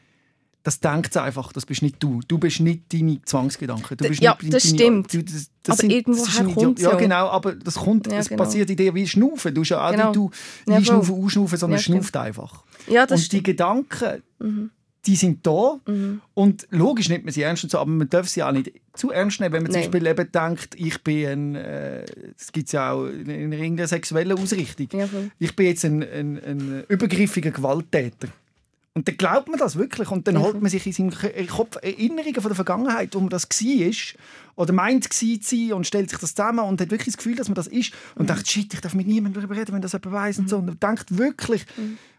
Das 0.64 0.78
denkt 0.78 1.16
einfach, 1.16 1.52
das 1.52 1.66
bist 1.66 1.82
nicht 1.82 1.96
du. 2.00 2.20
Du 2.28 2.38
bist 2.38 2.60
nicht 2.60 2.92
deine 2.92 3.20
Zwangsgedanken. 3.24 3.96
Du 3.96 4.06
bist 4.06 4.20
ja, 4.22 4.38
nicht 4.40 4.54
das 4.54 4.62
deine, 4.62 4.74
stimmt. 4.78 5.12
Du, 5.12 5.22
das, 5.24 5.50
das 5.64 5.80
Aber 5.80 5.90
irgendwoher 5.90 6.24
das 6.26 6.34
ist 6.34 6.40
ein 6.40 6.54
kommt's 6.54 6.80
Idiot- 6.82 6.92
Ja, 6.92 6.98
genau, 6.98 7.28
aber 7.30 7.54
das 7.56 7.74
kommt, 7.74 8.06
Ja, 8.06 8.18
es 8.18 8.28
genau. 8.28 8.44
passiert 8.44 8.70
in 8.70 8.76
dir 8.76 8.94
wie 8.94 9.06
Schnaufen. 9.08 9.52
Du 9.54 9.62
hast 9.62 9.70
ja 9.70 9.84
auch 9.84 9.90
Genau. 9.90 10.04
nicht 10.06 10.16
du 10.16 10.30
Ja, 10.70 10.76
einschnaufen, 10.76 11.24
ausschnaufen, 11.24 11.58
sondern 11.58 11.78
Ja, 11.78 11.82
schnauft 11.82 12.16
einfach. 12.16 12.62
Ja, 12.86 13.06
das 13.06 13.22
und 13.22 13.32
die 13.32 13.38
stimmt. 13.38 13.44
Gedanken, 13.44 14.22
Mhm. 14.38 14.70
die 15.04 15.16
sind 15.16 15.44
da. 15.44 15.80
Mhm. 15.84 16.20
Und 16.34 16.68
logisch 16.70 17.08
nimmt 17.08 17.24
man 17.24 17.34
sie 17.34 17.42
ernst 17.42 17.64
und 17.64 17.70
so, 17.70 17.78
aber 17.78 17.90
man 17.90 18.08
darf 18.08 18.28
sie 18.28 18.44
auch 18.44 18.52
nicht 18.52 18.70
zu 18.94 19.10
ernst 19.10 19.40
nehmen, 19.40 19.52
wenn 19.54 19.62
man 19.64 19.72
zum 19.72 19.80
Nein. 19.80 19.90
Beispiel 19.90 20.06
eben 20.10 20.30
denkt, 20.30 20.74
ich 20.76 21.02
bin 21.02 21.26
ein, 21.26 21.54
äh, 21.56 22.04
das 22.38 22.52
gibt 22.52 22.66
es 22.68 22.72
ja 22.72 22.92
auch 22.92 23.06
in 23.06 23.28
in 23.28 23.50
irgendeiner 23.52 23.88
sexuellen 23.88 24.38
Ausrichtung, 24.38 24.86
ich 25.40 25.56
bin 25.56 25.66
jetzt 25.66 25.84
ein, 25.84 26.02
ein, 26.04 26.36
ein 26.44 26.84
übergriffiger 26.88 27.50
Gewalttäter. 27.50 28.28
Und 28.94 29.08
dann 29.08 29.16
glaubt 29.16 29.48
man 29.48 29.58
das 29.58 29.76
wirklich 29.76 30.10
und 30.10 30.28
dann 30.28 30.38
holt 30.38 30.60
man 30.60 30.70
sich 30.70 30.86
in 30.86 30.92
seinem 30.92 31.10
K- 31.12 31.46
Kopf 31.46 31.76
Erinnerungen 31.80 32.34
von 32.34 32.48
der 32.50 32.54
Vergangenheit, 32.54 33.14
wo 33.14 33.20
man 33.20 33.30
das 33.30 33.48
war 33.48 34.20
oder 34.54 34.74
meint 34.74 35.10
zu 35.10 35.38
sein 35.40 35.72
und 35.72 35.86
stellt 35.86 36.10
sich 36.10 36.18
das 36.18 36.34
zusammen 36.34 36.58
und 36.58 36.78
hat 36.78 36.90
wirklich 36.90 37.06
das 37.06 37.16
Gefühl, 37.16 37.34
dass 37.34 37.48
man 37.48 37.54
das 37.54 37.68
ist 37.68 37.94
und 38.16 38.28
denkt, 38.28 38.46
shit, 38.46 38.74
ich 38.74 38.82
darf 38.82 38.92
mit 38.92 39.06
niemandem 39.06 39.40
darüber 39.40 39.58
reden, 39.58 39.72
wenn 39.72 39.80
das 39.80 39.92
jemand 39.92 40.12
weiss 40.12 40.38
und 40.38 40.50
so. 40.50 40.58
Und 40.58 40.66
man 40.66 40.78
denkt 40.78 41.16
wirklich, 41.16 41.64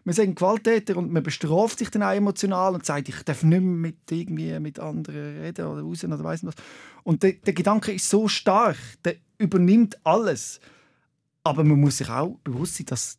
wir 0.04 0.14
sind 0.14 0.34
Gewalttäter 0.34 0.96
und 0.96 1.12
man 1.12 1.22
bestraft 1.22 1.78
sich 1.78 1.90
dann 1.90 2.02
auch 2.02 2.10
emotional 2.10 2.74
und 2.74 2.84
sagt, 2.84 3.08
ich 3.08 3.22
darf 3.22 3.44
nicht 3.44 3.60
mehr 3.60 3.60
mit, 3.60 4.10
irgendwie 4.10 4.58
mit 4.58 4.80
anderen 4.80 5.38
reden 5.42 5.66
oder 5.66 5.82
raus 5.82 6.02
oder 6.02 6.24
weiss 6.24 6.42
nicht 6.42 6.56
was. 6.58 6.64
Und 7.04 7.22
der, 7.22 7.34
der 7.34 7.52
Gedanke 7.52 7.92
ist 7.92 8.10
so 8.10 8.26
stark, 8.26 8.76
der 9.04 9.14
übernimmt 9.38 9.96
alles. 10.04 10.58
Aber 11.44 11.62
man 11.62 11.78
muss 11.78 11.98
sich 11.98 12.10
auch 12.10 12.36
bewusst 12.42 12.78
sein, 12.78 12.86
dass 12.86 13.16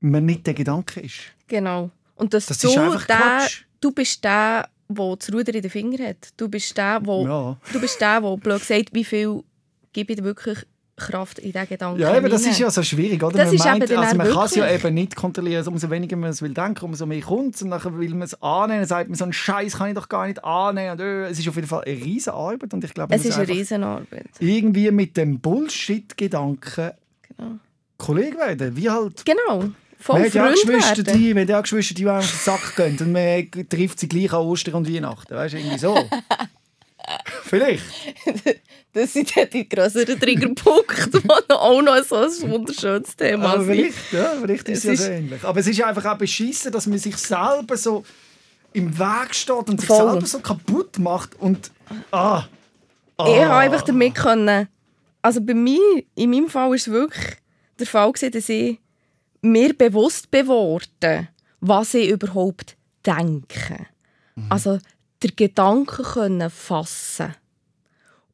man 0.00 0.24
nicht 0.24 0.46
der 0.46 0.54
Gedanke 0.54 1.00
ist. 1.00 1.18
Genau. 1.48 1.90
Und 2.16 2.34
dass 2.34 2.46
Das 2.46 2.58
du, 2.58 2.68
der, 3.08 3.46
du 3.80 3.90
bist 3.92 4.22
der, 4.24 4.68
der 4.88 5.16
das 5.16 5.32
Ruder 5.32 5.54
in 5.54 5.62
den 5.62 5.70
Finger 5.70 6.08
hat. 6.08 6.28
Du 6.36 6.48
bist 6.48 6.76
der, 6.76 7.00
wo, 7.04 7.24
Ja. 7.26 7.56
du 7.72 7.80
bist 7.80 8.00
der, 8.00 8.20
der 8.20 8.36
blöd 8.36 8.62
sagt, 8.62 8.94
wie 8.94 9.04
viel 9.04 9.42
gebe 9.92 10.12
ich 10.12 10.22
wirklich 10.22 10.58
Kraft 10.94 11.38
in 11.38 11.50
diesen 11.52 11.66
Gedanken 11.68 12.00
Ja, 12.00 12.14
eben, 12.16 12.28
das 12.30 12.42
ist 12.46 12.58
ja 12.60 12.70
so 12.70 12.82
schwierig, 12.82 13.20
oder? 13.22 13.38
Das 13.38 13.46
man 13.46 13.54
ist 13.54 13.66
eben 13.66 13.86
dann 13.96 14.04
also 14.04 14.16
man 14.16 14.28
kann 14.30 14.44
es 14.44 14.54
ja 14.54 14.70
eben 14.70 14.94
nicht 14.94 15.16
kontrollieren, 15.16 15.66
umso 15.66 15.90
weniger 15.90 16.16
man 16.16 16.30
es 16.30 16.42
will 16.42 16.52
denken, 16.52 16.84
umso 16.84 17.06
mehr 17.06 17.22
kommt 17.22 17.54
es. 17.56 17.62
Und 17.62 17.70
dann 17.70 17.98
will 17.98 18.10
man 18.10 18.22
es 18.22 18.40
annehmen, 18.42 18.80
dann 18.80 18.88
sagt 18.88 19.08
man, 19.08 19.16
so 19.16 19.24
einen 19.24 19.32
Scheiß 19.32 19.78
kann 19.78 19.88
ich 19.88 19.94
doch 19.94 20.08
gar 20.08 20.26
nicht 20.26 20.44
annehmen. 20.44 20.92
Und, 20.92 21.00
äh, 21.00 21.24
es 21.28 21.38
ist 21.38 21.48
auf 21.48 21.56
jeden 21.56 21.66
Fall 21.66 21.82
eine 21.84 21.96
riesige 21.96 22.34
Arbeit 22.34 22.74
und 22.74 22.84
ich 22.84 22.92
glaube, 22.94 23.14
Es 23.14 23.24
ist 23.24 23.32
eine 23.34 23.42
einfach 23.42 23.54
Riesenarbeit. 23.54 24.26
irgendwie 24.38 24.90
mit 24.90 25.16
dem 25.16 25.40
Bullshit-Gedanken 25.40 26.90
Genau. 27.36 27.50
Kollege 27.98 28.36
werden, 28.36 28.76
wie 28.76 28.90
halt 28.90 29.24
Genau. 29.24 29.70
Voll 30.02 30.20
ja 30.20 30.26
auch 30.26 30.30
Freund 30.32 30.54
Geschwister, 30.54 31.06
werden. 31.06 31.18
die, 31.18 31.34
man 31.34 31.42
hat 31.44 31.48
ja 31.48 31.60
Geschwister, 31.60 31.94
die 31.94 32.08
auf 32.08 32.28
den 32.28 32.38
Sack 32.38 32.76
gehen 32.76 32.98
und 32.98 33.12
man 33.12 33.68
trifft 33.68 34.00
sie 34.00 34.08
gleich 34.08 34.32
an 34.32 34.40
Ostern 34.40 34.74
und 34.74 34.92
Weihnachten. 34.92 35.32
Weißt 35.32 35.54
du, 35.54 35.58
irgendwie 35.58 35.78
so. 35.78 35.96
Vielleicht. 37.44 37.84
Das 38.92 39.12
sind 39.12 39.36
dann 39.36 39.48
die 39.50 39.68
grösseren 39.68 40.18
Triggerpunkte, 40.18 41.20
die 41.20 41.50
auch 41.50 41.82
noch 41.82 42.02
so 42.04 42.16
ein 42.16 42.50
wunderschönes 42.50 43.16
Thema 43.16 43.52
sind. 43.52 43.64
vielleicht, 43.64 44.12
ja, 44.12 44.34
vielleicht 44.40 44.68
ist 44.68 44.84
es 44.84 45.00
ja 45.00 45.06
so 45.06 45.12
ähnlich. 45.12 45.44
Aber 45.44 45.60
es 45.60 45.66
ist 45.66 45.82
einfach 45.82 46.04
auch 46.04 46.18
beschissen, 46.18 46.72
dass 46.72 46.86
man 46.86 46.98
sich 46.98 47.16
selber 47.16 47.76
so 47.76 48.04
im 48.72 48.98
Weg 48.98 49.34
steht 49.34 49.68
und 49.68 49.80
sich 49.80 49.86
Voll. 49.86 50.10
selber 50.10 50.26
so 50.26 50.40
kaputt 50.40 50.98
macht. 50.98 51.38
Und. 51.40 51.70
Ah! 52.10 52.44
ah. 53.16 53.26
Ich 53.28 53.42
habe 53.42 53.54
einfach 53.54 53.82
damit 53.82 54.14
können. 54.14 54.68
Also 55.22 55.40
bei 55.40 55.54
mir, 55.54 56.02
in 56.14 56.30
meinem 56.30 56.48
Fall 56.48 56.68
war 56.68 56.74
es 56.74 56.88
wirklich 56.88 57.36
der 57.78 57.86
Fall, 57.86 58.12
gewesen, 58.12 58.32
dass 58.32 58.48
ich 58.48 58.78
mir 59.42 59.76
bewusst 59.76 60.30
geworden 60.32 61.28
was 61.64 61.94
ich 61.94 62.08
überhaupt 62.08 62.76
denke. 63.06 63.86
Also 64.48 64.80
der 65.22 65.30
Gedanken 65.30 66.02
können 66.02 66.50
fassen. 66.50 67.34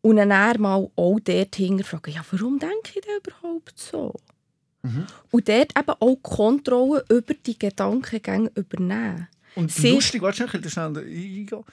Und 0.00 0.16
dann 0.16 0.28
mal 0.60 0.88
auch 0.96 1.20
dort 1.20 1.56
hinterfragen, 1.56 2.14
ja, 2.14 2.24
warum 2.30 2.58
denke 2.58 2.92
ich 2.94 3.00
denn 3.02 3.18
überhaupt 3.22 3.78
so? 3.78 4.14
Und 5.30 5.48
dort 5.48 5.76
eben 5.78 5.90
auch 6.00 6.16
Kontrolle 6.22 7.04
über 7.10 7.34
die 7.34 7.58
Gedankengänge 7.58 8.50
übernehmen. 8.54 9.28
Und 9.56 9.70
Sie- 9.70 9.90
lustig, 9.90 10.22
warte 10.22 10.36
schnell, 10.36 10.48
ich 10.54 10.62
will 10.64 10.70
schnell 10.70 10.96
eingehen. 10.96 11.64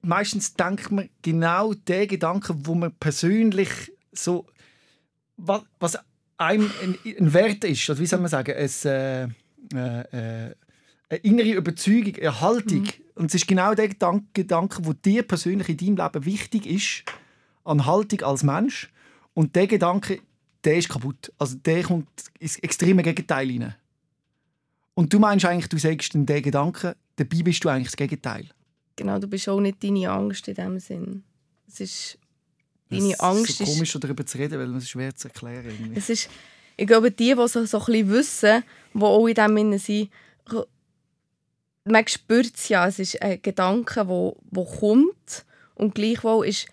meistens 0.00 0.54
denkt 0.54 0.90
man 0.90 1.08
genau 1.22 1.74
den 1.74 2.08
Gedanken, 2.08 2.66
wo 2.66 2.74
man 2.74 2.92
persönlich 2.98 3.68
so 4.12 4.46
was, 5.36 5.62
was 5.78 5.98
einem 6.38 6.70
ein, 6.82 6.98
ein 7.04 7.32
Wert 7.32 7.64
ist, 7.64 7.88
oder 7.90 7.98
wie 7.98 8.06
soll 8.06 8.20
man 8.20 8.28
sagen, 8.28 8.54
es, 8.56 8.84
äh, 8.84 9.24
äh, 9.24 9.28
äh, 9.74 10.54
eine 11.10 11.18
innere 11.22 11.52
Überzeugung, 11.52 12.14
eine 12.16 12.40
Haltung. 12.40 12.82
Mhm. 12.82 12.92
Und 13.16 13.26
es 13.26 13.34
ist 13.34 13.48
genau 13.48 13.74
der 13.74 13.88
Gedanke, 13.88 14.82
der 14.82 14.94
dir 14.94 15.22
persönlich 15.22 15.68
in 15.68 15.76
deinem 15.76 15.96
Leben 15.96 16.24
wichtig 16.24 16.66
ist, 16.66 17.04
an 17.64 17.84
Haltung 17.84 18.22
als 18.22 18.42
Mensch. 18.42 18.90
Und 19.34 19.56
der 19.56 19.66
Gedanke, 19.66 20.20
der 20.64 20.78
ist 20.78 20.88
kaputt. 20.88 21.32
Also 21.38 21.56
der 21.56 21.82
kommt 21.82 22.08
ins 22.38 22.58
extreme 22.58 23.02
Gegenteil 23.02 23.48
rein. 23.48 23.74
Und 24.94 25.12
du 25.12 25.18
meinst 25.18 25.44
eigentlich, 25.44 25.68
du 25.68 25.78
sagst 25.78 26.14
den 26.14 26.26
Gedanken, 26.26 26.94
dabei 27.16 27.42
bist 27.42 27.64
du 27.64 27.68
eigentlich 27.68 27.88
das 27.88 27.96
Gegenteil. 27.96 28.48
Genau, 28.96 29.18
du 29.18 29.28
bist 29.28 29.48
auch 29.48 29.60
nicht 29.60 29.82
deine 29.82 30.10
Angst 30.10 30.48
in 30.48 30.54
dem 30.54 30.78
Sinn. 30.80 31.22
Es 31.68 31.80
ist 31.80 32.18
deine 32.90 33.12
es 33.12 33.20
Angst 33.20 33.50
ist 33.50 33.58
so 33.58 33.64
komisch 33.64 33.92
darüber 33.92 34.24
zu 34.24 34.38
reden, 34.38 34.58
weil 34.58 34.74
es 34.76 34.84
ist 34.84 34.90
schwer 34.90 35.14
zu 35.14 35.28
erklären. 35.28 35.66
Irgendwie. 35.66 35.98
Es 35.98 36.08
ist, 36.08 36.28
ich 36.76 36.86
glaube, 36.86 37.10
die, 37.10 37.34
die 37.34 37.48
so, 37.48 37.64
so 37.64 37.78
ein 37.78 37.84
bisschen 37.86 38.10
wissen, 38.10 38.64
die 38.94 39.02
auch 39.02 39.26
in 39.26 39.34
dem 39.34 39.56
Sinne 39.56 39.78
sind, 39.78 40.10
man 41.84 42.06
spürt 42.06 42.54
es 42.54 42.68
ja, 42.68 42.86
es 42.86 42.98
ist 42.98 43.20
ein 43.22 43.40
Gedanke, 43.42 43.94
der 43.94 44.08
wo, 44.08 44.36
wo 44.50 44.64
kommt 44.64 45.44
und 45.74 45.94
gleichwohl 45.94 46.46
ist 46.46 46.66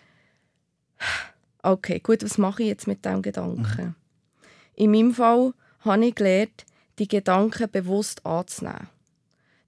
okay, 1.64 2.00
gut, 2.00 2.24
was 2.24 2.38
mache 2.38 2.64
ich 2.64 2.70
jetzt 2.70 2.88
mit 2.88 3.04
diesem 3.04 3.22
Gedanken? 3.22 3.86
Mhm. 3.86 3.96
In 4.76 4.92
meinem 4.92 5.14
Fall 5.14 5.54
habe 5.80 6.06
ich 6.06 6.16
gelernt, 6.16 6.66
die 7.00 7.08
Gedanken 7.08 7.70
bewusst 7.72 8.26
anzunehmen. 8.26 8.90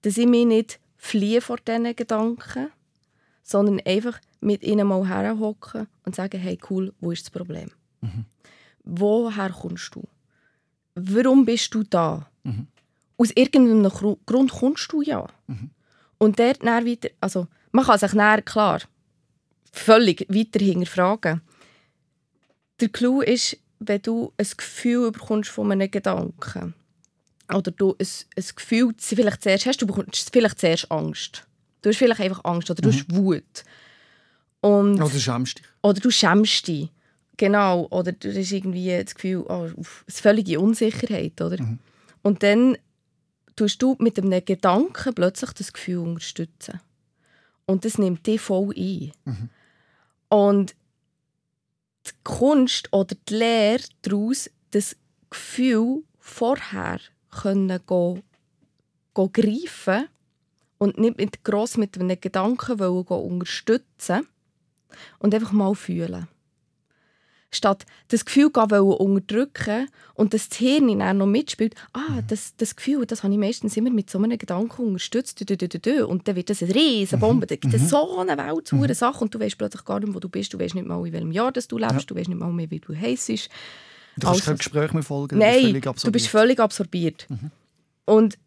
Dass 0.01 0.17
ich 0.17 0.27
mich 0.27 0.45
nicht 0.45 0.79
fliehe 0.97 1.41
vor 1.41 1.57
diesen 1.57 1.95
Gedanken, 1.95 2.71
sondern 3.43 3.81
einfach 3.85 4.19
mit 4.39 4.63
ihnen 4.63 4.87
mal 4.87 5.07
herhocken 5.07 5.87
und 6.05 6.15
sagen, 6.15 6.39
hey 6.39 6.59
cool, 6.69 6.93
wo 6.99 7.11
ist 7.11 7.25
das 7.25 7.31
Problem? 7.31 7.71
Mhm. 8.01 8.25
Woher 8.83 9.49
kommst 9.49 9.95
du? 9.95 10.03
Warum 10.95 11.45
bist 11.45 11.73
du 11.73 11.83
da? 11.83 12.27
Mhm. 12.43 12.67
Aus 13.17 13.31
irgendeinem 13.35 13.91
Grund 14.25 14.51
kommst 14.51 14.91
du 14.91 15.01
ja. 15.01 15.27
Mhm. 15.47 15.71
Und 16.17 16.39
dort 16.39 16.63
dann 16.63 16.85
weiter, 16.85 17.09
also 17.19 17.47
man 17.71 17.85
kann 17.85 17.99
sich 17.99 18.11
dann, 18.11 18.45
klar, 18.45 18.81
völlig 19.71 20.25
weiter 20.29 20.63
hinterfragen. 20.63 21.41
Der 22.79 22.89
Clou 22.89 23.21
ist, 23.21 23.57
wenn 23.79 24.01
du 24.01 24.33
ein 24.37 24.47
Gefühl 24.55 25.11
bekommst 25.11 25.49
von 25.49 25.71
einem 25.71 25.89
Gedanken 25.89 26.73
oder 27.53 27.71
du 27.71 27.95
ein, 27.99 28.07
ein 28.35 28.45
Gefühl 28.55 28.93
vielleicht 28.97 29.43
zuerst 29.43 29.65
hast, 29.65 29.81
du 29.81 29.87
bekommst 29.87 30.29
vielleicht 30.31 30.59
zuerst 30.59 30.91
Angst. 30.91 31.47
Du 31.81 31.89
hast 31.89 31.97
vielleicht 31.97 32.21
einfach 32.21 32.43
Angst 32.43 32.69
oder 32.69 32.81
du 32.81 32.89
mhm. 32.89 32.93
hast 32.93 33.15
Wut. 33.15 33.63
Und, 34.61 34.95
oder 34.95 35.09
du 35.09 35.19
schämst 35.19 35.59
dich. 35.59 35.65
Oder 35.81 35.99
du 35.99 36.11
schämst 36.11 36.67
dich. 36.67 36.89
Genau. 37.37 37.87
Oder 37.91 38.11
du 38.11 38.33
hast 38.33 38.51
irgendwie 38.51 39.03
das 39.03 39.15
Gefühl, 39.15 39.45
oh, 39.47 39.63
eine 39.63 39.73
völlige 40.07 40.59
Unsicherheit. 40.59 41.39
Oder? 41.41 41.61
Mhm. 41.61 41.79
Und 42.23 42.43
dann 42.43 42.77
tust 43.55 43.81
du 43.81 43.95
mit 43.99 44.19
einem 44.19 44.43
Gedanken 44.43 45.13
plötzlich 45.13 45.51
das 45.53 45.73
Gefühl 45.73 45.99
unterstützen. 45.99 46.81
Und 47.65 47.85
das 47.85 47.97
nimmt 47.97 48.25
dich 48.25 48.41
voll 48.41 48.73
ein. 48.75 49.11
Mhm. 49.25 49.49
Und 50.29 50.75
die 52.07 52.11
Kunst 52.23 52.91
oder 52.91 53.15
die 53.27 53.33
Lehre 53.33 53.83
daraus, 54.01 54.49
das 54.71 54.95
Gefühl 55.29 56.03
vorher 56.19 56.99
können 57.29 57.79
go, 57.85 58.19
go 59.13 59.29
greifen 59.31 60.07
und 60.77 60.97
nicht 60.97 61.17
mit 61.17 61.43
gross 61.43 61.77
mit 61.77 61.99
einem 61.99 62.19
Gedanken 62.19 62.79
wollen, 62.79 63.05
go 63.05 63.17
unterstützen 63.17 64.27
und 65.19 65.33
einfach 65.33 65.51
mal 65.51 65.75
fühlen. 65.75 66.27
Statt 67.49 67.85
das 68.09 68.25
Gefühl 68.25 68.47
unterdrücken 68.47 69.87
und 70.15 70.33
das 70.33 70.49
Hirn 70.53 70.99
dann 70.99 71.17
noch 71.17 71.27
mitspielt, 71.27 71.75
ah, 71.93 72.21
das, 72.27 72.55
das 72.57 72.75
Gefühl, 72.75 73.05
das 73.05 73.23
habe 73.23 73.33
ich 73.33 73.39
meistens 73.39 73.77
immer 73.77 73.89
mit 73.89 74.09
so 74.09 74.17
einem 74.17 74.37
Gedanken 74.37 74.81
unterstützt, 74.85 75.39
und 75.49 76.27
dann 76.27 76.35
wird 76.35 76.49
das 76.49 76.61
eine 76.61 76.75
riesige 76.75 77.17
Bombe, 77.17 77.47
dann 77.47 77.59
gibt 77.59 77.73
es 77.73 77.83
mhm. 77.83 77.87
so 77.87 78.17
eine 78.19 78.37
Welt, 78.37 78.71
mhm. 78.73 78.93
Sache 78.93 79.23
und 79.23 79.33
du 79.33 79.39
weißt 79.39 79.57
plötzlich 79.57 79.85
gar 79.85 80.01
nicht, 80.01 80.13
wo 80.13 80.19
du 80.19 80.27
bist, 80.27 80.53
du 80.53 80.59
weißt 80.59 80.75
nicht 80.75 80.87
mal, 80.87 81.05
in 81.07 81.13
welchem 81.13 81.31
Jahr 81.31 81.53
du 81.53 81.77
lebst, 81.77 81.93
ja. 81.93 81.99
du 82.05 82.15
weißt 82.15 82.27
nicht 82.27 82.39
mal 82.39 82.51
mehr, 82.51 82.69
wie 82.69 82.79
du 82.79 82.93
heisst. 82.93 83.29
Du 83.29 83.33
kannst 83.35 84.25
also, 84.25 84.41
kein 84.43 84.57
Gespräch 84.57 84.93
mehr 84.93 85.03
folgen, 85.03 85.37
nein, 85.37 85.73
du 85.73 85.91
bist, 85.93 86.05
du 86.05 86.11
bist 86.11 86.27
völlig 86.27 86.59
absorbiert. 86.59 87.27
Mhm. 87.29 87.51
Und 88.05 88.37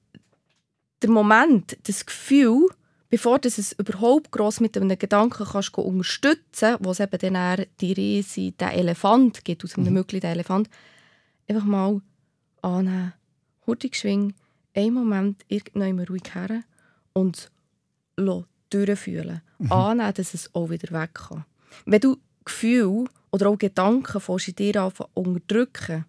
der 1.01 1.11
Moment, 1.11 1.79
das 1.85 2.05
Gefühl, 2.05 2.69
bevor 3.11 3.41
du 3.41 3.49
es 3.49 3.73
überhaupt 3.73 4.31
gross 4.31 4.61
mit 4.61 4.77
einem 4.77 4.97
Gedanken 4.97 5.45
kannst 5.45 5.77
unterstützen 5.77 6.41
kannst, 6.53 6.85
wo 6.85 6.93
es 6.93 7.01
eben 7.01 7.35
dann 7.35 7.67
die 7.81 7.93
Riese, 7.93 8.53
der 8.53 8.73
Elefant 8.73 9.45
gibt, 9.45 9.65
aus 9.65 9.77
einem 9.77 9.95
mhm. 9.95 10.07
Der 10.07 10.31
Elefant, 10.31 10.71
einfach 11.49 11.65
mal 11.65 12.01
annehmen, 12.63 13.13
hurtig 13.67 13.97
schwingen, 13.97 14.35
einen 14.75 14.95
Moment 14.95 15.45
irgendwann 15.49 15.99
ruhig 15.99 16.35
her 16.35 16.63
und 17.13 17.51
durchfühlen. 18.71 19.43
Mhm. 19.59 19.73
Annehmen, 19.73 20.15
dass 20.15 20.35
es 20.35 20.55
auch 20.55 20.71
wieder 20.71 20.93
weg 20.99 21.15
kann. 21.15 21.45
Wenn 21.85 22.01
du 22.01 22.17
Gefühl 22.45 23.07
oder 23.33 23.49
auch 23.49 23.59
Gedanken 23.59 24.21
von 24.21 24.39
dir 24.39 24.83
anfangen 24.83 25.11
unterdrücken, 25.15 26.05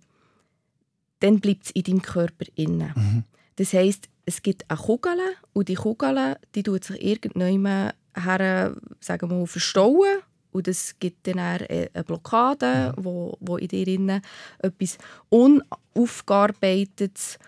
dann 1.20 1.40
bleibt 1.40 1.66
es 1.66 1.72
in 1.72 1.84
deinem 1.84 2.02
Körper 2.02 2.46
innen. 2.56 2.94
Mhm. 2.96 3.24
Das 3.56 3.74
heisst, 3.74 4.10
es 4.26 4.42
gibt 4.42 4.70
eine 4.70 4.80
Kugel 4.80 5.18
und 5.54 5.70
die 5.70 5.76
Kugel 5.76 6.36
die 6.56 6.64
tut 6.64 6.84
sich 6.84 7.02
irgendwann 7.02 7.94
her, 8.16 8.76
sagen 9.00 9.30
wir 9.30 9.38
mal, 9.38 9.48
verstauen 9.48 10.20
und 10.52 10.68
es 10.68 11.00
gibt 11.00 11.28
dann 11.28 11.40
eine 11.40 11.90
Blockade, 12.06 12.94
mhm. 12.96 13.06
wo, 13.06 13.38
wo 13.40 13.58
in 13.58 13.68
dir 13.68 13.88
innen 13.88 14.22
etwas 14.60 15.00
unaufgearbeitetes 15.30 17.40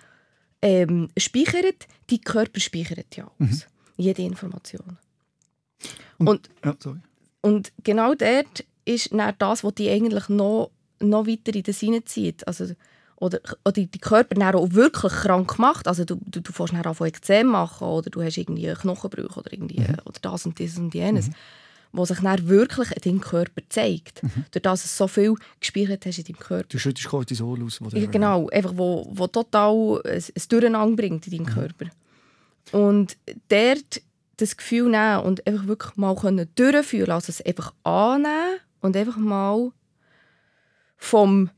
ähm, 0.62 1.10
speichert. 1.18 1.88
Die 2.10 2.22
Körper 2.22 2.60
speichert 2.60 3.16
ja 3.16 3.32
alles. 3.40 3.68
Mhm. 3.98 3.98
Jede 3.98 4.24
Information. 4.24 4.98
Und, 6.18 6.30
und, 6.30 6.50
ja, 6.64 6.76
und, 7.42 7.72
genau 7.84 8.16
dort 8.16 8.66
ist 8.86 9.12
dann 9.12 9.36
das, 9.38 9.64
was 9.64 9.76
die 9.76 9.90
eigentlich 9.90 10.28
noch, 10.30 10.72
noch 11.00 11.28
weiter 11.28 11.54
in 11.54 11.64
den 11.64 11.74
Sinn 11.74 12.02
zieht. 12.06 12.48
Also, 12.48 12.74
oder, 13.24 13.40
oder 13.64 13.72
die 13.72 14.00
Körper 14.00 14.36
dann 14.36 14.56
auch 14.56 14.74
wirklich 14.74 15.14
krank 15.14 15.58
macht. 15.58 15.88
Also 15.88 16.04
du, 16.04 16.20
du, 16.26 16.42
du 16.42 16.52
fährst 16.52 16.74
dann 16.74 16.86
an 16.86 17.08
Ekzem 17.08 17.48
machen 17.48 17.88
oder 17.88 18.10
du 18.10 18.22
hast 18.22 18.38
irgendwie 18.38 18.74
Knochenbrüche 18.74 19.40
oder, 19.40 19.54
irgendwie, 19.54 19.80
mhm. 19.80 19.96
oder 20.06 20.20
das 20.22 20.46
und 20.46 20.60
das 20.60 20.78
und 20.78 20.94
jenes. 20.94 21.30
Mhm. 21.30 21.34
Was 21.94 22.10
sich 22.10 22.20
dann 22.20 22.48
wirklich 22.50 22.92
in 22.92 23.02
deinem 23.02 23.22
Körper 23.22 23.62
zeigt. 23.70 24.24
Mhm. 24.24 24.46
Durch 24.52 24.64
das 24.64 24.82
du 24.82 24.88
so 24.90 25.08
viel 25.08 25.36
gespeichert 25.60 26.06
hast 26.06 26.18
in 26.18 26.26
deinem 26.26 26.40
Körper. 26.40 26.68
Du 26.68 26.80
schüttest 26.80 27.08
Cortisol 27.08 27.64
aus. 27.64 27.80
Ja, 27.94 28.08
genau, 28.08 28.50
einfach 28.50 28.74
wo, 28.76 29.08
wo 29.10 29.28
total 29.28 30.02
ein, 30.06 30.16
ein 30.16 30.44
Durcheinander 30.50 30.96
bringt 30.96 31.28
in 31.28 31.38
deinem 31.38 31.46
mhm. 31.46 31.60
Körper. 31.60 31.86
Und 32.72 33.16
dort 33.48 34.02
das 34.38 34.58
Gefühl 34.58 34.90
nehmen 34.90 35.20
und 35.20 35.48
einfach 35.48 35.68
wirklich 35.68 35.96
mal 35.96 36.16
können 36.16 36.50
durchführen, 36.56 37.12
also 37.12 37.30
es 37.30 37.46
einfach 37.46 37.74
annehmen 37.84 38.60
und 38.82 38.98
einfach 38.98 39.18
mal 39.18 39.72
vom 40.98 41.52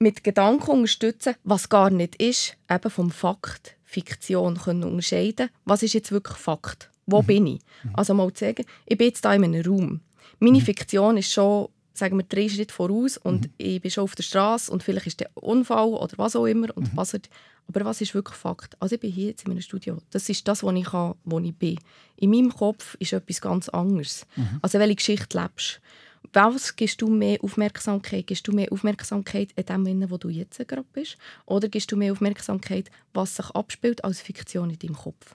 mit 0.00 0.24
Gedanken 0.24 0.70
unterstützen, 0.70 1.34
was 1.44 1.68
gar 1.68 1.90
nicht 1.90 2.16
ist, 2.16 2.56
eben 2.68 2.90
vom 2.90 3.10
Fakt, 3.10 3.76
Fiktion 3.84 4.56
können 4.56 4.84
unterscheiden. 4.84 5.50
Was 5.66 5.82
ist 5.82 5.92
jetzt 5.92 6.10
wirklich 6.10 6.38
Fakt? 6.38 6.90
Wo 7.06 7.22
mhm. 7.22 7.26
bin 7.26 7.46
ich? 7.46 7.60
Mhm. 7.84 7.90
Also 7.94 8.14
mal 8.14 8.32
zu 8.32 8.46
sagen, 8.46 8.64
ich 8.86 8.96
bin 8.96 9.08
jetzt 9.08 9.24
hier 9.24 9.34
in 9.34 9.44
einem 9.44 9.64
Raum. 9.64 10.00
Meine 10.38 10.58
mhm. 10.58 10.62
Fiktion 10.62 11.18
ist 11.18 11.32
schon, 11.32 11.68
sagen 11.92 12.16
wir, 12.16 12.24
drei 12.24 12.48
Schritte 12.48 12.72
voraus 12.72 13.18
und 13.18 13.48
mhm. 13.48 13.52
ich 13.58 13.82
bin 13.82 13.90
schon 13.90 14.04
auf 14.04 14.14
der 14.14 14.22
Straße 14.22 14.72
und 14.72 14.82
vielleicht 14.82 15.06
ist 15.06 15.20
der 15.20 15.30
Unfall 15.34 15.88
oder 15.88 16.16
was 16.16 16.34
auch 16.34 16.46
immer 16.46 16.74
und 16.74 16.92
mhm. 16.92 16.96
passiert. 16.96 17.28
Aber 17.68 17.84
was 17.84 18.00
ist 18.00 18.14
wirklich 18.14 18.36
Fakt? 18.36 18.76
Also 18.80 18.94
ich 18.94 19.00
bin 19.00 19.12
hier 19.12 19.28
jetzt 19.28 19.44
in 19.44 19.52
einem 19.52 19.60
Studio. 19.60 19.98
Das 20.10 20.28
ist 20.30 20.48
das, 20.48 20.64
was 20.64 20.74
ich, 20.74 20.84
kann, 20.84 21.14
wo 21.24 21.38
ich 21.40 21.54
bin. 21.54 21.78
In 22.16 22.30
meinem 22.30 22.54
Kopf 22.54 22.96
ist 22.98 23.12
etwas 23.12 23.40
ganz 23.42 23.68
anderes. 23.68 24.26
Mhm. 24.34 24.60
Also 24.62 24.78
welche 24.78 24.96
Geschichte 24.96 25.38
lebst 25.38 25.80
was 26.32 26.76
gibst 26.76 27.00
du 27.02 27.08
mehr 27.08 27.38
Aufmerksamkeit? 27.42 28.26
Gibst 28.26 28.46
du 28.46 28.52
mehr 28.52 28.70
Aufmerksamkeit 28.70 29.50
in 29.56 29.66
dem 29.66 29.84
Sinne, 29.84 30.10
wo 30.10 30.16
du 30.16 30.28
jetzt 30.28 30.58
gerade 30.58 30.84
bist? 30.92 31.16
Oder 31.46 31.68
gibst 31.68 31.90
du 31.90 31.96
mehr 31.96 32.12
Aufmerksamkeit, 32.12 32.90
was 33.12 33.36
sich 33.36 33.50
abspielt, 33.50 34.04
als 34.04 34.20
Fiktion 34.20 34.70
in 34.70 34.78
deinem 34.78 34.96
Kopf? 34.96 35.34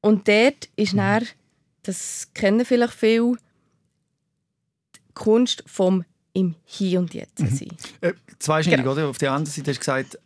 Und 0.00 0.28
dort 0.28 0.68
ist 0.76 0.92
mhm. 0.92 0.98
dann, 0.98 1.26
das 1.82 2.28
kennen 2.34 2.64
vielleicht 2.64 2.94
viele, 2.94 3.36
die 4.96 5.00
Kunst 5.14 5.62
vom 5.66 6.04
im 6.32 6.56
Hier 6.64 6.98
und 6.98 7.14
Jetzt 7.14 7.40
mhm. 7.40 7.48
sein. 7.48 7.76
Äh, 8.00 8.12
zweischneidig, 8.38 8.82
genau. 8.84 8.92
oder? 8.92 9.08
Auf 9.08 9.18
der 9.18 9.32
anderen 9.32 9.52
Seite 9.52 9.70
hast 9.70 9.76
du 9.76 9.80
gesagt, 9.80 10.18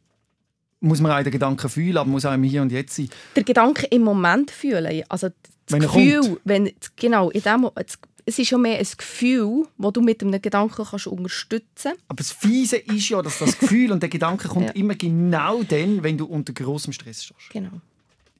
muss 0.80 1.00
man 1.00 1.12
auch 1.12 1.22
den 1.22 1.32
Gedanken 1.32 1.68
fühlen, 1.68 1.96
aber 1.96 2.08
muss 2.08 2.24
auch 2.24 2.32
im 2.32 2.42
Hier 2.42 2.62
und 2.62 2.72
Jetzt 2.72 2.96
sein. 2.96 3.10
Der 3.36 3.44
Gedanke 3.44 3.86
im 3.86 4.02
Moment 4.02 4.50
fühlen. 4.50 5.04
Also 5.08 5.28
das 5.28 5.36
wenn 5.68 5.80
Gefühl, 5.80 6.40
wenn, 6.44 6.72
genau, 6.96 7.30
in 7.30 7.42
dem, 7.42 7.68
es 8.28 8.38
ist 8.38 8.50
ja 8.50 8.58
mehr 8.58 8.78
ein 8.78 8.86
Gefühl, 8.96 9.66
das 9.78 9.92
du 9.94 10.02
mit 10.02 10.22
einem 10.22 10.40
Gedanken 10.42 10.84
kannst 10.84 11.06
unterstützen 11.06 11.92
kannst. 11.92 12.02
Aber 12.08 12.16
das 12.16 12.30
Fiese 12.30 12.76
ist 12.76 13.08
ja, 13.08 13.22
dass 13.22 13.38
das 13.38 13.58
Gefühl 13.58 13.90
und 13.90 14.02
der 14.02 14.10
Gedanke 14.10 14.48
kommt 14.48 14.66
ja. 14.66 14.72
immer 14.72 14.94
genau 14.94 15.62
dann, 15.62 16.02
wenn 16.02 16.18
du 16.18 16.26
unter 16.26 16.52
großem 16.52 16.92
Stress 16.92 17.24
stehst. 17.24 17.50
Genau. 17.50 17.80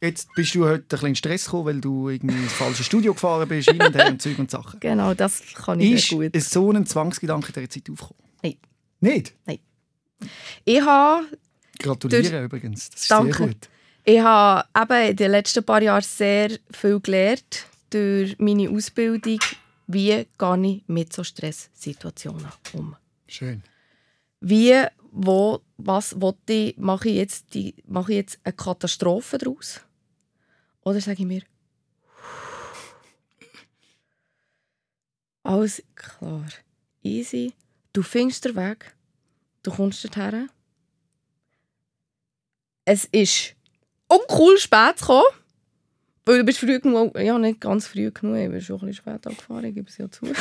Jetzt 0.03 0.29
bist 0.35 0.55
du 0.55 0.67
heute 0.67 0.83
ein 0.83 0.89
bisschen 0.89 1.09
in 1.09 1.17
Stress 1.17 1.45
gekommen, 1.47 1.65
weil 1.65 1.81
du 1.81 2.11
irgendwie 2.11 2.37
ins 2.37 2.53
falsche 2.53 2.85
Studio 2.85 3.15
gefahren 3.15 3.49
bist, 3.49 3.71
hin 3.71 3.83
und 3.83 3.95
her 3.97 4.09
und 4.09 4.21
Zeug 4.21 4.39
und 4.39 4.51
Sachen. 4.51 4.79
Genau, 4.79 5.15
das 5.15 5.43
kann 5.55 5.81
ich 5.81 5.93
Ist 5.93 6.11
gut. 6.11 6.37
ist 6.37 6.51
so 6.51 6.71
ein 6.71 6.85
Zwangsgedanke 6.85 7.51
dieser 7.53 7.71
Zeit 7.71 7.91
aufgekommen? 7.91 8.23
Nein. 8.43 8.57
Nicht? 9.01 9.35
Ich 10.67 10.81
habe 10.83 11.27
Gratuliere 11.79 12.45
übrigens. 12.45 12.91
Das 12.91 13.03
ist 13.03 13.11
Danke. 13.11 13.37
sehr 13.37 13.47
gut. 13.47 13.69
Ich 14.05 14.21
habe 14.21 14.69
eben 14.77 15.11
in 15.11 15.17
den 15.17 15.31
letzten 15.31 15.65
paar 15.65 15.83
Jahren 15.83 16.03
sehr 16.03 16.51
viel 16.71 17.01
gelernt 17.01 17.67
durch 17.91 18.37
meine 18.39 18.69
Ausbildung, 18.71 19.39
wie 19.89 20.27
gehe 20.39 20.67
ich 20.67 20.85
mit 20.87 21.13
so 21.13 21.25
Stresssituationen 21.25 22.53
um. 22.75 22.95
Schön. 23.27 23.63
Wie, 24.41 24.85
wo, 25.11 25.63
was 25.79 26.21
will 26.21 26.35
ich, 26.49 26.77
mache 26.77 27.09
ich 27.09 27.17
jetzt, 27.17 27.55
die, 27.55 27.75
mache 27.87 28.13
ich 28.13 28.17
jetzt 28.17 28.39
eine 28.45 28.53
Katastrophe 28.53 29.39
daraus? 29.39 29.81
Oder 30.83 31.01
sage 31.01 31.23
ich 31.23 31.27
mir, 31.27 31.43
alles 35.43 35.83
klar, 35.95 36.49
easy, 37.03 37.55
du 37.95 38.03
findest 38.03 38.45
den 38.45 38.57
Weg, 38.57 38.95
du 39.63 39.71
kommst 39.71 40.05
dorthin. 40.05 40.51
Es 42.85 43.07
ist 43.07 43.55
uncool 44.09 44.59
spät 44.59 44.99
zu 44.99 45.07
kommen, 45.07 45.27
weil 46.29 46.39
du 46.39 46.45
bist 46.45 46.59
früh 46.59 46.79
genug, 46.79 47.19
ja 47.19 47.39
nicht 47.39 47.61
ganz 47.61 47.87
früh 47.87 48.11
genug, 48.11 48.37
ich 48.37 48.51
bin 48.51 48.61
schon 48.61 48.77
ein 48.77 48.87
bisschen 48.87 48.95
spät 48.95 49.27
angefahren, 49.27 49.65
ich 49.65 49.75
gebe 49.75 49.89
es 49.89 49.97
ja 49.97 50.11
zu. 50.11 50.27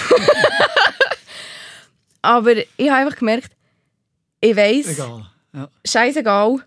Aber 2.22 2.56
ich 2.58 2.90
habe 2.90 3.06
einfach 3.06 3.18
gemerkt, 3.18 3.56
ich 4.42 4.56
weiss, 4.56 4.90
Egal. 4.90 5.30
Ja. 5.54 5.70
scheißegal. 5.86 6.58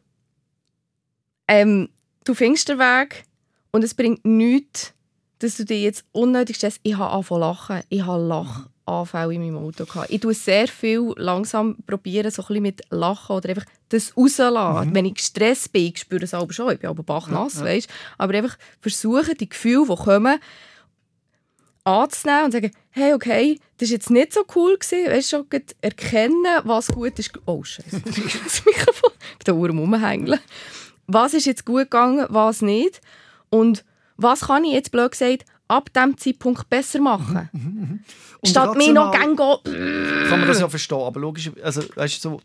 Ähm, 1.48 1.90
du 2.24 2.34
findest 2.34 2.68
den 2.68 2.78
Weg 2.78 3.24
und 3.72 3.84
es 3.84 3.92
bringt 3.94 4.24
nichts, 4.24 4.94
dass 5.40 5.56
du 5.58 5.64
dich 5.66 5.82
jetzt 5.82 6.04
unnötig 6.12 6.56
stellst. 6.56 6.80
Ich 6.82 6.96
habe 6.96 7.10
angefangen 7.10 7.42
zu 7.42 7.46
lachen. 7.46 7.82
Ich 7.90 8.02
habe 8.06 8.22
Lachanfälle 8.86 9.34
in 9.34 9.42
meinem 9.42 9.58
Auto. 9.64 9.84
Gehabt. 9.84 10.10
Ich 10.10 10.20
tue 10.20 10.34
sehr 10.34 10.66
viel 10.68 11.12
langsam 11.16 11.76
probieren, 11.86 12.30
so 12.30 12.44
ein 12.48 12.62
mit 12.62 12.82
Lachen 12.90 13.36
oder 13.36 13.48
einfach 13.50 13.64
das 13.88 14.16
rauslassen. 14.16 14.94
Wenn 14.94 15.04
ich 15.06 15.14
gestresst 15.14 15.72
bin, 15.72 15.86
ich 15.86 15.98
spüre 16.00 16.24
es 16.24 16.34
aber 16.34 16.52
schon, 16.52 16.72
ich 16.72 16.80
bin 16.80 16.90
aber 16.90 17.02
bachnass, 17.02 17.54
Ja, 17.54 17.60
ja. 17.60 17.66
weisst. 17.66 17.90
aber 18.18 18.34
einfach 18.34 18.56
versuchen, 18.80 19.34
die 19.38 19.48
Gefühle, 19.48 19.86
die 19.88 19.96
kommen, 19.96 20.38
anzunehmen 21.84 22.44
und 22.46 22.52
sagen, 22.52 22.70
hey, 22.90 23.14
okay, 23.14 23.58
das 23.78 23.88
war 23.88 23.94
jetzt 23.94 24.10
nicht 24.10 24.32
so 24.32 24.44
cool 24.54 24.76
gewesen. 24.76 25.10
Weißt 25.10 25.32
du, 25.32 25.36
schon 25.38 25.46
erkennen, 25.80 26.60
was 26.64 26.88
gut 26.88 27.18
ist. 27.18 27.32
Oh, 27.46 27.62
Scheiße, 27.64 28.00
das 28.04 28.64
Mikrofon. 28.64 29.10
Ich 29.38 29.44
bin 29.44 29.46
da 29.46 29.52
oben 29.54 29.78
rumhängen. 29.78 30.38
Was 31.06 31.34
ist 31.34 31.46
jetzt 31.46 31.64
gut 31.64 31.84
gegangen, 31.84 32.26
was 32.28 32.60
nicht? 32.62 33.00
Und 33.48 33.84
was 34.16 34.42
kann 34.42 34.64
ich 34.64 34.72
jetzt, 34.72 34.92
blöd 34.92 35.10
gesagt, 35.12 35.44
ab 35.70 35.92
diesem 35.94 36.16
Zeitpunkt 36.18 36.68
besser 36.68 37.00
machen? 37.00 37.48
Und 38.40 38.48
Statt 38.48 38.76
mir 38.76 38.92
noch 38.92 39.12
gehen, 39.12 39.36
Kann 39.36 40.40
man 40.40 40.46
das 40.48 40.60
ja 40.60 40.68
verstehen, 40.68 40.98
aber 40.98 41.20
logisch, 41.20 41.50
also, 41.62 41.82
weißt 41.94 42.24
du, 42.24 42.30
so, 42.30 42.40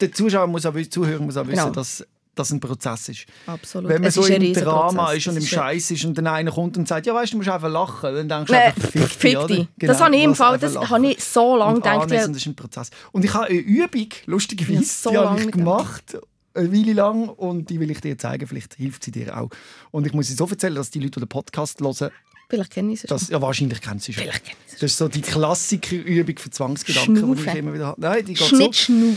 der 0.00 0.12
Zuschauer 0.12 0.46
muss 0.46 0.66
auch, 0.66 0.74
Zuhörer 0.90 1.22
muss 1.22 1.36
auch 1.36 1.46
wissen, 1.46 1.58
Genau. 1.62 1.70
dass 1.70 2.04
das 2.34 2.50
ein 2.50 2.58
Prozess 2.58 3.08
ist. 3.10 3.26
Absolut. 3.46 3.88
Wenn 3.88 4.00
man 4.02 4.08
Es 4.08 4.14
so 4.14 4.24
im. 4.26 4.52
Drama 4.52 5.12
ist 5.12 5.28
und 5.28 5.36
im 5.36 5.44
Scheiß 5.44 5.92
ist 5.92 6.04
und 6.04 6.18
dann 6.18 6.26
einer 6.26 6.50
kommt 6.50 6.76
und 6.76 6.88
sagt, 6.88 7.06
ja 7.06 7.14
weißt 7.14 7.32
du, 7.32 7.34
du 7.34 7.36
musst 7.38 7.48
einfach 7.48 7.70
lachen, 7.70 8.12
dann 8.12 8.28
denkst 8.28 8.50
du 8.50 8.60
einfach, 8.60 8.90
fick 8.90 9.02
fick 9.08 9.46
dich. 9.46 9.68
Genau, 9.78 9.92
das 9.92 10.02
habe 10.02 10.16
ich 10.16 10.22
im 10.24 10.34
Fall, 10.34 10.58
das 10.58 10.76
habe 10.76 11.06
ich 11.06 11.22
so 11.22 11.56
lange 11.56 11.76
und 11.76 11.82
gedacht. 11.84 12.02
anlesen, 12.02 12.32
das 12.32 12.42
ist 12.42 12.46
ein 12.48 12.56
Prozess. 12.56 12.90
Und 13.12 13.24
ich 13.24 13.32
habe 13.32 13.46
eine 13.46 13.58
Übung, 13.58 14.08
lustigerweise, 14.26 14.80
Ja, 14.80 14.82
so 14.84 15.10
die 15.10 15.16
habe 15.16 15.26
lange 15.26 15.44
ich 15.44 15.52
gemacht, 15.52 16.18
eine 16.54 16.72
Weile 16.72 16.92
lang, 16.92 17.28
und 17.28 17.70
die 17.70 17.78
will 17.78 17.90
ich 17.92 18.00
dir 18.00 18.18
zeigen, 18.18 18.46
vielleicht 18.48 18.74
hilft 18.74 19.04
sie 19.04 19.12
dir 19.12 19.36
auch. 19.40 19.50
Und 19.92 20.06
ich 20.06 20.12
muss 20.12 20.26
dir 20.28 20.34
so 20.34 20.46
erzählen, 20.48 20.74
dass 20.74 20.90
die 20.90 20.98
Leute, 20.98 21.12
die 21.12 21.20
den 21.20 21.28
Podcast 21.28 21.80
hören, 21.80 22.10
Vielleicht 22.48 22.72
kenne 22.72 22.92
ich 22.92 23.02
es 23.02 23.08
schon. 23.08 23.16
das, 23.18 23.28
ja 23.28 23.40
wahrscheinlich 23.40 23.80
kennen 23.80 24.00
sie 24.00 24.12
schon. 24.12 24.22
Vielleicht 24.22 24.44
kenne 24.44 24.56
ich 24.66 24.72
es 24.74 24.78
Das 24.80 24.90
ist 24.92 24.98
so 24.98 25.08
die 25.08 25.20
Klassikerübung 25.22 26.38
für 26.38 26.50
Zwangsgedanken, 26.50 27.34
die 27.36 27.42
ich 27.42 27.54
immer 27.54 27.74
wieder 27.74 27.86
habe. 27.86 28.00
Nein, 28.00 28.24
die 28.24 28.34
geht 28.34 28.46
so. 28.48 28.72
Schnaufen. 28.72 29.16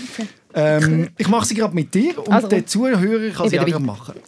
Ähm, 0.54 1.10
ich 1.18 1.28
mache 1.28 1.46
sie 1.46 1.56
gerade 1.56 1.76
mit 1.76 1.94
dir 1.94 2.18
und 2.18 2.32
Also, 2.34 2.48
der 2.48 2.66
Zuhörer 2.66 3.32
kann 3.32 3.46
ich 3.46 3.52
sie 3.52 3.60
auch 3.60 3.66
gerade 3.66 3.84
machen. 3.86 4.16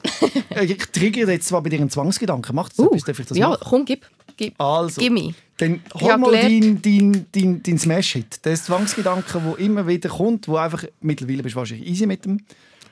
Äh, 0.52 0.66
ich 0.66 0.78
triggere 0.88 1.32
jetzt 1.32 1.48
zwar 1.48 1.62
bei 1.62 1.70
dir 1.70 1.80
einen 1.80 1.90
Zwangsgedanken. 1.92 2.56
Macht 2.56 2.72
das 2.74 2.80
Uh, 2.80 2.86
etwas? 2.88 3.04
Darf 3.04 3.20
ich 3.20 3.26
das 3.28 3.38
ja, 3.38 3.50
machen? 3.50 3.64
komm, 3.70 3.86
gib. 3.86 4.06
gib. 4.36 4.60
Also, 4.60 5.00
Gimme. 5.00 5.34
dann 5.58 5.82
Ich 5.96 6.02
hol 6.02 6.18
mal 6.18 6.32
dein, 6.32 6.82
gelernt- 6.82 6.86
dein, 6.86 7.26
dein, 7.32 7.64
dein 7.64 7.78
Smash-Hit. 7.80 8.44
Der 8.46 8.56
Zwangsgedanke, 8.56 9.40
der 9.40 9.60
immer 9.60 9.88
wieder 9.88 10.10
kommt, 10.10 10.48
wo 10.48 10.58
einfach, 10.58 10.84
mittlerweile 11.02 11.44
bist 11.44 11.56
du 11.56 11.60
wahrscheinlich 11.60 11.88
easy 11.88 12.06
mit 12.08 12.26
dem, 12.26 12.42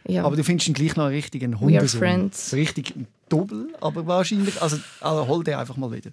Ja. 0.08 0.24
aber 0.24 0.36
du 0.36 0.44
findest 0.44 0.68
ihn 0.70 0.76
gleich 0.76 0.96
noch 0.96 1.06
einen 1.06 1.16
richtigen 1.16 1.58
friends. 1.88 2.54
Richtig 2.54 2.94
doppel, 3.30 3.74
aber 3.82 4.06
wahrscheinlich, 4.08 4.62
also, 4.62 4.78
also 5.02 5.28
hol 5.28 5.44
den 5.44 5.56
einfach 5.56 5.78
mal 5.78 5.92
wieder. 5.92 6.12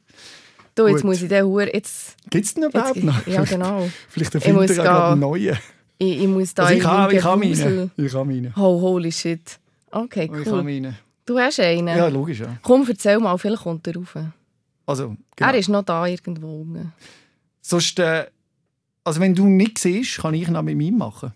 du, 0.75 0.87
jetzt 0.87 0.97
gut. 0.97 1.05
muss 1.05 1.23
ich 1.23 1.29
den 1.29 1.45
Hure, 1.45 1.73
jetzt, 1.73 2.17
Gibt 2.31 2.45
es 2.47 2.55
den 2.55 2.65
überhaupt 2.65 2.97
jetzt, 2.97 3.05
noch? 3.05 3.27
ja 3.27 3.45
genau. 3.45 3.89
Vielleicht 4.09 4.35
Ich 4.35 4.53
muss 4.53 4.71
er 4.71 4.77
gerade 4.85 5.13
einen 5.13 5.21
neuen. 5.21 5.59
Ich, 5.99 6.19
ich 6.23 6.27
muss 6.29 6.53
da 6.55 6.65
Also 6.65 6.75
ich 6.75 6.83
meinem 6.83 7.11
ich 7.17 7.23
habe 7.25 7.41
Gewusel- 7.47 7.91
meine. 7.97 8.07
Ich 8.09 8.15
habe 8.15 8.25
meine. 8.25 8.53
Oh, 8.57 8.81
holy 8.81 9.13
shit. 9.13 9.59
Okay, 9.91 10.25
Ich 10.25 10.31
habe 10.47 10.51
cool. 10.51 10.63
meine. 10.65 10.95
Du 11.27 11.39
hast 11.39 11.61
einen? 11.61 11.87
Ja, 11.97 12.09
logisch, 12.09 12.41
ja. 12.41 12.59
Komm, 12.63 12.85
erzähl 12.89 13.19
mal, 13.19 13.37
vielleicht 13.39 13.63
kommt 13.63 13.87
er 13.87 13.97
rauf. 13.97 14.17
Also, 14.87 15.17
genau. 15.37 15.51
Er 15.51 15.57
ist 15.59 15.69
noch 15.69 15.83
da 15.85 16.05
irgendwo. 16.07 16.67
Sonst, 17.63 17.99
äh, 17.99 18.27
also 19.05 19.21
wenn 19.21 19.35
du 19.35 19.47
nicht 19.47 19.79
siehst, 19.79 20.19
kann 20.19 20.35
ich 20.35 20.47
ihn 20.49 20.57
auch 20.57 20.63
mit 20.63 20.79
ihm 20.81 20.99
machen. 20.99 21.33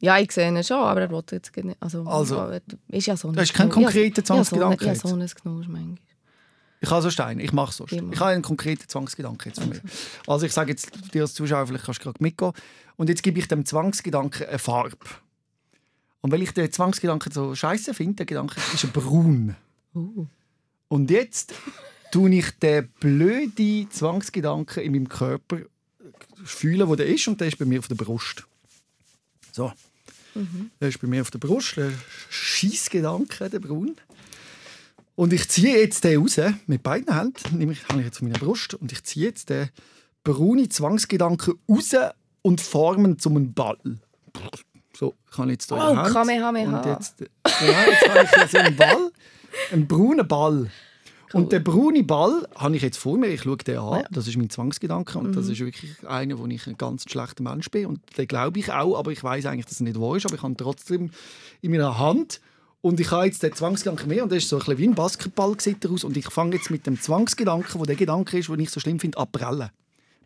Ja, 0.00 0.18
ich 0.18 0.32
sehe 0.32 0.48
ihn 0.48 0.64
schon, 0.64 0.78
aber 0.78 1.02
er 1.02 1.10
will 1.10 1.22
jetzt 1.30 1.54
nicht. 1.56 1.76
Also, 1.80 2.04
Also, 2.04 2.58
ist 2.88 3.06
ja 3.06 3.16
so 3.16 3.28
ein 3.28 3.34
das 3.34 3.44
ist 3.44 3.54
kein 3.54 3.68
Knurr- 3.68 3.84
konkreter 3.84 4.24
Zwangsgedanke 4.24 4.86
Ja, 4.86 4.94
so, 4.94 5.08
ja, 5.08 5.14
so 5.14 5.20
ein 5.20 5.28
Knurr 5.28 5.64
manchmal. 5.68 5.96
Ich 6.82 6.90
habe 6.90 7.02
so 7.02 7.10
Steine, 7.10 7.42
ich 7.42 7.52
mache 7.52 7.74
so. 7.74 7.84
Immer. 7.84 8.12
Ich 8.14 8.20
habe 8.20 8.30
einen 8.30 8.42
konkreten 8.42 8.88
Zwangsgedanken 8.88 9.50
jetzt 9.50 9.60
von 9.60 9.68
mir. 9.68 9.82
Also 10.26 10.46
ich 10.46 10.52
sage 10.52 10.70
jetzt 10.70 11.12
dir 11.12 11.22
als 11.22 11.34
Zuschauer, 11.34 11.66
vielleicht 11.66 11.84
kannst 11.84 12.00
du 12.00 12.04
gerade 12.04 12.22
mitgehen. 12.22 12.52
Und 12.96 13.10
jetzt 13.10 13.22
gebe 13.22 13.38
ich 13.38 13.48
dem 13.48 13.66
Zwangsgedanken 13.66 14.46
eine 14.46 14.58
Farbe. 14.58 14.96
Und 16.22 16.32
weil 16.32 16.40
ich 16.42 16.52
den 16.52 16.72
Zwangsgedanken 16.72 17.32
so 17.32 17.54
scheiße 17.54 17.92
finde, 17.92 18.16
der 18.16 18.26
Gedanke 18.26 18.56
ist 18.72 18.84
ein 18.84 18.92
braun. 18.92 19.56
Uh. 19.94 20.26
Und 20.88 21.10
jetzt 21.10 21.52
tue 22.10 22.34
ich 22.34 22.50
den 22.58 22.88
blöden 23.00 23.90
Zwangsgedanken 23.90 24.82
in 24.82 24.92
meinem 24.92 25.08
Körper 25.08 25.58
fühlen, 26.44 26.88
wo 26.88 26.96
der 26.96 27.06
ist, 27.06 27.28
und 27.28 27.40
der 27.40 27.48
ist 27.48 27.58
bei 27.58 27.66
mir 27.66 27.78
auf 27.78 27.88
der 27.88 27.94
Brust. 27.94 28.46
So. 29.52 29.72
Der 30.80 30.88
ist 30.88 31.00
bei 31.00 31.08
mir 31.08 31.22
auf 31.22 31.30
der 31.30 31.38
Brust, 31.38 31.76
der 31.76 31.90
Schießgedanke, 32.28 33.50
der 33.50 33.58
Braun. 33.60 33.96
Und 35.16 35.32
ich 35.32 35.48
ziehe 35.48 35.78
jetzt 35.78 36.04
den 36.04 36.20
raus 36.20 36.40
mit 36.66 36.82
beiden 36.82 37.14
Händen, 37.14 37.58
nehme 37.58 37.72
ich, 37.72 37.86
habe 37.88 38.00
ich 38.00 38.06
jetzt 38.06 38.16
auf 38.16 38.22
meiner 38.22 38.38
Brust, 38.38 38.74
und 38.74 38.92
ich 38.92 39.02
ziehe 39.04 39.26
jetzt 39.26 39.50
den 39.50 39.68
braunen 40.24 40.70
Zwangsgedanken 40.70 41.54
raus 41.68 41.94
und 42.42 42.60
formen 42.60 43.18
zum 43.18 43.36
einen 43.36 43.52
Ball. 43.52 43.78
So, 44.96 45.14
ich 45.30 45.38
habe 45.38 45.50
jetzt 45.50 45.68
hier 45.68 45.76
Oh, 45.78 45.96
Hand. 45.96 46.12
Kamehameha. 46.12 46.78
Und 46.78 46.86
jetzt, 46.86 47.18
genau, 47.18 47.30
jetzt 47.90 48.08
habe 48.08 48.44
ich 48.44 48.50
so 48.50 48.58
einen 48.58 48.76
Ball, 48.76 49.10
einen 49.72 49.86
braunen 49.86 50.26
Ball. 50.26 50.70
Und 51.32 51.52
den 51.52 51.62
braunen 51.62 52.06
Ball 52.06 52.46
habe 52.56 52.74
ich 52.76 52.82
jetzt 52.82 52.96
vor 52.98 53.16
mir, 53.16 53.28
ich 53.28 53.42
schaue 53.42 53.56
den 53.58 53.78
an, 53.78 54.04
das 54.10 54.26
ist 54.26 54.36
mein 54.36 54.50
Zwangsgedanke. 54.50 55.18
Und 55.18 55.28
Mhm. 55.28 55.32
das 55.34 55.48
ist 55.48 55.60
wirklich 55.60 55.92
einer, 56.06 56.38
wo 56.38 56.46
ich 56.46 56.66
ein 56.66 56.76
ganz 56.76 57.04
schlechter 57.08 57.42
Mensch 57.42 57.70
bin. 57.70 57.86
Und 57.86 58.00
den 58.18 58.26
glaube 58.26 58.58
ich 58.58 58.72
auch, 58.72 58.98
aber 58.98 59.12
ich 59.12 59.22
weiß 59.22 59.46
eigentlich, 59.46 59.66
dass 59.66 59.80
er 59.80 59.84
nicht 59.84 60.00
wahr 60.00 60.16
ist, 60.16 60.26
aber 60.26 60.34
ich 60.34 60.42
habe 60.42 60.52
ihn 60.52 60.56
trotzdem 60.56 61.10
in 61.62 61.70
meiner 61.70 61.98
Hand. 61.98 62.40
Und 62.82 62.98
ich 62.98 63.10
habe 63.10 63.26
jetzt 63.26 63.42
den 63.42 63.52
Zwangsgedanken 63.52 64.08
mehr. 64.08 64.22
Und 64.22 64.30
der 64.30 64.38
ist 64.38 64.48
so 64.48 64.56
ein 64.56 64.60
bisschen 64.60 64.78
wie 64.78 64.88
ein 64.88 64.94
Basketball 64.94 65.54
sieht 65.60 65.84
er 65.84 65.90
aus. 65.92 66.02
Und 66.02 66.16
ich 66.16 66.28
fange 66.30 66.56
jetzt 66.56 66.70
mit 66.70 66.86
dem 66.86 67.00
Zwangsgedanken, 67.00 67.78
wo 67.80 67.84
der 67.84 67.96
Gedanke 67.96 68.38
ist, 68.38 68.48
den 68.48 68.58
ich 68.58 68.70
so 68.70 68.80
schlimm 68.80 68.98
finde, 68.98 69.18
an 69.18 69.30
prellen. 69.30 69.68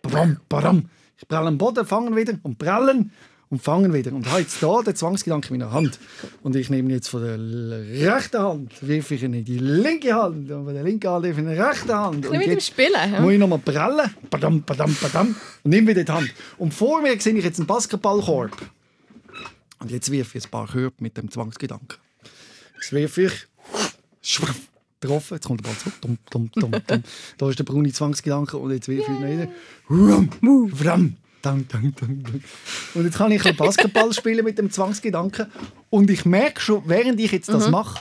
Badam, 0.02 0.36
badam. 0.48 0.88
Ich 1.18 1.26
prelle 1.28 1.48
am 1.48 1.58
Boden, 1.58 1.84
fangen 1.84 2.14
wieder 2.16 2.38
und 2.42 2.58
prellen 2.58 3.10
und 3.50 3.62
fangen 3.62 3.92
wieder. 3.92 4.12
Und 4.12 4.28
habe 4.30 4.40
jetzt 4.40 4.58
hier 4.58 4.82
den 4.84 4.94
Zwangsgedanken 4.94 5.54
in 5.54 5.60
meiner 5.60 5.72
Hand. 5.72 5.98
Und 6.42 6.56
ich 6.56 6.70
nehme 6.70 6.88
ihn 6.88 6.94
jetzt 6.94 7.08
von 7.08 7.22
der 7.22 8.14
rechten 8.14 8.38
Hand, 8.38 8.86
wirfe 8.86 9.14
ich 9.14 9.22
ihn 9.22 9.34
in 9.34 9.44
die 9.44 9.58
linke 9.58 10.14
Hand. 10.14 10.50
Und 10.50 10.64
von 10.64 10.74
der 10.74 10.82
linken 10.82 11.10
Hand 11.10 11.26
in 11.26 11.36
die 11.36 11.54
rechte 11.54 11.96
Hand. 11.96 12.26
Und 12.26 12.32
mit 12.32 12.42
dem 12.46 12.50
jetzt 12.52 12.66
Spielen. 12.66 13.10
muss 13.10 13.30
hä? 13.30 13.34
ich 13.34 13.38
nochmal 13.38 13.58
prellen. 13.58 14.14
Badam, 14.30 14.62
badam, 14.62 14.96
badam. 15.00 15.36
Und 15.62 15.70
nehme 15.70 15.88
wieder 15.88 16.04
die 16.04 16.12
Hand. 16.12 16.32
Und 16.58 16.74
vor 16.74 17.02
mir 17.02 17.20
sehe 17.20 17.34
ich 17.34 17.44
jetzt 17.44 17.58
einen 17.58 17.66
Basketballkorb. 17.66 18.56
Und 19.80 19.90
jetzt 19.90 20.10
wirfe 20.10 20.38
ich 20.38 20.44
ein 20.44 20.50
paar 20.50 20.66
Körbe 20.66 20.96
mit 21.00 21.16
dem 21.16 21.30
Zwangsgedanken. 21.30 21.98
Jetzt 22.76 22.92
wirfe 22.92 23.22
ich. 23.24 23.46
Schwuff, 24.22 24.56
Getroffen, 25.04 25.34
jetzt 25.34 25.46
kommt 25.46 25.60
der 25.60 25.68
Ball 25.68 25.76
zurück. 25.76 25.94
Dum, 26.00 26.18
dum, 26.30 26.50
dum, 26.54 26.70
dum. 26.86 27.02
Da 27.36 27.50
ist 27.50 27.58
der 27.58 27.64
braune 27.64 27.92
Zwangsgedanke 27.92 28.56
und 28.56 28.72
jetzt 28.72 28.88
wirfe 28.88 29.12
ich 29.12 29.20
ihn 29.20 29.26
wieder. 29.26 29.48
Rum, 29.90 30.70
vram, 30.72 31.16
dang, 31.44 31.66
dang, 31.68 31.94
dang, 31.98 32.22
dang. 32.22 32.42
Und 32.94 33.04
jetzt 33.04 33.18
kann 33.18 33.30
ich 33.32 33.44
ein 33.44 33.56
Basketball 33.56 34.12
spielen 34.14 34.44
mit 34.44 34.58
dem 34.58 34.70
Zwangsgedanken. 34.70 35.46
Und 35.90 36.10
ich 36.10 36.24
merke 36.24 36.60
schon, 36.60 36.82
während 36.86 37.20
ich 37.20 37.32
jetzt 37.32 37.48
das 37.48 37.70
mache, 37.70 38.00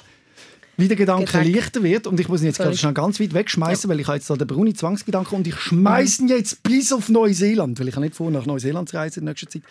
wie 0.78 0.88
der 0.88 0.98
Gedanke 0.98 1.26
Gedanke. 1.26 1.50
leichter 1.52 1.84
wird. 1.84 2.08
Und 2.08 2.20
ich 2.20 2.28
muss 2.28 2.42
ihn 2.42 2.48
jetzt 2.48 2.58
gerade 2.58 2.76
schnell 2.78 2.94
ganz 2.94 3.20
weit 3.20 3.34
wegschmeißen, 3.34 3.90
weil 3.90 4.00
ich 4.00 4.08
habe 4.08 4.18
jetzt 4.18 4.30
da 4.30 4.36
den 4.36 4.48
braunen 4.48 4.76
Zwangsgedanken 4.76 5.38
und 5.38 5.48
ich 5.48 5.56
schmeiße 5.56 6.24
ihn 6.24 6.28
jetzt 6.30 6.64
bis 6.64 6.92
auf 6.92 7.10
Neuseeland, 7.10 7.80
weil 7.80 7.88
ich 7.90 7.96
habe 7.96 8.06
nicht 8.06 8.16
vor, 8.16 8.32
nach 8.32 8.46
Neuseeland 8.46 8.90
zu 8.90 8.96
reisen 8.98 9.20
in 9.20 9.26
nächster 9.26 9.50
Zeit. 9.50 9.62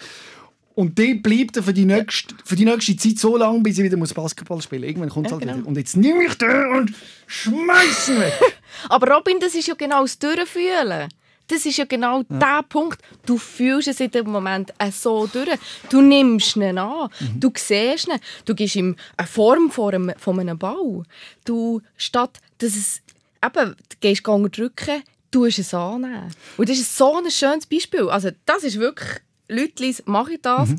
Und 0.75 0.97
der 0.97 1.15
bleibt 1.17 1.57
er 1.59 1.63
für 1.63 1.75
die, 1.75 1.85
nächste, 1.85 2.35
für 2.45 2.57
die 2.57 2.65
nächste 2.65 2.97
Zeit 2.97 3.19
so 3.19 3.37
lange, 3.37 3.61
bis 3.61 3.79
er 3.79 3.85
wieder 3.85 3.99
muss 3.99 4.15
Basketball 4.15 4.63
spielen 4.63 4.81
muss. 4.83 4.89
Irgendwann 4.89 5.09
kommt 5.11 5.27
es 5.27 5.33
Ja, 5.33 5.37
halt 5.37 5.43
genau. 5.47 5.59
wieder. 5.59 5.69
Und 5.69 5.77
jetzt 5.77 5.97
nehme 5.97 6.25
ich 6.25 6.35
den 6.35 6.67
und 6.77 6.93
schmeiß 7.27 8.09
ihn 8.09 8.21
weg. 8.21 8.33
Aber 8.89 9.13
Robin, 9.15 9.39
das 9.39 9.55
ist 9.55 9.69
ja 9.69 9.75
genau 9.75 10.03
das 10.03 10.19
Durchfühlen. 10.19 11.09
Das 11.49 11.67
ist 11.67 11.77
ja 11.77 11.85
genau 11.85 12.23
der 12.23 12.63
Punkt. 12.69 13.03
Du 13.27 13.37
fühlst 13.37 13.89
es 13.89 14.01
in 14.01 14.11
dem 14.11 14.31
Moment 14.31 14.73
äh, 14.79 14.91
so 14.91 15.27
durch. 15.27 15.59
Du 15.91 16.01
nimmst 16.01 16.57
ihn 16.57 16.79
an. 16.79 17.11
Du 17.39 17.51
siehst 17.55 18.09
ihn. 18.09 18.19
Du 18.45 18.55
gibst 18.55 18.77
ihm 18.77 18.97
eine 19.17 19.27
Form 19.27 19.71
von 19.71 19.95
einem, 19.95 20.13
von 20.19 20.41
einem 20.41 20.59
Ball. 20.59 21.03
Du, 21.45 21.83
statt 21.97 22.39
dass 22.59 22.77
es 22.77 23.03
eben, 23.45 23.77
du 23.77 23.97
gehst 24.01 24.27
drücken, 24.27 25.03
tust 25.31 25.59
es 25.59 25.75
annehmen. 25.75 26.33
Und 26.57 26.69
das 26.69 26.79
ist 26.79 26.97
so 26.97 27.17
ein 27.17 27.31
schönes 27.31 27.67
Beispiel. 27.67 28.09
Also 28.09 28.31
das 28.47 28.63
ist 28.63 28.79
wirklich, 28.79 29.21
Leute, 29.49 30.03
mache 30.07 30.35
ich 30.35 30.43
das. 30.43 30.71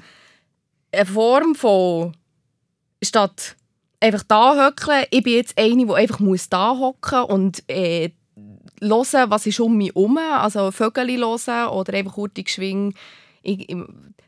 Eine 0.91 1.05
Form 1.05 1.55
von, 1.55 2.15
statt 3.03 3.55
einfach 3.99 4.23
da 4.23 4.67
hocken, 4.67 5.05
ich 5.09 5.23
bin 5.23 5.33
jetzt 5.33 5.57
eine, 5.57 5.85
die 5.85 5.93
einfach 5.93 6.19
muss 6.19 6.49
da 6.49 6.77
hocken 6.77 7.23
und 7.23 7.63
äh, 7.69 8.11
hören, 8.81 9.29
was 9.29 9.45
ist 9.45 9.59
um 9.59 9.77
mich 9.77 9.93
herum, 9.93 10.17
also 10.17 10.71
Vögel 10.71 11.07
hören 11.17 11.67
oder 11.69 11.93
einfach 11.93 12.13
kurz 12.13 12.33
geschwingen. 12.35 12.93
Ich, 13.41 13.69
ich, 13.69 13.77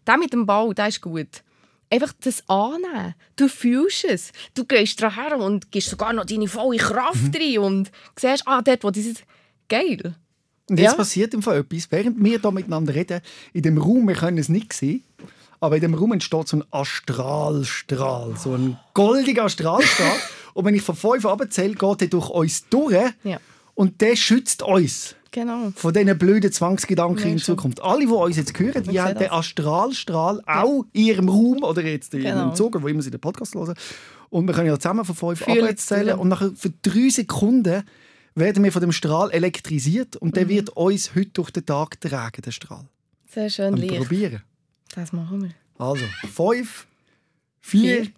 der 0.05 0.17
mit 0.17 0.33
dem 0.33 0.45
Ball, 0.45 0.73
der 0.73 0.87
ist 0.87 1.01
gut. 1.01 1.43
Einfach 1.89 2.13
das 2.23 2.43
annehmen. 2.49 3.15
Du 3.35 3.47
fühlst 3.47 4.05
es. 4.05 4.31
Du 4.55 4.65
gehst 4.65 5.01
daher 5.01 5.37
und 5.37 5.71
gibst 5.71 5.89
sogar 5.89 6.13
noch 6.13 6.25
deine 6.25 6.47
volle 6.47 6.77
Kraft 6.77 7.35
rein 7.39 7.59
und 7.59 7.91
siehst, 8.19 8.43
ah, 8.47 8.61
dort, 8.61 8.83
wo 8.83 8.91
dieses... 8.91 9.17
Geil. 9.67 10.15
Und 10.69 10.79
jetzt 10.79 10.91
Ja. 10.91 10.97
passiert 10.97 11.33
im 11.33 11.41
Fall 11.41 11.59
etwas, 11.59 11.91
während 11.91 12.23
wir 12.23 12.39
hier 12.39 12.51
miteinander 12.51 12.93
reden, 12.93 13.21
in 13.53 13.61
dem 13.63 13.77
Raum, 13.77 14.07
wir 14.07 14.15
können 14.15 14.37
es 14.37 14.49
nicht 14.49 14.73
sehen, 14.73 15.03
aber 15.59 15.75
in 15.75 15.81
dem 15.81 15.93
Raum 15.95 16.11
entsteht 16.13 16.47
so 16.47 16.57
ein 16.57 16.63
Astralstrahl, 16.71 18.35
so 18.37 18.53
ein 18.53 18.77
goldiger 18.93 19.45
Astralstrahl. 19.45 20.17
und 20.53 20.65
wenn 20.65 20.75
ich 20.75 20.81
von 20.81 20.95
fünf 20.95 21.25
abzähle, 21.25 21.75
geht 21.75 22.01
er 22.01 22.07
durch 22.07 22.29
uns 22.29 22.67
durch 22.69 23.11
Ja. 23.23 23.39
Und 23.75 24.01
der 24.01 24.15
schützt 24.15 24.63
uns 24.63 25.15
Genau. 25.31 25.71
von 25.75 25.93
diesen 25.93 26.17
blöden 26.17 26.51
Zwangsgedanken 26.51 27.19
Ja, 27.25 27.31
in. 27.33 27.37
Zukunft. 27.39 27.81
Alle, 27.81 28.05
die 28.05 28.11
uns 28.11 28.37
jetzt 28.37 28.57
hören, 28.57 28.83
die 28.83 28.99
haben 29.01 29.17
den. 29.19 29.29
Astralstrahl 29.31 30.41
auch 30.45 30.85
in 30.93 31.05
ihrem 31.05 31.29
Raum 31.29 31.61
oder 31.63 31.83
jetzt 31.83 32.13
in 32.13 32.21
Genau. 32.21 32.41
einem 32.43 32.55
Zug, 32.55 32.81
wo 32.81 32.87
immer 32.87 33.01
sie 33.01 33.11
den 33.11 33.19
Podcast 33.21 33.53
hören. 33.53 33.75
Und 34.29 34.47
wir 34.47 34.53
können 34.55 34.67
ja 34.67 34.79
zusammen 34.79 35.05
von 35.05 35.13
fünf 35.15 35.39
Fühlen 35.43 35.59
abwärts 35.59 35.85
zählen 35.87 36.05
fühlen. 36.07 36.19
und 36.19 36.27
nachher 36.29 36.51
für 36.55 36.71
drei 36.81 37.09
Sekunden 37.09 37.83
werden 38.33 38.63
wir 38.63 38.71
von 38.71 38.81
dem 38.81 38.91
Strahl 38.91 39.29
elektrisiert 39.31 40.15
und 40.15 40.29
Mhm. 40.29 40.33
der 40.33 40.49
wird 40.49 40.69
uns 40.71 41.13
heute 41.15 41.29
durch 41.31 41.51
den 41.51 41.65
Tag 41.65 41.99
tragen, 42.01 42.41
der 42.41 42.51
Strahl. 42.51 42.85
Sehr 43.29 43.49
schön 43.49 43.73
Und 43.73 43.79
Licht. 43.79 43.95
probieren. 43.97 44.41
Das 44.93 45.11
machen 45.13 45.43
wir. 45.43 45.51
Also, 45.77 46.03
fünf, 46.33 46.87
vier, 47.59 48.03
Vier, 48.05 48.11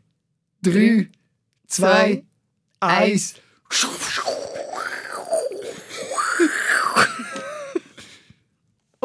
drei, 0.61 1.09
zwei, 1.67 2.23
eins. 2.79 3.35
eins. 3.69 4.56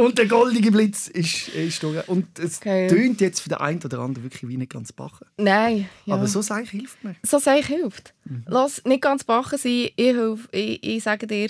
Und 0.02 0.18
der 0.18 0.26
goldige 0.26 0.72
Blitz 0.72 1.08
ist, 1.08 1.48
ist 1.48 1.82
durch. 1.82 2.08
Und 2.08 2.38
es 2.38 2.60
Geil. 2.60 2.88
tönt 2.88 3.20
jetzt 3.20 3.40
für 3.40 3.48
den 3.48 3.58
einen 3.58 3.82
oder 3.82 4.00
anderen 4.00 4.24
wirklich 4.24 4.48
wie 4.48 4.56
nicht 4.56 4.72
ganz 4.72 4.92
bachen. 4.92 5.26
Nein. 5.36 5.88
Ja. 6.06 6.14
Aber 6.14 6.26
so 6.26 6.42
sage 6.42 6.64
ich, 6.64 6.70
hilft 6.70 7.04
mir. 7.04 7.14
so 7.22 7.38
sage 7.38 7.60
ich, 7.60 7.66
hilft. 7.66 8.14
Lass 8.46 8.84
nicht 8.84 9.02
ganz 9.02 9.24
bachen 9.24 9.58
sein. 9.58 9.90
Ich, 9.94 10.16
ich, 10.52 10.82
ich 10.82 11.02
sage 11.02 11.26
dir, 11.26 11.48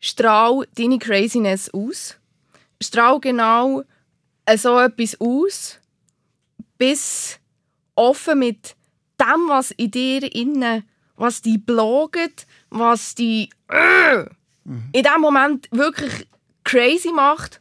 strahl 0.00 0.66
deine 0.74 0.98
Craziness 0.98 1.68
aus. 1.72 2.16
Strahl 2.82 3.20
genau 3.20 3.82
äh, 4.46 4.56
so 4.56 4.78
etwas 4.78 5.20
aus, 5.20 5.80
bis 6.78 7.38
offen 7.94 8.38
mit 8.38 8.74
dem, 9.20 9.48
was 9.48 9.70
in 9.72 9.90
dir 9.90 10.34
innen, 10.34 10.84
was 11.16 11.42
dich 11.42 11.64
blogt, 11.64 12.46
was 12.70 13.14
dich 13.14 13.50
äh, 13.68 14.24
in 14.64 15.02
dem 15.02 15.20
Moment 15.20 15.68
wirklich 15.70 16.26
crazy 16.64 17.12
macht 17.12 17.60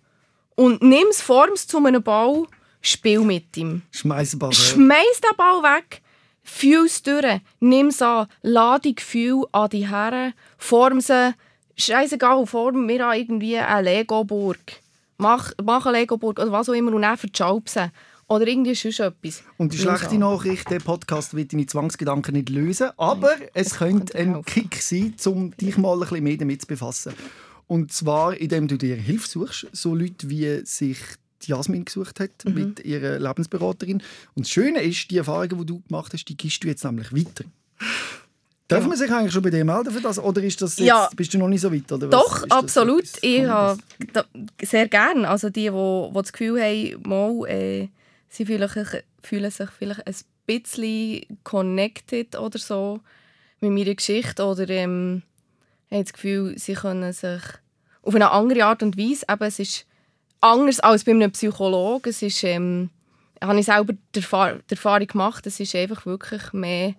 und 0.56 0.82
nimm 0.82 1.08
es, 1.10 1.22
form 1.22 1.56
zu 1.56 1.78
einem 1.78 2.02
Ball, 2.02 2.46
spiel 2.82 3.20
mit 3.20 3.56
ihm. 3.58 3.82
Schmeiß 3.92 4.34
ein 4.34 4.40
paar 4.40 4.50
Wörter. 4.50 4.62
Schmeiß 4.62 5.22
den 5.22 5.38
Ball 5.38 5.64
weg, 5.64 6.02
fühl 6.44 6.86
es 6.86 7.04
durch, 7.04 7.42
nimm 7.60 7.88
es 7.88 8.02
an, 8.02 8.28
lade 8.42 8.82
die 8.82 8.96
Gefühle 8.96 9.46
an 9.52 9.70
dich 9.70 9.90
her, 9.90 10.34
form 10.58 11.02
sie, 11.02 11.34
scheißegal, 11.76 12.46
form 12.46 12.86
mir 12.86 13.06
an 13.06 13.18
irgendwie 13.18 13.58
eine 13.58 13.82
Lego-Burg. 13.82 14.60
Mach, 15.18 15.52
mach 15.64 15.86
eine 15.86 16.00
Lego-Burg 16.00 16.40
oder 16.40 16.52
was 16.52 16.70
auch 16.70 16.74
immer 16.74 16.94
und 16.94 17.02
dann 17.02 17.18
verschalb 17.18 17.70
sie. 17.70 17.92
Oder 18.28 18.48
irgendwie 18.48 18.74
sonst 18.74 19.00
etwas. 19.00 19.44
Und 19.58 19.74
die 19.74 19.78
schlechte. 19.78 20.18
Nachricht, 20.18 20.70
der 20.72 20.80
Podcast 20.80 21.36
wird 21.36 21.52
deine 21.54 21.66
Zwangsgedanken 21.66 22.34
nicht 22.34 22.50
lösen, 22.50 22.90
aber 22.98 23.36
es 23.54 23.76
könnte 23.76 24.18
ein. 24.18 24.44
Kick 24.46 24.82
sein, 24.82 25.14
um 25.26 25.56
dich 25.56 25.78
mal 25.78 25.94
ein 25.94 26.00
bisschen 26.00 26.24
mehr 26.24 26.38
damit 26.38 26.62
zu 26.62 26.68
befassen. 26.68 27.14
Und 27.74 27.92
zwar, 27.92 28.38
indem 28.38 28.68
du 28.68 28.78
dir 28.78 28.96
Hilfe 28.96 29.28
suchst, 29.28 29.68
so 29.72 29.96
Leute 29.96 30.30
wie 30.30 30.62
sich 30.64 31.00
Jasmin 31.44 31.86
gesucht 31.86 32.20
hat 32.20 32.46
Mhm. 32.46 32.54
mit 32.54 32.86
ihrer 32.86 33.18
Lebensberaterin. 33.18 34.02
Und 34.36 34.46
das 34.46 34.52
Schöne 34.52 34.82
ist, 34.84 35.10
die 35.10 35.18
Erfahrungen, 35.18 35.58
die 35.58 35.66
du 35.66 35.82
gemacht 35.82 36.14
hast, 36.14 36.26
die 36.26 36.38
gibst 36.38 36.64
du 36.64 36.68
jetzt 36.68 36.84
nämlich 36.86 37.12
weiter. 37.12 37.46
Darf 38.68 38.86
man 38.88 38.96
sich 38.96 39.12
eigentlich 39.12 39.34
schon 39.34 39.42
bei 39.42 39.50
dir 39.50 39.66
melden 39.66 39.92
für 39.92 40.02
das? 40.02 40.20
Oder 40.20 40.44
ist 40.44 40.62
das 40.62 40.78
jetzt, 40.78 40.88
Ja. 40.88 41.10
bist 41.16 41.34
du 41.34 41.40
noch 41.40 41.48
nicht 41.48 41.62
so 41.62 41.74
weit? 41.74 41.92
Oder? 41.92 42.08
Doch, 42.10 42.44
absolut. 42.50 43.02
etwas- 43.06 43.24
Ich 43.24 43.44
habe 43.48 43.80
sehr 44.62 44.88
gerne. 44.88 45.28
Also 45.28 45.50
die, 45.50 45.70
die, 45.70 46.08
die 46.10 46.14
das 46.14 46.32
Gefühl 46.32 46.62
haben, 46.62 47.02
mal, 47.10 47.50
äh, 47.50 47.88
sie 48.30 48.46
fühlen 48.46 48.70
sich, 48.70 48.88
fühlen 49.24 49.50
sich 49.52 49.70
vielleicht 49.78 50.06
ein 50.08 50.16
bisschen 50.46 51.22
connected 51.44 52.36
oder 52.38 52.60
so 52.60 53.00
mit 53.62 53.72
meiner 53.72 53.96
Geschichte 53.96 54.44
oder 54.46 54.70
ähm, 54.70 55.24
haben 55.92 56.04
das 56.04 56.14
Gefühl, 56.14 56.58
sie 56.58 56.74
können 56.74 57.12
sich 57.14 57.42
auf 58.04 58.16
eine 58.16 58.32
andere 58.32 58.66
Art 58.66 58.84
und 58.84 58.98
Weise, 58.98 59.26
eben, 59.30 59.44
es 59.44 59.60
ist 59.60 59.86
anders 60.42 60.80
als 60.82 61.04
bei 61.04 61.12
einem 61.12 61.32
Psychologen, 61.32 62.10
es 62.10 62.22
ist, 62.22 62.44
ähm, 62.44 62.90
habe 63.42 63.60
ich 63.60 63.66
selber 63.66 63.94
die, 64.14 64.20
Erfahr 64.20 64.56
die 64.70 64.76
Erfahrung 64.76 65.08
gemacht, 65.08 65.48
es 65.48 65.60
ist 65.60 65.76
einfach 65.76 66.06
wirklich 66.06 66.54
mehr 66.54 66.96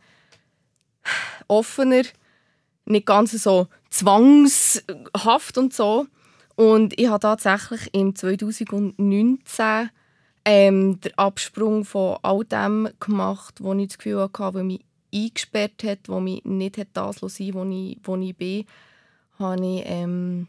offener, 1.47 2.03
nicht 2.87 3.07
ganz 3.07 3.33
so 3.33 3.69
zwangshaft 3.91 5.59
und 5.59 5.73
so. 5.73 6.07
Und 6.57 6.99
ich 6.99 7.09
habe 7.09 7.21
tatsächlich 7.21 7.93
im 7.93 8.15
2019 8.15 9.91
ähm, 10.45 11.01
den 11.01 11.19
Absprung 11.19 11.85
von 11.85 12.19
all 12.23 12.45
dem 12.45 12.89
gemacht, 13.01 13.57
wo 13.61 13.75
ich 13.75 13.89
das 13.89 13.99
Gefühl 13.99 14.21
hatte, 14.21 14.55
was 14.55 14.63
mich 14.63 14.85
eingesperrt 15.13 15.83
hat, 15.85 16.01
wo 16.07 16.21
mich 16.21 16.45
nicht 16.45 16.79
das 16.93 17.17
sein 17.21 17.55
wo 17.55 17.65
ich, 17.65 17.99
wo 18.03 18.17
ich 18.17 18.37
bin, 18.37 18.65
habe 19.39 19.67
ich 19.67 19.83
ähm, 19.87 20.49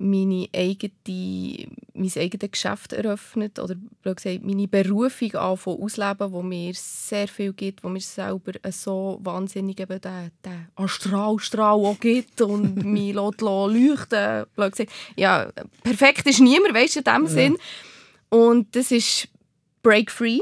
meine 0.00 0.48
eigene, 0.54 1.68
mein 1.92 2.12
eigenes 2.16 2.50
Geschäft 2.50 2.94
eröffnet 2.94 3.58
oder 3.58 3.76
gesagt, 4.02 4.42
meine 4.42 4.66
Berufung 4.66 5.34
anfangen 5.34 5.82
ausleben, 5.82 6.32
wo 6.32 6.42
mir 6.42 6.72
sehr 6.74 7.28
viel 7.28 7.52
gibt, 7.52 7.84
wo 7.84 7.88
mir 7.88 8.00
selber 8.00 8.52
so 8.70 9.18
wahnsinnig 9.22 9.78
eben 9.78 10.00
den, 10.00 10.30
den 10.44 10.68
Astralstrahl 10.74 11.84
auch 11.84 12.00
gibt 12.00 12.40
und 12.40 12.76
mich 12.84 13.14
lässt 13.14 13.42
leuchten 13.42 14.46
gesagt. 14.56 14.90
Ja, 15.16 15.52
perfekt 15.82 16.26
ist 16.26 16.40
niemand, 16.40 16.74
weißt 16.74 16.96
du, 16.96 17.00
in 17.00 17.04
dem 17.04 17.26
Sinn. 17.26 17.56
Und 18.30 18.74
das 18.74 18.90
ist 18.90 19.28
Break 19.82 20.10
Free. 20.10 20.40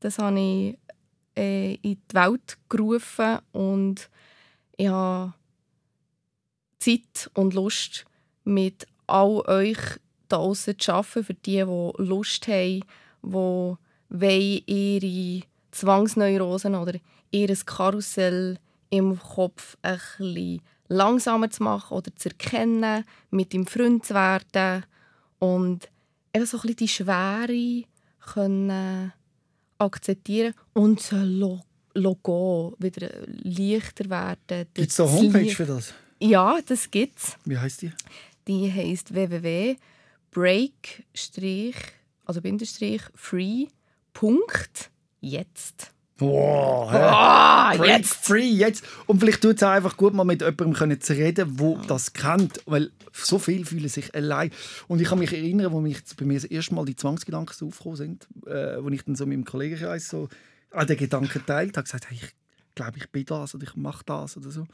Das 0.00 0.18
habe 0.18 0.40
ich 0.40 0.78
äh, 1.36 1.74
in 1.74 2.00
die 2.10 2.14
Welt 2.14 2.58
gerufen 2.68 3.38
und 3.52 4.10
ich 4.76 4.88
habe 4.88 5.34
Zeit 6.80 7.30
und 7.34 7.54
Lust, 7.54 8.06
mit 8.44 8.86
all 9.06 9.40
euch 9.46 9.78
da 10.28 10.36
draussen 10.36 10.78
zu 10.78 10.92
arbeiten, 10.92 11.24
für 11.24 11.34
die, 11.34 11.64
die 11.64 12.02
Lust 12.02 12.46
haben, 12.46 12.84
die 13.22 13.32
wollen 13.32 14.62
ihre 14.66 15.42
Zwangsneurosen 15.72 16.74
oder 16.74 16.98
ihr 17.30 17.54
Karussell 17.66 18.58
im 18.90 19.18
Kopf 19.18 19.76
ein 19.82 20.00
bisschen 20.18 20.62
langsamer 20.88 21.50
zu 21.50 21.62
machen 21.62 21.96
oder 21.96 22.14
zu 22.16 22.28
erkennen, 22.28 23.04
mit 23.30 23.52
dem 23.52 23.66
Freund 23.66 24.04
zu 24.04 24.14
werden 24.14 24.84
und 25.38 25.88
einfach 26.32 26.48
so 26.48 26.56
ein 26.58 26.62
bisschen 26.62 26.76
die 26.76 26.88
Schwere 26.88 27.84
können 28.34 29.12
akzeptieren 29.78 30.54
und 30.74 31.00
so 31.00 31.16
lo 31.16 31.60
Logo 31.92 32.76
wieder 32.78 33.08
leichter 33.26 34.08
werden. 34.08 34.68
Gibt 34.74 34.92
es 34.92 35.00
eine 35.00 35.10
Homepage 35.10 35.50
für 35.50 35.66
das? 35.66 35.92
Ja, 36.20 36.60
das 36.64 36.88
gibt's. 36.88 37.36
Wie 37.44 37.58
heißt 37.58 37.82
die? 37.82 37.92
Die 38.50 38.72
heisst 38.72 39.14
www.break- 39.14 39.76
also 42.24 42.40
Bindestrich 42.40 43.02
free. 43.14 43.66
Punkt 44.12 44.90
jetzt. 45.20 45.92
Wow, 46.18 46.90
hä? 46.90 46.96
Ah, 46.98 47.76
Break 47.76 47.88
jetzt! 47.88 48.12
free, 48.26 48.50
jetzt. 48.50 48.84
Und 49.06 49.20
vielleicht 49.20 49.40
tut 49.40 49.56
es 49.56 49.62
auch 49.62 49.68
einfach 49.70 49.96
gut, 49.96 50.14
mal 50.14 50.24
mit 50.24 50.42
jemandem 50.42 50.72
können 50.72 51.00
zu 51.00 51.12
reden, 51.12 51.56
der 51.56 51.76
das 51.86 52.12
kennt. 52.12 52.60
Weil 52.66 52.90
so 53.12 53.38
viele 53.38 53.64
fühlen 53.64 53.88
sich 53.88 54.12
allein. 54.16 54.50
Und 54.88 55.00
ich 55.00 55.06
kann 55.08 55.20
mich 55.20 55.32
erinnern, 55.32 55.70
wo 55.70 55.80
mich 55.80 55.98
bei 56.16 56.24
mir 56.24 56.34
das 56.34 56.44
erste 56.44 56.74
Mal 56.74 56.84
die 56.84 56.96
Zwangsgedanken 56.96 57.54
so 57.56 57.68
aufgekommen 57.68 57.96
sind, 57.96 58.26
äh, 58.46 58.82
wo 58.82 58.88
ich 58.88 59.04
dann 59.04 59.14
so 59.14 59.26
mit 59.26 59.36
dem 59.38 59.44
Kollegenkreis 59.44 60.08
so 60.08 60.28
an 60.72 60.88
den 60.88 60.96
Gedanken 60.96 61.46
teilt 61.46 61.76
habe, 61.76 61.84
gesagt, 61.84 62.10
hey, 62.10 62.18
ich 62.20 62.34
glaube, 62.74 62.98
ich 62.98 63.08
bin 63.10 63.24
das 63.26 63.54
oder 63.54 63.62
ich 63.62 63.76
mache 63.76 64.02
das 64.04 64.36
oder 64.36 64.50
so. 64.50 64.66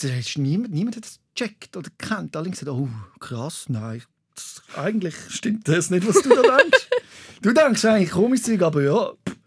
Da 0.00 0.08
hast 0.08 0.38
niemand, 0.38 0.72
niemand 0.72 0.96
hat 0.96 1.04
das 1.04 1.18
gecheckt 1.34 1.76
oder 1.76 1.90
kennt. 1.98 2.36
Alle 2.36 2.46
haben 2.46 2.52
gesagt, 2.52 2.70
oh, 2.70 2.88
krass, 3.18 3.66
nein, 3.68 4.02
das, 4.34 4.62
eigentlich 4.76 5.14
stimmt 5.28 5.66
das 5.66 5.90
nicht, 5.90 6.06
was 6.06 6.22
du 6.22 6.28
da 6.28 6.56
denkst. 6.56 6.88
du 7.42 7.52
denkst 7.52 7.84
eigentlich 7.84 8.10
komisches 8.10 8.46
Zeug, 8.46 8.62
aber 8.62 8.82
ja, 8.82 9.12
pff, 9.28 9.37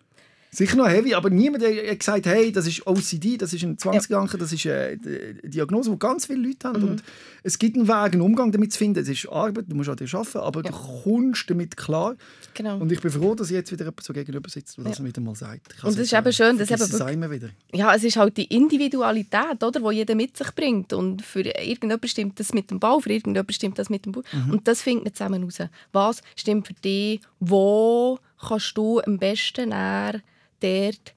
sicher 0.53 0.75
noch 0.75 0.87
heavy, 0.87 1.13
aber 1.13 1.29
niemand 1.29 1.63
hat 1.63 1.99
gesagt, 1.99 2.25
hey, 2.25 2.51
das 2.51 2.67
ist 2.67 2.85
OCD, 2.85 3.37
das 3.37 3.53
ist 3.53 3.63
ein 3.63 3.77
Zwangsgedanke, 3.77 4.37
das 4.37 4.51
ist 4.51 4.65
äh, 4.65 4.97
eine 5.03 5.49
Diagnose, 5.49 5.91
die 5.91 5.97
ganz 5.97 6.25
viele 6.25 6.45
Leute 6.47 6.67
haben. 6.67 6.83
Und 6.83 7.03
es 7.43 7.57
gibt 7.57 7.77
einen 7.77 7.87
Weg, 7.87 8.13
einen 8.13 8.21
Umgang 8.21 8.51
damit 8.51 8.73
zu 8.73 8.79
finden. 8.79 8.99
Es 8.99 9.07
ist 9.07 9.29
Arbeit, 9.29 9.65
du 9.69 9.75
musst 9.75 9.89
an 9.89 9.95
dir 9.95 10.13
arbeiten, 10.13 10.37
aber 10.37 10.61
du 10.61 10.71
kommst 10.71 11.49
damit 11.49 11.77
klar. 11.77 12.15
Genau. 12.53 12.77
Und 12.79 12.91
ich 12.91 12.99
bin 12.99 13.11
froh, 13.11 13.33
dass 13.33 13.49
jetzt 13.49 13.71
wieder 13.71 13.85
jemand 13.85 14.03
so 14.03 14.11
gegenüber 14.11 14.49
sitzt, 14.49 14.77
der 14.77 14.83
das 14.83 15.01
wieder 15.01 15.21
mal 15.21 15.35
sagt. 15.35 15.73
Ich 15.77 15.83
Und 15.85 15.91
es 15.91 15.99
ist 15.99 16.13
eben 16.13 16.27
äh, 16.27 16.33
schön, 16.33 16.57
dass 16.57 16.69
eben 16.69 16.81
es 16.81 16.99
immer 16.99 17.31
wieder. 17.31 17.49
Ja, 17.73 17.95
es 17.95 18.03
ist 18.03 18.17
halt 18.17 18.35
die 18.35 18.45
Individualität, 18.45 19.63
oder, 19.63 19.79
die 19.79 19.95
jeder 19.95 20.15
mit 20.15 20.35
sich 20.35 20.51
bringt. 20.53 20.91
Und 20.91 21.21
für 21.21 21.43
irgendjemand 21.43 22.09
stimmt 22.09 22.39
das 22.41 22.53
mit 22.53 22.69
dem 22.71 22.79
Bau, 22.79 22.99
für 22.99 23.11
irgendjemand 23.11 23.53
stimmt 23.53 23.79
das 23.79 23.89
mit 23.89 24.05
dem 24.05 24.11
Bau. 24.11 24.23
Mhm. 24.33 24.51
Und 24.51 24.67
das 24.67 24.81
findet 24.81 25.05
man 25.05 25.13
zusammen 25.13 25.43
raus. 25.43 25.59
Was 25.93 26.21
stimmt 26.35 26.67
für 26.67 26.73
dich? 26.73 27.21
Wo 27.39 28.19
kannst 28.37 28.77
du 28.77 28.99
am 28.99 29.17
besten 29.17 29.69
näher 29.69 30.21
dort 30.61 31.15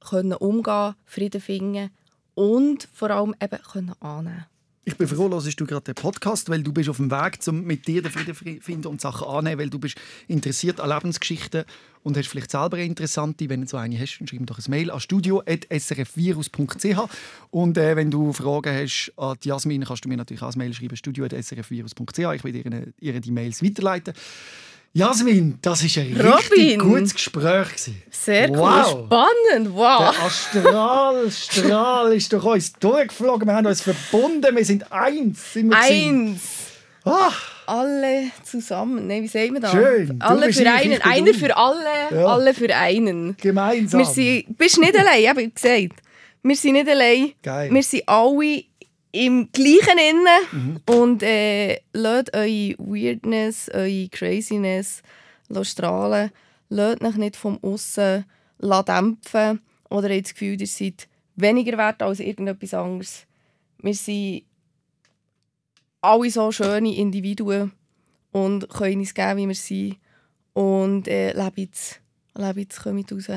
können 0.00 0.34
umgehen, 0.34 0.94
Frieden 1.04 1.40
finden 1.40 1.90
und 2.34 2.88
vor 2.92 3.10
allem 3.10 3.34
eben 3.42 3.62
können 3.62 3.94
annehmen 4.00 4.46
Ich 4.84 4.96
bin 4.96 5.06
froh, 5.06 5.30
hörst 5.30 5.60
du 5.60 5.66
gerade 5.66 5.84
den 5.84 5.94
Podcast, 5.94 6.48
weil 6.48 6.62
du 6.62 6.72
bist 6.72 6.88
auf 6.88 6.96
dem 6.96 7.10
Weg, 7.10 7.38
um 7.46 7.64
mit 7.64 7.86
dir 7.86 8.02
den 8.02 8.10
Frieden 8.10 8.60
finden 8.60 8.88
und 8.88 9.00
Sachen 9.00 9.28
annehmen, 9.28 9.60
weil 9.60 9.70
du 9.70 9.78
bist 9.78 9.96
interessiert 10.26 10.80
an 10.80 10.90
Lebensgeschichten 10.90 11.64
und 12.02 12.16
hast 12.16 12.26
vielleicht 12.26 12.50
selber 12.50 12.78
eine 12.78 12.86
interessante, 12.86 13.48
wenn 13.48 13.60
du 13.60 13.68
so 13.68 13.76
eine 13.76 13.96
hast, 13.98 14.14
schreib 14.14 14.40
mir 14.40 14.46
doch 14.46 14.58
ein 14.58 14.64
Mail 14.68 14.90
an 14.90 14.98
studio.srfvirus.ch 14.98 16.98
und 17.50 17.78
äh, 17.78 17.96
wenn 17.96 18.10
du 18.10 18.32
Fragen 18.32 18.74
hast 18.74 19.12
an 19.16 19.36
Jasmin, 19.42 19.84
kannst 19.84 20.04
du 20.04 20.08
mir 20.08 20.16
natürlich 20.16 20.42
auch 20.42 20.52
ein 20.52 20.58
Mail 20.58 20.74
schreiben, 20.74 20.96
studio.srfvirus.ch. 20.96 22.18
Ich 22.18 22.44
werde 22.44 22.92
ihr 22.98 23.20
die 23.20 23.30
Mails 23.30 23.62
weiterleiten. 23.62 24.14
Jasmin, 24.94 25.58
das 25.62 25.82
war 25.82 26.02
ein 26.02 26.12
richtig 26.16 26.78
Robin! 26.78 26.78
gutes 26.80 27.14
Gespräch. 27.14 27.68
gewesen. 27.68 28.02
Sehr 28.10 28.50
cool, 28.50 28.58
Wow. 28.58 28.90
spannend, 29.06 29.74
wow. 29.74 30.14
Der 30.14 30.22
Astralstrahl 30.22 32.12
ist 32.12 32.32
durch 32.32 32.44
uns 32.44 32.72
durchgeflogen. 32.74 33.48
Wir 33.48 33.54
haben 33.54 33.66
uns 33.66 33.80
verbunden. 33.80 34.54
Wir 34.54 34.64
sind 34.64 34.90
eins. 34.92 35.54
Sind 35.54 35.70
wir. 35.70 35.78
Eins. 35.78 36.42
Ah, 37.04 37.32
Alle 37.66 38.30
zusammen. 38.44 39.06
Nein, 39.06 39.22
wie 39.22 39.28
sagen 39.28 39.54
wir 39.54 39.60
das? 39.60 39.70
Schön. 39.72 40.18
Du 40.18 40.26
Alle 40.26 40.52
für 40.52 40.70
einen. 40.70 41.00
Einer 41.02 41.34
für 41.34 41.56
alle, 41.56 41.84
Ja. 42.10 42.26
alle 42.26 42.52
für 42.52 42.74
einen. 42.74 43.36
gemeinsam. 43.38 43.98
Wir 44.00 44.06
sind, 44.06 44.58
bist 44.58 44.78
nicht 44.78 44.96
allein, 44.96 45.26
habe 45.28 45.42
ich 45.42 45.54
gesagt. 45.54 46.00
Wir 46.42 46.56
sind 46.56 46.72
nicht 46.74 46.88
allein. 46.88 47.32
Geil. 47.42 47.70
Wir 47.72 47.82
sind 47.82 48.06
alle 48.08 48.64
im 49.12 49.50
gleichen 49.52 49.98
Innen. 49.98 50.80
Und 50.86 51.22
äh, 51.22 51.80
lasst 51.92 52.34
eure 52.34 52.74
Weirdness, 52.78 53.68
eure 53.68 54.08
Craziness 54.08 55.02
strahlen. 55.62 56.30
Lasst 56.68 57.04
euch 57.04 57.16
nicht 57.16 57.36
vom 57.36 57.62
Aussen 57.62 58.24
dämpfen. 58.58 59.60
Oder 59.90 60.08
habt 60.08 60.24
das 60.24 60.32
Gefühl, 60.32 60.60
ihr 60.60 60.66
seid 60.66 61.06
weniger 61.36 61.76
wert 61.76 62.02
als 62.02 62.20
irgendetwas 62.20 62.74
anderes. 62.74 63.26
Wir 63.78 63.94
sind 63.94 64.44
alle 66.00 66.30
so 66.30 66.50
schöne 66.50 66.96
Individuen 66.96 67.72
und 68.32 68.68
können 68.70 69.00
uns 69.00 69.14
geben, 69.14 69.36
wie 69.36 69.48
wir 69.48 69.54
sind. 69.54 69.98
Und 70.54 71.08
äh, 71.08 71.32
lebt 71.32 71.74
es. 71.74 72.00
Lebt 72.34 72.72
es, 72.72 72.82
kommt 72.82 73.12
raus. 73.12 73.28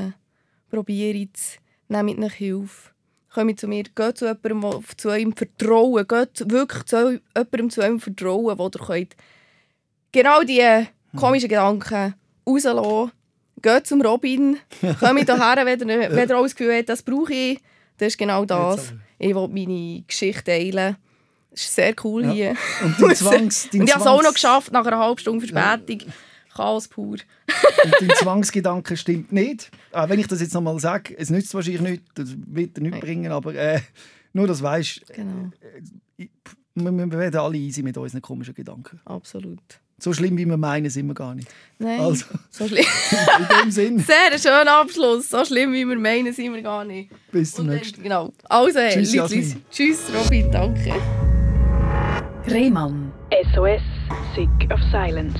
Probiert 0.69 1.35
es. 1.35 1.57
Nehmt 1.87 2.23
euch 2.23 2.33
Hilfe. 2.33 2.94
Kommt 3.35 3.59
zu 3.59 3.67
mir. 3.67 3.83
Geht 3.83 4.17
zu 4.17 4.25
jemandem, 4.25 4.61
der 4.61 4.81
zu 4.97 5.09
eurem 5.09 5.33
vertrauen. 5.35 6.07
Geht 6.07 6.49
wirklich 6.49 6.83
zu 6.85 7.19
jemandem 7.35 7.69
zu 7.69 7.81
eurem 7.81 7.99
vertrauen, 7.99 8.57
wo 8.57 8.65
ihr 8.67 8.85
könnt 8.85 9.15
genau 10.13 10.41
diese 10.43 10.87
komischen 11.17 11.49
Gedanken 11.49 12.13
rauslassen. 12.47 13.11
Geht 13.61 13.87
zum 13.87 14.01
Robin. 14.01 14.57
Kommt 14.99 15.25
hierher, 15.25 15.65
wenn 15.65 15.89
ihr, 15.89 16.11
wenn 16.11 16.29
ihr 16.29 16.37
auch 16.37 16.43
das 16.43 16.55
Gefühl 16.55 16.77
habt, 16.77 16.87
das 16.87 17.03
brauche 17.03 17.33
ich. 17.33 17.59
Das 17.97 18.07
ist 18.07 18.17
genau 18.17 18.45
das. 18.45 18.93
Ich 19.19 19.35
will 19.35 19.49
meine 19.49 20.03
Geschichte 20.07 20.43
teilen. 20.45 20.95
Es 21.51 21.63
ist 21.63 21.75
sehr 21.75 21.93
cool 22.05 22.23
Ja. 22.23 22.31
hier. 22.31 22.55
Und 22.83 23.01
dein 23.01 23.15
Zwangs, 23.15 23.69
dein 23.69 23.81
Und 23.81 23.87
ich 23.87 23.93
habe 23.93 24.03
es 24.03 24.07
auch 24.09 24.23
noch 24.23 24.33
geschafft, 24.33 24.71
nach 24.71 24.85
einer 24.85 24.97
halben 24.99 25.19
Stunde 25.19 25.45
Verspätung. 25.45 26.09
Chaos 26.53 26.87
pur. 26.87 27.17
Und 27.17 27.21
dein 27.99 28.09
Zwangsgedanke 28.15 28.95
stimmt 28.95 29.33
nicht. 29.33 29.71
Auch 29.95 30.09
wenn 30.09 30.19
ich 30.19 30.27
das 30.27 30.41
jetzt 30.41 30.53
nochmal 30.53 30.79
sage, 30.79 31.17
es 31.17 31.29
nützt 31.29 31.53
wahrscheinlich 31.53 31.81
nichts, 31.81 32.05
das 32.15 32.29
wird 32.47 32.77
nichts 32.79 32.99
bringen, 32.99 33.31
aber 33.31 33.55
äh, 33.55 33.79
nur, 34.33 34.45
dass 34.47 34.57
du 34.59 34.63
weißt, 34.65 35.13
Genau, 35.15 35.51
wir, 36.17 36.91
wir 36.91 37.11
werden 37.11 37.39
alle 37.39 37.57
easy 37.57 37.81
mit 37.81 37.97
unseren 37.97 38.21
komischen 38.21 38.53
Gedanken. 38.53 38.99
absolut. 39.05 39.59
So 39.97 40.11
schlimm, 40.11 40.37
wie 40.37 40.45
wir 40.45 40.57
meinen, 40.57 40.89
sind 40.89 41.07
wir 41.07 41.13
gar 41.13 41.33
nicht. 41.33 41.47
Nein, 41.79 42.01
Also. 42.01 42.25
so 42.49 42.67
schlimm. 42.67 42.83
In 43.39 43.47
dem 43.63 43.71
Sinn, 43.71 43.99
Sehr 44.05 44.29
ein 44.29 44.37
schöner 44.37 44.81
Abschluss. 44.81 45.29
So 45.29 45.45
schlimm, 45.45 45.71
wie 45.71 45.85
wir 45.87 45.97
meinen, 45.97 46.33
sind 46.33 46.53
wir 46.53 46.61
gar 46.61 46.83
nicht. 46.83 47.09
bis 47.31 47.53
zum 47.53 47.61
Und 47.63 47.67
dann- 47.69 47.77
nächsten 47.77 48.03
Genau. 48.03 48.33
Also, 48.49 48.79
Tschüss, 48.89 49.15
Leute. 49.15 49.43
Tschüss, 49.71 50.01
Robin, 50.13 50.51
danke. 50.51 50.93
Rehmann. 52.47 53.13
SOS, 53.53 53.81
Sick 54.35 54.69
of 54.69 54.79
Silence. 54.91 55.39